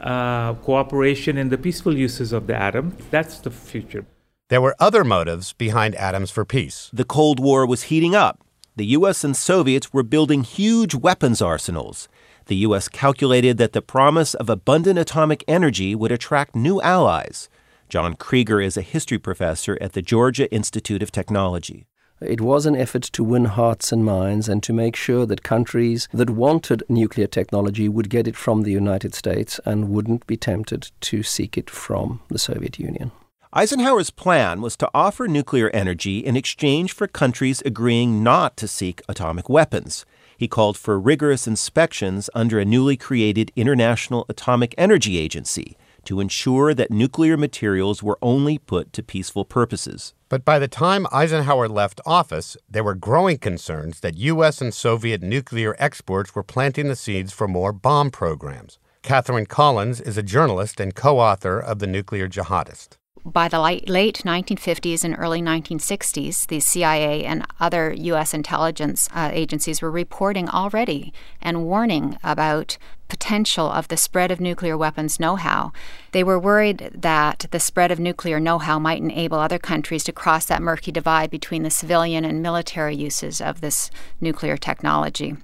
uh, 0.00 0.54
cooperation 0.54 1.36
in 1.36 1.48
the 1.48 1.58
peaceful 1.58 1.96
uses 1.96 2.32
of 2.32 2.46
the 2.46 2.56
atom, 2.56 2.96
that's 3.10 3.38
the 3.38 3.50
future. 3.50 4.06
There 4.48 4.60
were 4.60 4.74
other 4.80 5.04
motives 5.04 5.52
behind 5.52 5.94
Atoms 5.94 6.30
for 6.30 6.44
Peace. 6.44 6.90
The 6.92 7.04
Cold 7.04 7.38
War 7.38 7.64
was 7.64 7.84
heating 7.84 8.14
up. 8.14 8.40
The 8.76 8.86
U.S. 8.86 9.22
and 9.24 9.36
Soviets 9.36 9.92
were 9.92 10.02
building 10.02 10.42
huge 10.42 10.94
weapons 10.94 11.40
arsenals. 11.42 12.08
The 12.46 12.56
U.S. 12.56 12.88
calculated 12.88 13.58
that 13.58 13.74
the 13.74 13.82
promise 13.82 14.34
of 14.34 14.48
abundant 14.48 14.98
atomic 14.98 15.44
energy 15.46 15.94
would 15.94 16.10
attract 16.10 16.56
new 16.56 16.80
allies. 16.80 17.48
John 17.88 18.14
Krige 18.14 18.64
is 18.64 18.76
a 18.76 18.82
history 18.82 19.18
professor 19.18 19.76
at 19.80 19.92
the 19.92 20.02
Georgia 20.02 20.50
Institute 20.52 21.02
of 21.02 21.12
Technology. 21.12 21.86
It 22.20 22.42
was 22.42 22.66
an 22.66 22.76
effort 22.76 23.04
to 23.04 23.24
win 23.24 23.46
hearts 23.46 23.92
and 23.92 24.04
minds 24.04 24.46
and 24.46 24.62
to 24.64 24.74
make 24.74 24.94
sure 24.94 25.24
that 25.24 25.42
countries 25.42 26.06
that 26.12 26.28
wanted 26.28 26.82
nuclear 26.86 27.26
technology 27.26 27.88
would 27.88 28.10
get 28.10 28.28
it 28.28 28.36
from 28.36 28.62
the 28.62 28.70
United 28.70 29.14
States 29.14 29.58
and 29.64 29.88
wouldn't 29.88 30.26
be 30.26 30.36
tempted 30.36 30.90
to 31.00 31.22
seek 31.22 31.56
it 31.56 31.70
from 31.70 32.20
the 32.28 32.38
Soviet 32.38 32.78
Union. 32.78 33.10
Eisenhower's 33.54 34.10
plan 34.10 34.60
was 34.60 34.76
to 34.76 34.90
offer 34.92 35.26
nuclear 35.26 35.70
energy 35.70 36.18
in 36.18 36.36
exchange 36.36 36.92
for 36.92 37.08
countries 37.08 37.62
agreeing 37.64 38.22
not 38.22 38.56
to 38.58 38.68
seek 38.68 39.00
atomic 39.08 39.48
weapons. 39.48 40.04
He 40.36 40.46
called 40.46 40.76
for 40.76 41.00
rigorous 41.00 41.46
inspections 41.46 42.28
under 42.34 42.60
a 42.60 42.64
newly 42.66 42.96
created 42.96 43.50
International 43.56 44.26
Atomic 44.28 44.74
Energy 44.76 45.18
Agency 45.18 45.76
to 46.04 46.20
ensure 46.20 46.74
that 46.74 46.90
nuclear 46.90 47.36
materials 47.36 48.02
were 48.02 48.18
only 48.22 48.58
put 48.58 48.92
to 48.92 49.02
peaceful 49.02 49.44
purposes. 49.44 50.14
But 50.28 50.44
by 50.44 50.58
the 50.58 50.68
time 50.68 51.06
Eisenhower 51.12 51.68
left 51.68 52.00
office, 52.06 52.56
there 52.68 52.84
were 52.84 52.94
growing 52.94 53.38
concerns 53.38 54.00
that 54.00 54.16
U.S. 54.16 54.60
and 54.60 54.72
Soviet 54.72 55.22
nuclear 55.22 55.74
exports 55.78 56.34
were 56.34 56.42
planting 56.42 56.88
the 56.88 56.96
seeds 56.96 57.32
for 57.32 57.48
more 57.48 57.72
bomb 57.72 58.10
programs. 58.10 58.78
Catherine 59.02 59.46
Collins 59.46 60.00
is 60.00 60.18
a 60.18 60.22
journalist 60.22 60.78
and 60.78 60.94
co 60.94 61.18
author 61.18 61.58
of 61.58 61.78
The 61.78 61.86
Nuclear 61.86 62.28
Jihadist. 62.28 62.98
By 63.24 63.48
the 63.48 63.60
late 63.60 63.86
1950s 63.86 65.04
and 65.04 65.14
early 65.18 65.42
1960s, 65.42 66.46
the 66.46 66.58
CIA 66.58 67.24
and 67.26 67.44
other 67.60 67.92
U.S. 67.92 68.32
intelligence 68.32 69.10
uh, 69.14 69.28
agencies 69.30 69.82
were 69.82 69.90
reporting 69.90 70.48
already 70.48 71.12
and 71.42 71.64
warning 71.64 72.16
about 72.24 72.78
potential 73.08 73.70
of 73.70 73.88
the 73.88 73.98
spread 73.98 74.30
of 74.30 74.40
nuclear 74.40 74.78
weapons 74.78 75.20
know-how. 75.20 75.72
They 76.12 76.24
were 76.24 76.38
worried 76.38 76.92
that 76.94 77.44
the 77.50 77.60
spread 77.60 77.90
of 77.90 78.00
nuclear 78.00 78.40
know-how 78.40 78.78
might 78.78 79.02
enable 79.02 79.38
other 79.38 79.58
countries 79.58 80.04
to 80.04 80.12
cross 80.12 80.46
that 80.46 80.62
murky 80.62 80.90
divide 80.90 81.30
between 81.30 81.62
the 81.62 81.70
civilian 81.70 82.24
and 82.24 82.42
military 82.42 82.96
uses 82.96 83.42
of 83.42 83.60
this 83.60 83.90
nuclear 84.20 84.56
technology. 84.56 85.36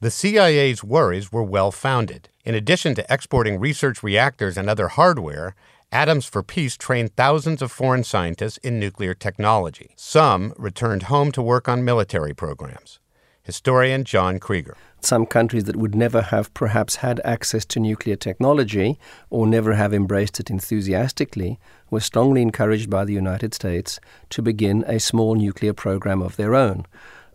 The 0.00 0.10
CIA's 0.10 0.82
worries 0.82 1.30
were 1.30 1.44
well 1.44 1.70
founded. 1.70 2.30
In 2.44 2.54
addition 2.54 2.94
to 2.94 3.06
exporting 3.12 3.60
research 3.60 4.02
reactors 4.02 4.56
and 4.56 4.70
other 4.70 4.88
hardware, 4.88 5.54
Atoms 5.92 6.24
for 6.24 6.42
Peace 6.42 6.78
trained 6.78 7.14
thousands 7.16 7.60
of 7.60 7.70
foreign 7.70 8.02
scientists 8.02 8.56
in 8.58 8.80
nuclear 8.80 9.12
technology. 9.12 9.90
Some 9.94 10.54
returned 10.56 11.04
home 11.04 11.30
to 11.32 11.42
work 11.42 11.68
on 11.68 11.84
military 11.84 12.32
programs. 12.32 12.98
Historian 13.42 14.02
John 14.04 14.40
Krige. 14.40 14.72
Some 15.02 15.26
countries 15.26 15.64
that 15.64 15.76
would 15.76 15.94
never 15.94 16.22
have 16.22 16.54
perhaps 16.54 16.96
had 16.96 17.20
access 17.26 17.66
to 17.66 17.80
nuclear 17.80 18.16
technology 18.16 18.98
or 19.28 19.46
never 19.46 19.74
have 19.74 19.92
embraced 19.92 20.40
it 20.40 20.48
enthusiastically 20.48 21.60
were 21.90 22.00
strongly 22.00 22.40
encouraged 22.40 22.88
by 22.88 23.04
the 23.04 23.12
United 23.12 23.52
States 23.52 24.00
to 24.30 24.40
begin 24.40 24.84
a 24.86 24.98
small 24.98 25.34
nuclear 25.34 25.74
program 25.74 26.22
of 26.22 26.36
their 26.36 26.54
own. 26.54 26.86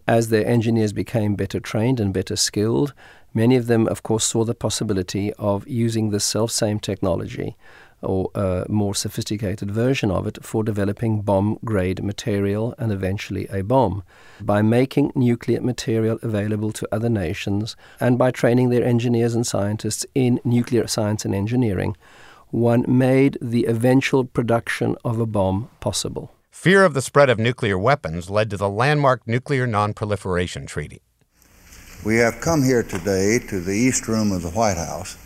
As 0.08 0.30
their 0.30 0.48
engineers 0.48 0.94
became 0.94 1.36
better 1.36 1.60
trained 1.60 2.00
and 2.00 2.12
better 2.12 2.36
skilled, 2.36 2.94
many 3.36 3.56
of 3.56 3.68
them, 3.68 3.88
of 3.88 4.02
course, 4.02 4.24
saw 4.24 4.46
the 4.46 4.56
possibility 4.56 5.32
of 5.34 5.68
using 5.68 6.10
the 6.10 6.20
self 6.20 6.50
same 6.50 6.80
technology 6.80 7.56
or 8.02 8.30
a 8.36 8.66
more 8.70 8.94
sophisticated 8.94 9.72
version 9.72 10.12
of 10.12 10.28
it 10.28 10.44
for 10.44 10.64
developing 10.64 11.22
bomb 11.22 11.58
grade 11.66 12.04
material 12.04 12.76
and 12.78 12.92
eventually 12.92 13.48
a 13.50 13.64
bomb. 13.64 14.04
By 14.42 14.62
making 14.62 15.12
nuclear 15.16 15.62
material 15.62 16.20
available 16.22 16.72
to 16.74 16.88
other 16.92 17.10
nations 17.10 17.76
and 18.00 18.18
by 18.18 18.32
training 18.32 18.70
their 18.70 18.84
engineers 18.84 19.34
and 19.34 19.46
scientists 19.46 20.06
in 20.14 20.40
nuclear 20.44 20.88
science 20.88 21.26
and 21.26 21.34
engineering, 21.34 21.96
one 22.50 22.86
made 22.88 23.38
the 23.42 23.66
eventual 23.66 24.24
production 24.26 24.96
of 25.04 25.20
a 25.20 25.26
bomb 25.26 25.70
possible. 25.80 26.32
Fear 26.52 26.86
of 26.86 26.94
the 26.94 27.02
spread 27.02 27.30
of 27.30 27.38
nuclear 27.38 27.78
weapons 27.78 28.30
led 28.30 28.50
to 28.50 28.58
the 28.58 28.70
landmark 28.70 29.28
Nuclear 29.28 29.68
Non-Proliferation 29.68 30.66
Treaty. 30.66 31.02
We 32.06 32.18
have 32.18 32.42
come 32.42 32.64
here 32.64 32.84
today 32.84 33.40
to 33.50 33.60
the 33.60 33.74
East 33.74 34.08
Room 34.08 34.32
of 34.32 34.44
the 34.44 34.50
White 34.50 34.78
House 34.78 35.18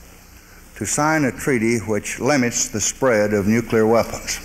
to 0.81 0.87
sign 0.87 1.23
a 1.23 1.31
treaty 1.31 1.77
which 1.77 2.19
limits 2.19 2.67
the 2.69 2.81
spread 2.81 3.35
of 3.35 3.45
nuclear 3.45 3.85
weapons. 3.85 4.39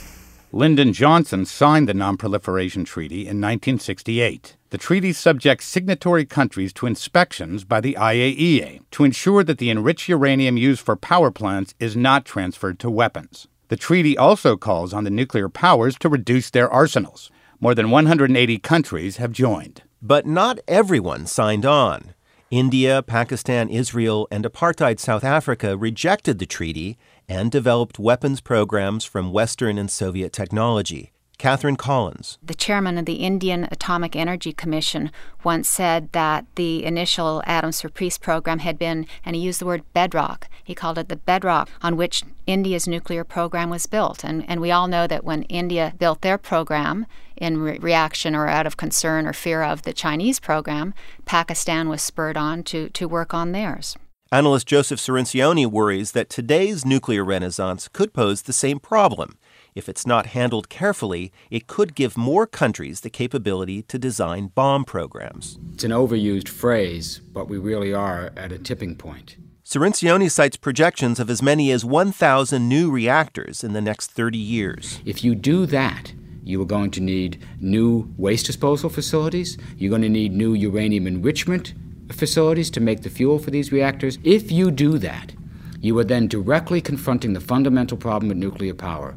Lyndon 0.53 0.93
Johnson 0.93 1.47
signed 1.47 1.89
the 1.89 1.95
Non-Proliferation 1.95 2.85
Treaty 2.85 3.21
in 3.21 3.41
1968. 3.41 4.55
The 4.69 4.77
treaty 4.77 5.15
subjects 5.15 5.65
signatory 5.65 6.27
countries 6.27 6.75
to 6.75 6.85
inspections 6.85 7.65
by 7.65 7.81
the 7.81 7.95
IAEA 7.99 8.83
to 8.91 9.05
ensure 9.05 9.45
that 9.45 9.57
the 9.57 9.71
enriched 9.71 10.11
uranium 10.11 10.59
used 10.59 10.83
for 10.83 10.95
power 10.95 11.31
plants 11.31 11.73
is 11.81 11.97
not 11.97 12.27
transferred 12.27 12.79
to 12.81 12.91
weapons. 12.91 13.49
The 13.69 13.77
treaty 13.77 14.19
also 14.19 14.59
calls 14.59 14.93
on 14.93 15.05
the 15.05 15.11
nuclear 15.11 15.49
powers 15.49 15.97
to 16.01 16.11
reduce 16.11 16.51
their 16.51 16.69
arsenals. 16.69 17.31
More 17.61 17.75
than 17.75 17.89
180 17.89 18.59
countries 18.59 19.17
have 19.17 19.33
joined. 19.33 19.85
But 20.03 20.27
not 20.27 20.59
everyone 20.69 21.25
signed 21.25 21.65
on. 21.65 22.13
India, 22.51 23.03
Pakistan, 23.03 23.69
Israel, 23.69 24.29
and 24.31 24.45
apartheid 24.45 25.01
South 25.01 25.25
Africa 25.25 25.77
rejected 25.77 26.39
the 26.39 26.47
treaty 26.47 26.97
and 27.29 27.51
developed 27.51 27.99
weapons 27.99 28.41
programs 28.41 29.05
from 29.05 29.33
Western 29.33 29.79
and 29.79 29.91
Soviet 29.91 30.33
technology. 30.33 31.13
Catherine 31.39 31.77
Collins. 31.77 32.39
The 32.43 32.55
chairman 32.55 32.97
of 32.97 33.05
the 33.05 33.17
Indian 33.17 33.69
Atomic 33.71 34.17
Energy 34.17 34.53
Commission 34.53 35.11
once 35.45 35.69
said 35.69 36.11
that 36.13 36.47
the 36.55 36.85
initial 36.85 37.43
Atoms 37.47 37.81
for 37.83 37.91
Peace 37.91 38.17
program 38.17 38.61
had 38.61 38.79
been, 38.79 39.07
and 39.25 39.37
he 39.37 39.43
used 39.43 39.61
the 39.61 39.67
word 39.67 39.83
bedrock. 39.93 40.49
He 40.65 40.75
called 40.75 40.99
it 40.99 41.09
the 41.09 41.17
bedrock 41.17 41.69
on 41.83 41.97
which 41.97 42.23
India's 42.47 42.89
nuclear 42.89 43.23
program 43.23 43.69
was 43.69 43.87
built. 43.87 44.25
And, 44.25 44.49
and 44.49 44.61
we 44.61 44.71
all 44.71 44.89
know 44.89 45.07
that 45.07 45.25
when 45.25 45.43
India 45.43 45.95
built 45.99 46.23
their 46.23 46.39
program 46.39 47.07
in 47.37 47.59
re- 47.59 47.79
reaction 47.79 48.35
or 48.35 48.49
out 48.49 48.67
of 48.67 48.79
concern 48.79 49.27
or 49.27 49.33
fear 49.35 49.63
of 49.63 49.83
the 49.83 49.93
Chinese 49.93 50.41
program, 50.41 50.95
Pakistan 51.27 51.89
was 51.89 52.01
spurred 52.01 52.39
on 52.39 52.63
to, 52.65 52.89
to 52.91 53.07
work 53.07 53.35
on 53.35 53.53
theirs. 53.53 53.97
Analyst 54.33 54.67
Joseph 54.67 54.99
Cirincione 54.99 55.67
worries 55.67 56.11
that 56.11 56.29
today's 56.29 56.85
nuclear 56.85 57.25
renaissance 57.25 57.87
could 57.87 58.13
pose 58.13 58.43
the 58.43 58.53
same 58.53 58.81
problem. 58.81 59.39
If 59.77 59.91
it's 59.91 60.07
not 60.07 60.29
handled 60.29 60.71
carefully, 60.71 61.31
it 61.51 61.67
could 61.67 61.95
give 61.95 62.17
more 62.17 62.47
countries 62.47 63.03
the 63.03 63.11
capability 63.11 63.83
to 63.83 63.99
design 63.99 64.47
bomb 64.55 64.87
programs. 64.87 65.59
It's 65.75 65.85
an 65.85 65.91
overused 65.91 66.49
phrase, 66.49 67.19
but 67.19 67.47
we 67.47 67.59
really 67.59 67.93
are 67.93 68.33
at 68.39 68.53
a 68.53 68.59
tipping 68.59 68.97
point. 68.97 69.37
Cirincione 69.67 70.31
cites 70.31 70.57
projections 70.57 71.21
of 71.21 71.29
as 71.29 71.43
many 71.43 71.71
as 71.71 71.85
1,000 71.85 72.67
new 72.67 72.91
reactors 72.91 73.63
in 73.63 73.75
the 73.75 73.83
next 73.83 74.11
30 74.11 74.39
years. 74.39 75.03
If 75.05 75.23
you 75.23 75.35
do 75.35 75.67
that, 75.67 76.15
you 76.43 76.63
are 76.63 76.67
going 76.67 76.91
to 76.93 77.03
need 77.03 77.45
new 77.61 78.15
waste 78.17 78.47
disposal 78.47 78.89
facilities. 78.89 79.59
You're 79.77 79.91
going 79.91 80.01
to 80.01 80.09
need 80.09 80.33
new 80.33 80.55
uranium 80.55 81.07
enrichment 81.07 81.75
facilities 82.11 82.71
to 82.71 82.81
make 82.81 83.03
the 83.03 83.11
fuel 83.11 83.39
for 83.39 83.51
these 83.51 83.73
reactors. 83.73 84.17
If 84.25 84.51
you 84.51 84.71
do 84.71 84.97
that, 84.99 85.35
you 85.83 85.99
are 85.99 86.05
then 86.05 86.29
directly 86.29 86.81
confronting 86.81 87.35
the 87.35 87.41
fundamental 87.41 87.99
problem 87.99 88.29
with 88.29 88.39
nuclear 88.39 88.73
power. 88.73 89.17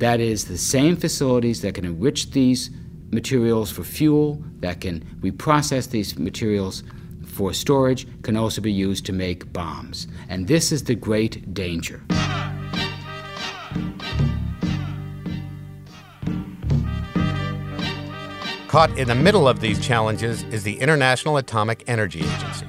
That 0.00 0.18
is, 0.18 0.46
the 0.46 0.56
same 0.56 0.96
facilities 0.96 1.60
that 1.60 1.74
can 1.74 1.84
enrich 1.84 2.30
these 2.30 2.70
materials 3.10 3.70
for 3.70 3.84
fuel, 3.84 4.42
that 4.60 4.80
can 4.80 5.00
reprocess 5.20 5.90
these 5.90 6.18
materials 6.18 6.82
for 7.26 7.52
storage, 7.52 8.06
can 8.22 8.34
also 8.34 8.62
be 8.62 8.72
used 8.72 9.04
to 9.06 9.12
make 9.12 9.52
bombs. 9.52 10.08
And 10.30 10.48
this 10.48 10.72
is 10.72 10.84
the 10.84 10.94
great 10.94 11.52
danger. 11.52 12.02
Caught 18.68 18.96
in 18.96 19.06
the 19.06 19.14
middle 19.14 19.46
of 19.46 19.60
these 19.60 19.78
challenges 19.86 20.44
is 20.44 20.62
the 20.62 20.80
International 20.80 21.36
Atomic 21.36 21.84
Energy 21.86 22.20
Agency. 22.20 22.66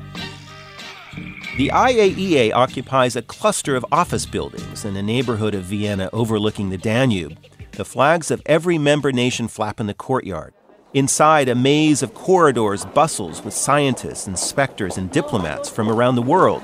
The 1.57 1.67
IAEA 1.67 2.53
occupies 2.53 3.17
a 3.17 3.21
cluster 3.21 3.75
of 3.75 3.85
office 3.91 4.25
buildings 4.25 4.85
in 4.85 4.95
a 4.95 5.03
neighborhood 5.03 5.53
of 5.53 5.63
Vienna 5.63 6.09
overlooking 6.13 6.69
the 6.69 6.77
Danube. 6.77 7.37
The 7.73 7.83
flags 7.83 8.31
of 8.31 8.41
every 8.45 8.77
member 8.77 9.11
nation 9.11 9.49
flap 9.49 9.81
in 9.81 9.87
the 9.87 9.93
courtyard. 9.93 10.53
Inside, 10.93 11.49
a 11.49 11.55
maze 11.55 12.01
of 12.01 12.13
corridors 12.13 12.85
bustles 12.85 13.43
with 13.43 13.53
scientists, 13.53 14.27
inspectors, 14.27 14.97
and 14.97 15.11
diplomats 15.11 15.69
from 15.69 15.89
around 15.89 16.15
the 16.15 16.21
world. 16.21 16.63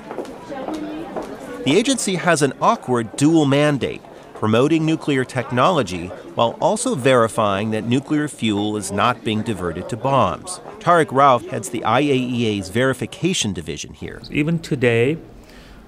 The 1.65 1.75
agency 1.75 2.15
has 2.15 2.41
an 2.41 2.53
awkward 2.61 3.17
dual 3.17 3.45
mandate 3.45 4.01
promoting 4.37 4.85
nuclear 4.85 5.25
technology 5.25 6.07
while 6.35 6.55
also 6.61 6.93
verifying 6.93 7.71
that 7.71 7.83
nuclear 7.83 8.27
fuel 8.27 8.77
is 8.77 8.91
not 8.91 9.23
being 9.23 9.41
diverted 9.41 9.89
to 9.89 9.97
bombs. 9.97 10.59
Tariq 10.77 11.07
Rauf 11.07 11.49
heads 11.49 11.69
the 11.69 11.81
IAEA's 11.81 12.69
verification 12.69 13.51
division 13.51 13.95
here. 13.95 14.21
Even 14.29 14.59
today, 14.59 15.17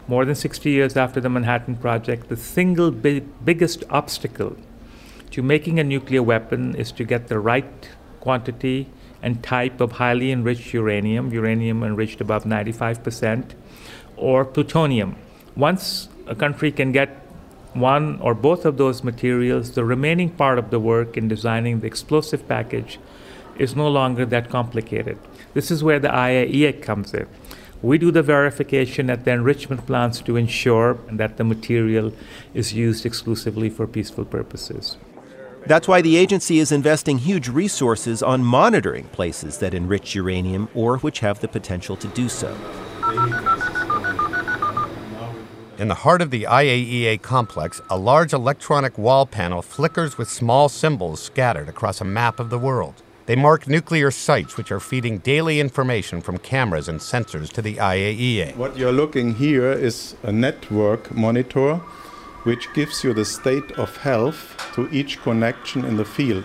more 0.08 0.26
than 0.26 0.34
60 0.34 0.68
years 0.68 0.98
after 0.98 1.22
the 1.22 1.30
Manhattan 1.30 1.76
Project, 1.76 2.28
the 2.30 2.36
single 2.36 2.90
big, 2.90 3.24
biggest 3.46 3.84
obstacle 3.92 4.58
to 5.30 5.44
making 5.44 5.80
a 5.80 5.84
nuclear 5.84 6.24
weapon 6.24 6.74
is 6.74 6.92
to 6.94 7.04
get 7.04 7.28
the 7.28 7.38
right 7.38 7.90
quantity 8.20 8.88
and 9.22 9.44
type 9.44 9.80
of 9.80 9.92
highly 9.94 10.32
enriched 10.32 10.74
uranium, 10.74 11.32
uranium 11.32 11.84
enriched 11.84 12.20
above 12.20 12.46
95%, 12.46 13.52
or 14.18 14.44
plutonium. 14.44 15.16
Once 15.56 16.10
a 16.26 16.34
country 16.34 16.72
can 16.72 16.92
get 16.92 17.29
one 17.74 18.20
or 18.22 18.34
both 18.34 18.66
of 18.66 18.78
those 18.78 19.04
materials, 19.04 19.72
the 19.72 19.86
remaining 19.86 20.30
part 20.30 20.58
of 20.58 20.70
the 20.70 20.80
work 20.80 21.18
in 21.18 21.28
designing 21.28 21.80
the 21.80 21.88
explosive 21.88 22.48
package 22.48 23.00
is 23.58 23.76
no 23.76 23.88
longer 23.88 24.26
that 24.26 24.50
complicated. 24.50 25.20
This 25.54 25.70
is 25.70 25.84
where 25.84 26.00
the 26.00 26.08
IAEA 26.08 26.82
comes 26.82 27.14
in. 27.14 27.28
We 27.82 27.98
do 27.98 28.12
the 28.12 28.24
verification 28.24 29.10
at 29.10 29.24
the 29.24 29.32
enrichment 29.32 29.86
plants 29.86 30.20
to 30.22 30.36
ensure 30.36 30.98
that 31.12 31.38
the 31.38 31.44
material 31.44 32.12
is 32.54 32.74
used 32.74 33.06
exclusively 33.06 33.70
for 33.70 33.88
peaceful 33.88 34.26
purposes. 34.26 34.98
That's 35.66 35.88
why 35.88 36.02
the 36.02 36.18
agency 36.18 36.60
is 36.60 36.72
investing 36.72 37.20
huge 37.20 37.48
resources 37.48 38.24
on 38.24 38.44
monitoring 38.44 39.06
places 39.10 39.60
that 39.60 39.74
enrich 39.74 40.16
uranium 40.16 40.70
or 40.74 40.98
which 40.98 41.20
have 41.20 41.40
the 41.42 41.48
potential 41.48 41.96
to 41.98 42.08
do 42.10 42.28
so. 42.28 42.56
In 45.80 45.88
the 45.88 45.96
heart 45.96 46.22
of 46.22 46.30
the 46.30 46.44
IAEA 46.44 47.22
complex, 47.22 47.80
a 47.90 47.98
large 47.98 48.34
electronic 48.34 48.98
wall 48.98 49.26
panel 49.26 49.62
flickers 49.62 50.18
with 50.18 50.30
small 50.30 50.68
symbols 50.68 51.22
scattered 51.22 51.70
across 51.70 52.02
a 52.02 52.04
map 52.04 52.38
of 52.38 52.50
the 52.50 52.60
world. 52.60 52.96
They 53.28 53.38
mark 53.38 53.66
nuclear 53.66 54.12
sites 54.12 54.58
which 54.58 54.74
are 54.74 54.82
feeding 54.82 55.20
daily 55.20 55.62
information 55.62 56.20
from 56.20 56.38
cameras 56.40 56.90
and 56.90 57.00
sensors 57.00 57.50
to 57.54 57.62
the 57.62 57.76
IAEA. 57.76 58.58
What 58.58 58.76
you're 58.76 58.92
looking 58.92 59.36
here 59.36 59.72
is 59.72 60.18
a 60.22 60.34
network 60.34 61.16
monitor 61.16 61.76
which 62.44 62.74
gives 62.74 63.02
you 63.06 63.14
the 63.14 63.24
state 63.24 63.72
of 63.78 63.96
health 63.96 64.58
to 64.74 64.90
each 64.92 65.22
connection 65.22 65.86
in 65.86 65.96
the 65.96 66.04
field. 66.04 66.44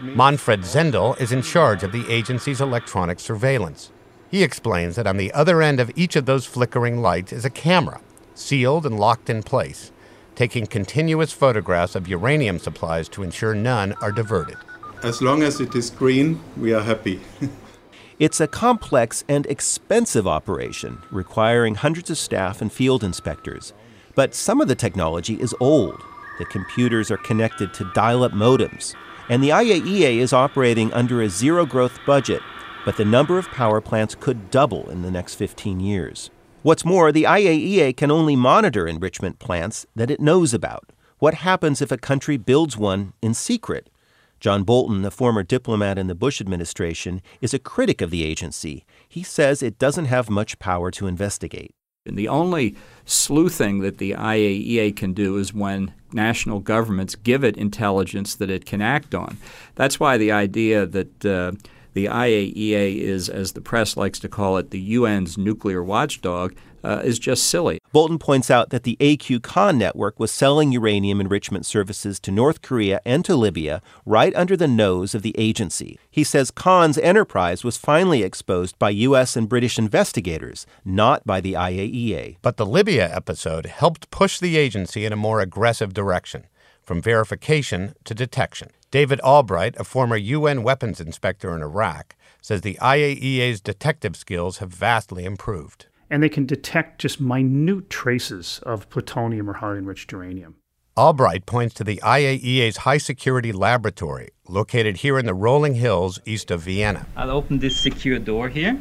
Manfred 0.00 0.62
Zendel 0.62 1.20
is 1.20 1.30
in 1.30 1.42
charge 1.42 1.82
of 1.82 1.92
the 1.92 2.10
agency's 2.10 2.62
electronic 2.62 3.20
surveillance. 3.20 3.90
He 4.30 4.42
explains 4.42 4.96
that 4.96 5.06
on 5.06 5.18
the 5.18 5.30
other 5.32 5.60
end 5.60 5.78
of 5.78 5.92
each 5.94 6.16
of 6.16 6.24
those 6.24 6.46
flickering 6.46 7.02
lights 7.02 7.34
is 7.34 7.44
a 7.44 7.50
camera 7.50 8.00
sealed 8.34 8.86
and 8.86 8.98
locked 8.98 9.30
in 9.30 9.42
place, 9.42 9.92
taking 10.34 10.66
continuous 10.66 11.32
photographs 11.32 11.94
of 11.94 12.08
uranium 12.08 12.58
supplies 12.58 13.08
to 13.10 13.22
ensure 13.22 13.54
none 13.54 13.92
are 14.00 14.12
diverted. 14.12 14.56
As 15.02 15.20
long 15.20 15.42
as 15.42 15.60
it 15.60 15.74
is 15.74 15.90
green, 15.90 16.40
we 16.56 16.72
are 16.72 16.82
happy. 16.82 17.20
it's 18.18 18.40
a 18.40 18.46
complex 18.46 19.24
and 19.28 19.46
expensive 19.46 20.26
operation 20.26 21.02
requiring 21.10 21.74
hundreds 21.74 22.08
of 22.10 22.18
staff 22.18 22.62
and 22.62 22.72
field 22.72 23.02
inspectors. 23.02 23.72
But 24.14 24.34
some 24.34 24.60
of 24.60 24.68
the 24.68 24.74
technology 24.74 25.40
is 25.40 25.54
old. 25.58 26.02
The 26.38 26.44
computers 26.44 27.10
are 27.10 27.16
connected 27.16 27.74
to 27.74 27.90
dial 27.94 28.22
up 28.22 28.32
modems. 28.32 28.94
And 29.28 29.42
the 29.42 29.50
IAEA 29.50 30.18
is 30.18 30.32
operating 30.32 30.92
under 30.92 31.22
a 31.22 31.28
zero 31.28 31.64
growth 31.64 31.98
budget, 32.06 32.42
but 32.84 32.96
the 32.96 33.04
number 33.04 33.38
of 33.38 33.48
power 33.48 33.80
plants 33.80 34.14
could 34.14 34.50
double 34.50 34.90
in 34.90 35.02
the 35.02 35.10
next 35.10 35.36
15 35.36 35.80
years. 35.80 36.30
What's 36.62 36.84
more, 36.84 37.10
the 37.10 37.24
IAEA 37.24 37.96
can 37.96 38.12
only 38.12 38.36
monitor 38.36 38.86
enrichment 38.86 39.40
plants 39.40 39.84
that 39.96 40.12
it 40.12 40.20
knows 40.20 40.54
about. 40.54 40.92
What 41.18 41.34
happens 41.34 41.82
if 41.82 41.90
a 41.90 41.98
country 41.98 42.36
builds 42.36 42.76
one 42.76 43.14
in 43.20 43.34
secret? 43.34 43.90
John 44.38 44.62
Bolton, 44.62 45.04
a 45.04 45.10
former 45.10 45.42
diplomat 45.42 45.98
in 45.98 46.06
the 46.06 46.14
Bush 46.14 46.40
administration, 46.40 47.20
is 47.40 47.52
a 47.52 47.58
critic 47.58 48.00
of 48.00 48.10
the 48.10 48.22
agency. 48.22 48.84
He 49.08 49.24
says 49.24 49.60
it 49.60 49.76
doesn't 49.76 50.04
have 50.04 50.30
much 50.30 50.60
power 50.60 50.92
to 50.92 51.08
investigate. 51.08 51.74
And 52.06 52.16
the 52.16 52.28
only 52.28 52.76
sleuthing 53.04 53.80
that 53.80 53.98
the 53.98 54.12
IAEA 54.12 54.94
can 54.94 55.14
do 55.14 55.38
is 55.38 55.52
when 55.52 55.92
national 56.12 56.60
governments 56.60 57.16
give 57.16 57.42
it 57.42 57.56
intelligence 57.56 58.36
that 58.36 58.50
it 58.50 58.66
can 58.66 58.80
act 58.80 59.16
on. 59.16 59.36
That's 59.74 59.98
why 59.98 60.16
the 60.16 60.30
idea 60.30 60.86
that 60.86 61.24
uh, 61.24 61.52
the 61.94 62.06
IAEA 62.06 62.98
is, 62.98 63.28
as 63.28 63.52
the 63.52 63.60
press 63.60 63.96
likes 63.96 64.18
to 64.20 64.28
call 64.28 64.56
it, 64.56 64.70
the 64.70 64.94
UN's 64.94 65.36
nuclear 65.36 65.82
watchdog, 65.82 66.54
uh, 66.84 67.00
is 67.04 67.18
just 67.18 67.46
silly. 67.46 67.80
Bolton 67.92 68.18
points 68.18 68.50
out 68.50 68.70
that 68.70 68.82
the 68.82 68.96
AQ 69.00 69.42
Khan 69.42 69.78
network 69.78 70.18
was 70.18 70.32
selling 70.32 70.72
uranium 70.72 71.20
enrichment 71.20 71.66
services 71.66 72.18
to 72.20 72.30
North 72.30 72.62
Korea 72.62 73.00
and 73.04 73.24
to 73.24 73.36
Libya 73.36 73.82
right 74.04 74.34
under 74.34 74.56
the 74.56 74.68
nose 74.68 75.14
of 75.14 75.22
the 75.22 75.34
agency. 75.38 75.98
He 76.10 76.24
says 76.24 76.50
Khan's 76.50 76.98
enterprise 76.98 77.64
was 77.64 77.76
finally 77.76 78.22
exposed 78.22 78.78
by 78.78 78.90
U.S. 78.90 79.36
and 79.36 79.48
British 79.48 79.78
investigators, 79.78 80.66
not 80.84 81.24
by 81.24 81.40
the 81.40 81.54
IAEA. 81.54 82.36
But 82.42 82.56
the 82.56 82.66
Libya 82.66 83.14
episode 83.14 83.66
helped 83.66 84.10
push 84.10 84.38
the 84.38 84.56
agency 84.56 85.04
in 85.04 85.12
a 85.12 85.16
more 85.16 85.40
aggressive 85.40 85.94
direction, 85.94 86.46
from 86.82 87.00
verification 87.00 87.94
to 88.04 88.14
detection. 88.14 88.70
David 88.92 89.22
Albright, 89.22 89.74
a 89.78 89.84
former 89.84 90.18
UN 90.18 90.62
weapons 90.62 91.00
inspector 91.00 91.56
in 91.56 91.62
Iraq, 91.62 92.14
says 92.42 92.60
the 92.60 92.76
IAEA's 92.82 93.62
detective 93.62 94.14
skills 94.16 94.58
have 94.58 94.68
vastly 94.68 95.24
improved. 95.24 95.86
And 96.10 96.22
they 96.22 96.28
can 96.28 96.44
detect 96.44 97.00
just 97.00 97.18
minute 97.18 97.88
traces 97.88 98.60
of 98.64 98.90
plutonium 98.90 99.48
or 99.48 99.54
highly 99.54 99.78
enriched 99.78 100.12
uranium. 100.12 100.56
Albright 100.94 101.46
points 101.46 101.72
to 101.76 101.84
the 101.84 102.02
IAEA's 102.04 102.76
high 102.76 102.98
security 102.98 103.50
laboratory, 103.50 104.28
located 104.46 104.98
here 104.98 105.18
in 105.18 105.24
the 105.24 105.32
rolling 105.32 105.76
hills 105.76 106.20
east 106.26 106.50
of 106.50 106.60
Vienna. 106.60 107.06
I'll 107.16 107.30
open 107.30 107.60
this 107.60 107.80
secure 107.80 108.18
door 108.18 108.50
here. 108.50 108.78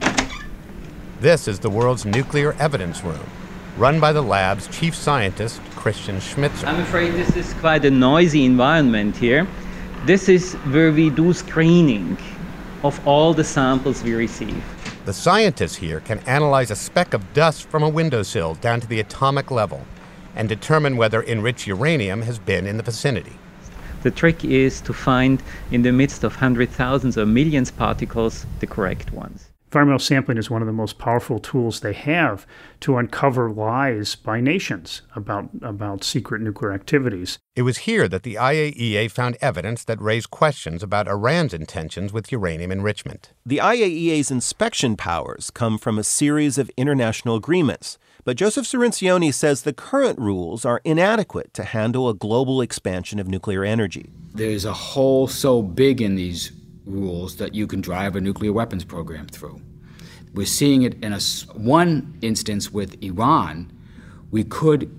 This 1.21 1.47
is 1.47 1.59
the 1.59 1.69
world's 1.69 2.05
nuclear 2.05 2.51
evidence 2.59 3.01
room, 3.01 3.29
run 3.77 4.01
by 4.01 4.11
the 4.11 4.21
lab's 4.21 4.67
chief 4.77 4.93
scientist, 4.93 5.61
Christian 5.77 6.17
Schmitzer. 6.17 6.65
I'm 6.65 6.81
afraid 6.81 7.13
this 7.13 7.37
is 7.37 7.53
quite 7.61 7.85
a 7.85 7.91
noisy 7.91 8.43
environment 8.43 9.15
here. 9.15 9.47
This 10.03 10.29
is 10.29 10.53
where 10.73 10.91
we 10.91 11.11
do 11.11 11.31
screening 11.31 12.17
of 12.83 12.99
all 13.07 13.35
the 13.35 13.43
samples 13.43 14.01
we 14.01 14.15
receive. 14.15 14.63
The 15.05 15.13
scientists 15.13 15.75
here 15.75 15.99
can 15.99 16.17
analyze 16.25 16.71
a 16.71 16.75
speck 16.75 17.13
of 17.13 17.33
dust 17.33 17.67
from 17.69 17.83
a 17.83 17.89
windowsill 17.89 18.55
down 18.55 18.81
to 18.81 18.87
the 18.87 18.99
atomic 18.99 19.51
level 19.51 19.85
and 20.35 20.49
determine 20.49 20.97
whether 20.97 21.21
enriched 21.21 21.67
uranium 21.67 22.23
has 22.23 22.39
been 22.39 22.65
in 22.65 22.77
the 22.77 22.83
vicinity. 22.83 23.33
The 24.01 24.09
trick 24.09 24.43
is 24.43 24.81
to 24.81 24.93
find 24.93 25.43
in 25.69 25.83
the 25.83 25.91
midst 25.91 26.23
of 26.23 26.35
hundreds, 26.35 26.75
thousands, 26.75 27.15
or 27.15 27.27
millions 27.27 27.69
particles 27.69 28.47
the 28.59 28.65
correct 28.65 29.13
ones. 29.13 29.50
Environmental 29.71 29.99
sampling 29.99 30.37
is 30.37 30.49
one 30.49 30.61
of 30.61 30.65
the 30.65 30.73
most 30.73 30.97
powerful 30.97 31.39
tools 31.39 31.79
they 31.79 31.93
have 31.93 32.45
to 32.81 32.97
uncover 32.97 33.49
lies 33.49 34.15
by 34.15 34.41
nations 34.41 35.01
about, 35.15 35.47
about 35.61 36.03
secret 36.03 36.41
nuclear 36.41 36.73
activities. 36.73 37.39
It 37.55 37.61
was 37.61 37.77
here 37.77 38.09
that 38.09 38.23
the 38.23 38.35
IAEA 38.35 39.09
found 39.09 39.37
evidence 39.39 39.85
that 39.85 40.01
raised 40.01 40.29
questions 40.29 40.83
about 40.83 41.07
Iran's 41.07 41.53
intentions 41.53 42.11
with 42.11 42.33
uranium 42.33 42.69
enrichment. 42.69 43.31
The 43.45 43.59
IAEA's 43.59 44.29
inspection 44.29 44.97
powers 44.97 45.49
come 45.49 45.77
from 45.77 45.97
a 45.97 46.03
series 46.03 46.57
of 46.57 46.69
international 46.75 47.37
agreements. 47.37 47.97
But 48.25 48.35
Joseph 48.35 48.65
Cirincione 48.65 49.33
says 49.33 49.61
the 49.61 49.71
current 49.71 50.19
rules 50.19 50.65
are 50.65 50.81
inadequate 50.83 51.53
to 51.53 51.63
handle 51.63 52.09
a 52.09 52.13
global 52.13 52.59
expansion 52.59 53.19
of 53.19 53.29
nuclear 53.29 53.63
energy. 53.63 54.11
There's 54.33 54.65
a 54.65 54.73
hole 54.73 55.27
so 55.27 55.61
big 55.61 56.01
in 56.01 56.15
these 56.15 56.51
rules 56.91 57.37
that 57.37 57.55
you 57.55 57.67
can 57.67 57.81
drive 57.81 58.15
a 58.15 58.21
nuclear 58.21 58.53
weapons 58.53 58.83
program 58.83 59.27
through. 59.27 59.61
We're 60.33 60.45
seeing 60.45 60.83
it 60.83 61.01
in 61.03 61.13
a, 61.13 61.19
one 61.53 62.17
instance 62.21 62.71
with 62.71 63.01
Iran. 63.03 63.71
We 64.31 64.43
could 64.43 64.89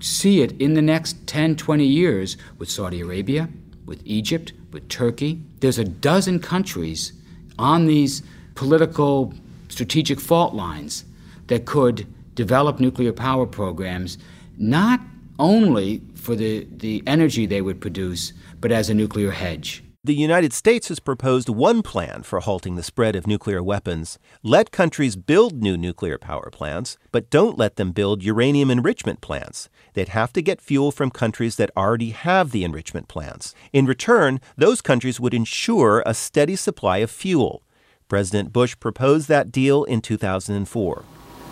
see 0.00 0.42
it 0.42 0.52
in 0.60 0.74
the 0.74 0.82
next 0.82 1.26
10, 1.26 1.56
20 1.56 1.84
years 1.84 2.36
with 2.58 2.70
Saudi 2.70 3.00
Arabia, 3.00 3.48
with 3.84 4.00
Egypt, 4.04 4.52
with 4.72 4.88
Turkey. 4.88 5.42
There's 5.60 5.78
a 5.78 5.84
dozen 5.84 6.40
countries 6.40 7.12
on 7.58 7.86
these 7.86 8.22
political 8.54 9.34
strategic 9.68 10.20
fault 10.20 10.54
lines 10.54 11.04
that 11.48 11.66
could 11.66 12.06
develop 12.34 12.80
nuclear 12.80 13.12
power 13.12 13.46
programs 13.46 14.18
not 14.56 15.00
only 15.38 16.00
for 16.14 16.34
the, 16.34 16.66
the 16.70 17.02
energy 17.06 17.46
they 17.46 17.60
would 17.60 17.80
produce, 17.80 18.32
but 18.60 18.72
as 18.72 18.88
a 18.88 18.94
nuclear 18.94 19.30
hedge. 19.30 19.82
The 20.06 20.14
United 20.14 20.52
States 20.52 20.88
has 20.88 21.00
proposed 21.00 21.48
one 21.48 21.80
plan 21.80 22.24
for 22.24 22.40
halting 22.40 22.76
the 22.76 22.82
spread 22.82 23.16
of 23.16 23.26
nuclear 23.26 23.62
weapons. 23.62 24.18
Let 24.42 24.70
countries 24.70 25.16
build 25.16 25.62
new 25.62 25.78
nuclear 25.78 26.18
power 26.18 26.50
plants, 26.50 26.98
but 27.10 27.30
don't 27.30 27.56
let 27.56 27.76
them 27.76 27.92
build 27.92 28.22
uranium 28.22 28.70
enrichment 28.70 29.22
plants. 29.22 29.70
They'd 29.94 30.10
have 30.10 30.30
to 30.34 30.42
get 30.42 30.60
fuel 30.60 30.92
from 30.92 31.10
countries 31.10 31.56
that 31.56 31.70
already 31.74 32.10
have 32.10 32.50
the 32.50 32.64
enrichment 32.64 33.08
plants. 33.08 33.54
In 33.72 33.86
return, 33.86 34.42
those 34.58 34.82
countries 34.82 35.20
would 35.20 35.32
ensure 35.32 36.02
a 36.04 36.12
steady 36.12 36.56
supply 36.56 36.98
of 36.98 37.10
fuel. 37.10 37.62
President 38.06 38.52
Bush 38.52 38.76
proposed 38.78 39.28
that 39.28 39.50
deal 39.50 39.84
in 39.84 40.02
2004. 40.02 41.02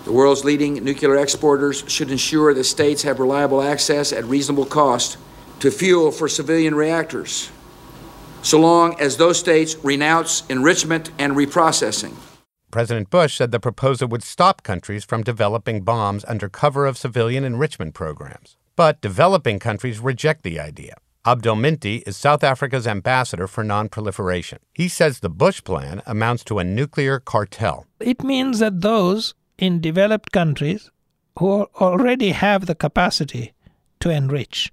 The 0.04 0.12
world's 0.12 0.44
leading 0.44 0.74
nuclear 0.84 1.16
exporters 1.16 1.84
should 1.86 2.10
ensure 2.10 2.52
that 2.52 2.64
states 2.64 3.02
have 3.04 3.18
reliable 3.18 3.62
access 3.62 4.12
at 4.12 4.26
reasonable 4.26 4.66
cost 4.66 5.16
to 5.60 5.70
fuel 5.70 6.12
for 6.12 6.28
civilian 6.28 6.74
reactors, 6.74 7.50
so 8.42 8.60
long 8.60 8.98
as 9.00 9.16
those 9.16 9.38
states 9.38 9.76
renounce 9.82 10.44
enrichment 10.48 11.10
and 11.18 11.34
reprocessing. 11.34 12.14
President 12.70 13.10
Bush 13.10 13.36
said 13.36 13.52
the 13.52 13.60
proposal 13.60 14.08
would 14.08 14.22
stop 14.22 14.62
countries 14.62 15.04
from 15.04 15.22
developing 15.22 15.82
bombs 15.82 16.24
under 16.26 16.48
cover 16.48 16.86
of 16.86 16.96
civilian 16.96 17.44
enrichment 17.44 17.94
programs. 17.94 18.56
But 18.76 19.00
developing 19.00 19.58
countries 19.58 20.00
reject 20.00 20.42
the 20.42 20.58
idea. 20.58 20.96
Abdul 21.24 21.56
Minty 21.56 21.98
is 21.98 22.16
South 22.16 22.42
Africa's 22.42 22.86
ambassador 22.86 23.46
for 23.46 23.62
nonproliferation. 23.62 24.58
He 24.72 24.88
says 24.88 25.20
the 25.20 25.28
Bush 25.28 25.62
plan 25.62 26.02
amounts 26.04 26.42
to 26.44 26.58
a 26.58 26.64
nuclear 26.64 27.20
cartel. 27.20 27.86
It 28.00 28.24
means 28.24 28.58
that 28.58 28.80
those 28.80 29.34
in 29.58 29.80
developed 29.80 30.32
countries 30.32 30.90
who 31.38 31.68
already 31.80 32.30
have 32.30 32.66
the 32.66 32.74
capacity 32.74 33.52
to 34.00 34.10
enrich 34.10 34.72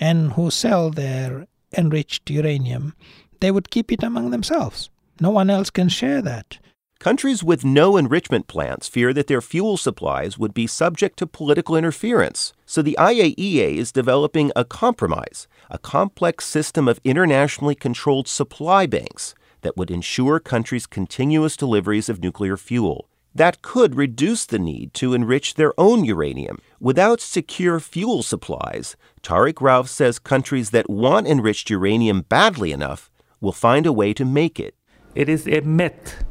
and 0.00 0.32
who 0.32 0.50
sell 0.50 0.90
their 0.90 1.46
enriched 1.76 2.30
uranium, 2.30 2.94
they 3.40 3.50
would 3.50 3.70
keep 3.70 3.92
it 3.92 4.02
among 4.02 4.30
themselves. 4.30 4.90
No 5.20 5.30
one 5.30 5.50
else 5.50 5.70
can 5.70 5.88
share 5.88 6.22
that. 6.22 6.58
Countries 6.98 7.44
with 7.44 7.64
no 7.64 7.96
enrichment 7.96 8.46
plants 8.46 8.88
fear 8.88 9.12
that 9.12 9.26
their 9.26 9.42
fuel 9.42 9.76
supplies 9.76 10.38
would 10.38 10.54
be 10.54 10.66
subject 10.66 11.18
to 11.18 11.26
political 11.26 11.76
interference. 11.76 12.54
So 12.64 12.80
the 12.80 12.96
IAEA 12.98 13.76
is 13.76 13.92
developing 13.92 14.50
a 14.56 14.64
compromise, 14.64 15.46
a 15.68 15.78
complex 15.78 16.46
system 16.46 16.88
of 16.88 17.00
internationally 17.04 17.74
controlled 17.74 18.26
supply 18.26 18.86
banks 18.86 19.34
that 19.60 19.76
would 19.76 19.90
ensure 19.90 20.40
countries' 20.40 20.86
continuous 20.86 21.56
deliveries 21.56 22.08
of 22.08 22.22
nuclear 22.22 22.56
fuel. 22.56 23.08
That 23.34 23.62
could 23.62 23.96
reduce 23.96 24.46
the 24.46 24.60
need 24.60 24.94
to 24.94 25.12
enrich 25.12 25.54
their 25.54 25.72
own 25.78 26.04
uranium. 26.04 26.58
Without 26.78 27.20
secure 27.20 27.80
fuel 27.80 28.22
supplies, 28.22 28.96
Tariq 29.22 29.54
Rauf 29.54 29.88
says 29.88 30.20
countries 30.20 30.70
that 30.70 30.88
want 30.88 31.26
enriched 31.26 31.68
uranium 31.68 32.22
badly 32.22 32.70
enough 32.70 33.10
will 33.40 33.52
find 33.52 33.86
a 33.86 33.92
way 33.92 34.14
to 34.14 34.24
make 34.24 34.60
it. 34.60 34.76
It 35.16 35.28
is 35.28 35.48
a 35.48 35.60
myth 35.62 36.24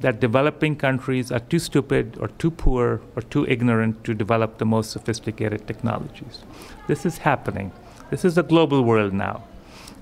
that 0.00 0.20
developing 0.20 0.76
countries 0.76 1.32
are 1.32 1.40
too 1.40 1.58
stupid 1.58 2.16
or 2.20 2.28
too 2.28 2.50
poor 2.50 3.00
or 3.16 3.22
too 3.22 3.46
ignorant 3.46 4.04
to 4.04 4.14
develop 4.14 4.58
the 4.58 4.66
most 4.66 4.90
sophisticated 4.90 5.66
technologies. 5.66 6.42
This 6.88 7.06
is 7.06 7.18
happening. 7.18 7.72
This 8.10 8.24
is 8.24 8.36
a 8.36 8.42
global 8.42 8.82
world 8.82 9.12
now. 9.12 9.44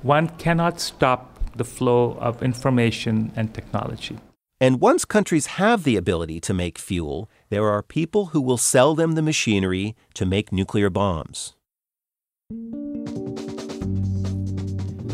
One 0.03 0.29
cannot 0.39 0.81
stop 0.81 1.39
the 1.57 1.65
flow 1.65 2.17
of 2.21 2.43
information 2.43 3.33
and 3.37 3.53
technology. 3.53 4.19
And 4.61 4.81
once 4.81 5.05
countries 5.05 5.47
have 5.47 5.85
the 5.85 5.95
ability 5.95 6.41
to 6.41 6.53
make 6.53 6.79
fuel, 6.79 7.31
there 7.49 7.69
are 7.69 7.81
people 7.81 8.27
who 8.27 8.41
will 8.41 8.57
sell 8.59 8.97
them 8.97 9.13
the 9.13 9.23
machinery 9.23 9.95
to 10.15 10.27
make 10.27 10.51
nuclear 10.51 10.91
bombs. 10.91 11.55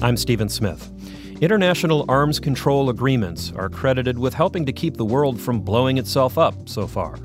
I'm 0.01 0.17
Stephen 0.17 0.49
Smith. 0.49 0.91
International 1.43 2.07
arms 2.09 2.41
control 2.41 2.89
agreements 2.89 3.53
are 3.55 3.69
credited 3.69 4.19
with 4.19 4.33
helping 4.33 4.65
to 4.65 4.73
keep 4.73 4.97
the 4.97 5.05
world 5.05 5.39
from 5.39 5.61
blowing 5.61 5.99
itself 5.99 6.39
up 6.39 6.67
so 6.67 6.87
far. 6.87 7.17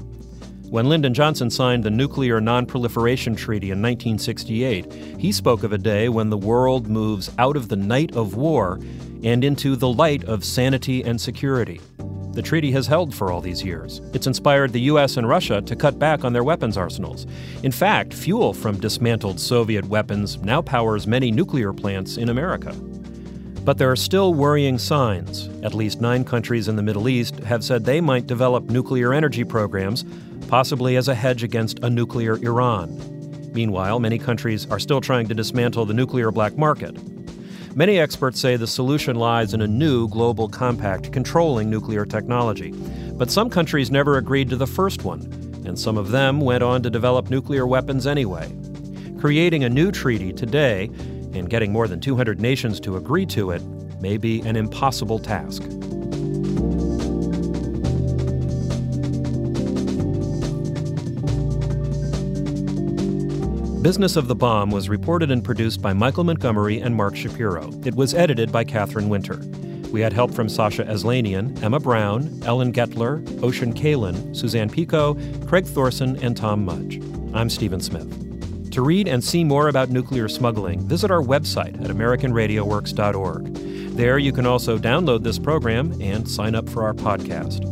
When 0.69 0.89
Lyndon 0.89 1.13
Johnson 1.13 1.49
signed 1.49 1.85
the 1.85 1.89
Nuclear 1.89 2.41
Nonproliferation 2.41 3.37
Treaty 3.37 3.71
in 3.71 3.81
1968, 3.81 4.91
he 5.17 5.31
spoke 5.31 5.63
of 5.63 5.71
a 5.71 5.77
day 5.77 6.09
when 6.09 6.29
the 6.29 6.37
world 6.37 6.89
moves 6.89 7.31
out 7.39 7.55
of 7.55 7.69
the 7.69 7.77
night 7.77 8.13
of 8.13 8.35
war 8.35 8.77
and 9.23 9.45
into 9.45 9.77
the 9.77 9.89
light 9.89 10.25
of 10.25 10.43
sanity 10.43 11.01
and 11.01 11.19
security. 11.19 11.79
The 12.39 12.43
treaty 12.43 12.71
has 12.71 12.87
held 12.87 13.13
for 13.13 13.33
all 13.33 13.41
these 13.41 13.65
years. 13.65 13.99
It's 14.13 14.25
inspired 14.25 14.71
the 14.71 14.79
U.S. 14.93 15.17
and 15.17 15.27
Russia 15.27 15.61
to 15.61 15.75
cut 15.75 15.99
back 15.99 16.23
on 16.23 16.31
their 16.31 16.45
weapons 16.45 16.77
arsenals. 16.77 17.27
In 17.63 17.71
fact, 17.73 18.13
fuel 18.13 18.53
from 18.53 18.79
dismantled 18.79 19.41
Soviet 19.41 19.83
weapons 19.83 20.37
now 20.37 20.61
powers 20.61 21.05
many 21.05 21.31
nuclear 21.31 21.73
plants 21.73 22.15
in 22.15 22.29
America. 22.29 22.71
But 23.65 23.77
there 23.77 23.91
are 23.91 23.97
still 23.97 24.33
worrying 24.33 24.77
signs. 24.77 25.49
At 25.65 25.73
least 25.73 25.99
nine 25.99 26.23
countries 26.23 26.69
in 26.69 26.77
the 26.77 26.81
Middle 26.81 27.09
East 27.09 27.35
have 27.41 27.61
said 27.61 27.83
they 27.83 27.99
might 27.99 28.25
develop 28.25 28.69
nuclear 28.69 29.13
energy 29.13 29.43
programs, 29.43 30.05
possibly 30.47 30.95
as 30.95 31.09
a 31.09 31.15
hedge 31.15 31.43
against 31.43 31.79
a 31.79 31.89
nuclear 31.89 32.37
Iran. 32.37 33.51
Meanwhile, 33.53 33.99
many 33.99 34.17
countries 34.17 34.65
are 34.71 34.79
still 34.79 35.01
trying 35.01 35.27
to 35.27 35.33
dismantle 35.33 35.85
the 35.87 35.93
nuclear 35.93 36.31
black 36.31 36.57
market. 36.57 36.95
Many 37.75 37.99
experts 37.99 38.39
say 38.39 38.55
the 38.55 38.67
solution 38.67 39.15
lies 39.15 39.53
in 39.53 39.61
a 39.61 39.67
new 39.67 40.07
global 40.07 40.49
compact 40.49 41.11
controlling 41.13 41.69
nuclear 41.69 42.03
technology. 42.03 42.71
But 43.13 43.29
some 43.29 43.49
countries 43.49 43.91
never 43.91 44.17
agreed 44.17 44.49
to 44.49 44.55
the 44.55 44.65
first 44.65 45.03
one, 45.03 45.21
and 45.65 45.77
some 45.77 45.97
of 45.97 46.09
them 46.09 46.41
went 46.41 46.63
on 46.63 46.81
to 46.83 46.89
develop 46.89 47.29
nuclear 47.29 47.67
weapons 47.67 48.07
anyway. 48.07 48.51
Creating 49.19 49.63
a 49.63 49.69
new 49.69 49.91
treaty 49.91 50.33
today 50.33 50.85
and 51.33 51.49
getting 51.49 51.71
more 51.71 51.87
than 51.87 51.99
200 51.99 52.41
nations 52.41 52.79
to 52.79 52.97
agree 52.97 53.25
to 53.27 53.51
it 53.51 53.61
may 54.01 54.17
be 54.17 54.41
an 54.41 54.55
impossible 54.55 55.19
task. 55.19 55.61
Business 63.81 64.17
of 64.17 64.27
the 64.27 64.35
Bomb 64.35 64.71
was 64.71 64.89
reported 64.89 65.31
and 65.31 65.41
produced 65.41 65.81
by 65.81 65.93
Michael 65.93 66.25
Montgomery 66.25 66.81
and 66.81 66.93
Mark 66.93 67.15
Shapiro. 67.15 67.71
It 67.85 67.95
was 67.95 68.13
edited 68.13 68.51
by 68.51 68.65
Catherine 68.65 69.07
Winter. 69.07 69.37
We 69.89 70.01
had 70.01 70.11
help 70.11 70.33
from 70.33 70.49
Sasha 70.49 70.83
Aslanian, 70.83 71.63
Emma 71.63 71.79
Brown, 71.79 72.41
Ellen 72.43 72.73
Getler, 72.73 73.41
Ocean 73.41 73.73
Kalin, 73.73 74.35
Suzanne 74.35 74.69
Pico, 74.69 75.13
Craig 75.47 75.65
Thorson, 75.65 76.21
and 76.21 76.35
Tom 76.35 76.65
Mudge. 76.65 77.01
I'm 77.33 77.49
Stephen 77.49 77.79
Smith. 77.79 78.71
To 78.71 78.81
read 78.81 79.07
and 79.07 79.23
see 79.23 79.45
more 79.45 79.69
about 79.69 79.89
nuclear 79.89 80.27
smuggling, 80.27 80.85
visit 80.85 81.09
our 81.09 81.21
website 81.21 81.81
at 81.81 81.89
AmericanRadioWorks.org. 81.89 83.53
There 83.95 84.17
you 84.17 84.33
can 84.33 84.45
also 84.45 84.77
download 84.77 85.23
this 85.23 85.39
program 85.39 85.99
and 86.01 86.29
sign 86.29 86.53
up 86.53 86.67
for 86.67 86.83
our 86.83 86.93
podcast. 86.93 87.65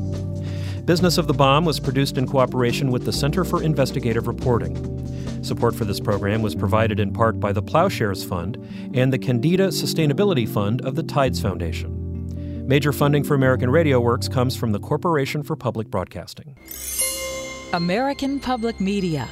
Business 0.86 1.18
of 1.18 1.28
the 1.28 1.34
Bomb 1.34 1.66
was 1.66 1.82
produced 1.82 2.18
in 2.18 2.26
cooperation 2.28 2.92
with 2.92 3.04
the 3.04 3.12
Center 3.12 3.44
for 3.44 3.62
Investigative 3.62 4.26
Reporting. 4.26 4.98
Support 5.48 5.76
for 5.76 5.86
this 5.86 6.02
program 6.02 6.42
was 6.42 6.56
provided 6.56 7.00
in 7.00 7.14
part 7.14 7.40
by 7.40 7.54
the 7.54 7.62
Ploughshares 7.62 8.28
Fund 8.28 8.58
and 8.94 9.14
the 9.14 9.18
Kendeda 9.18 9.70
Sustainability 9.70 10.46
Fund 10.46 10.82
of 10.82 10.96
the 10.96 11.04
Tides 11.04 11.42
Foundation. 11.42 12.68
Major 12.68 12.92
funding 12.92 13.24
for 13.24 13.34
American 13.34 13.70
Radio 13.70 14.02
Works 14.02 14.28
comes 14.28 14.58
from 14.58 14.74
the 14.74 14.80
Corporation 14.80 15.44
for 15.44 15.56
Public 15.56 15.90
Broadcasting. 15.90 16.58
American 17.72 18.42
Public 18.42 18.82
Media 18.82 19.30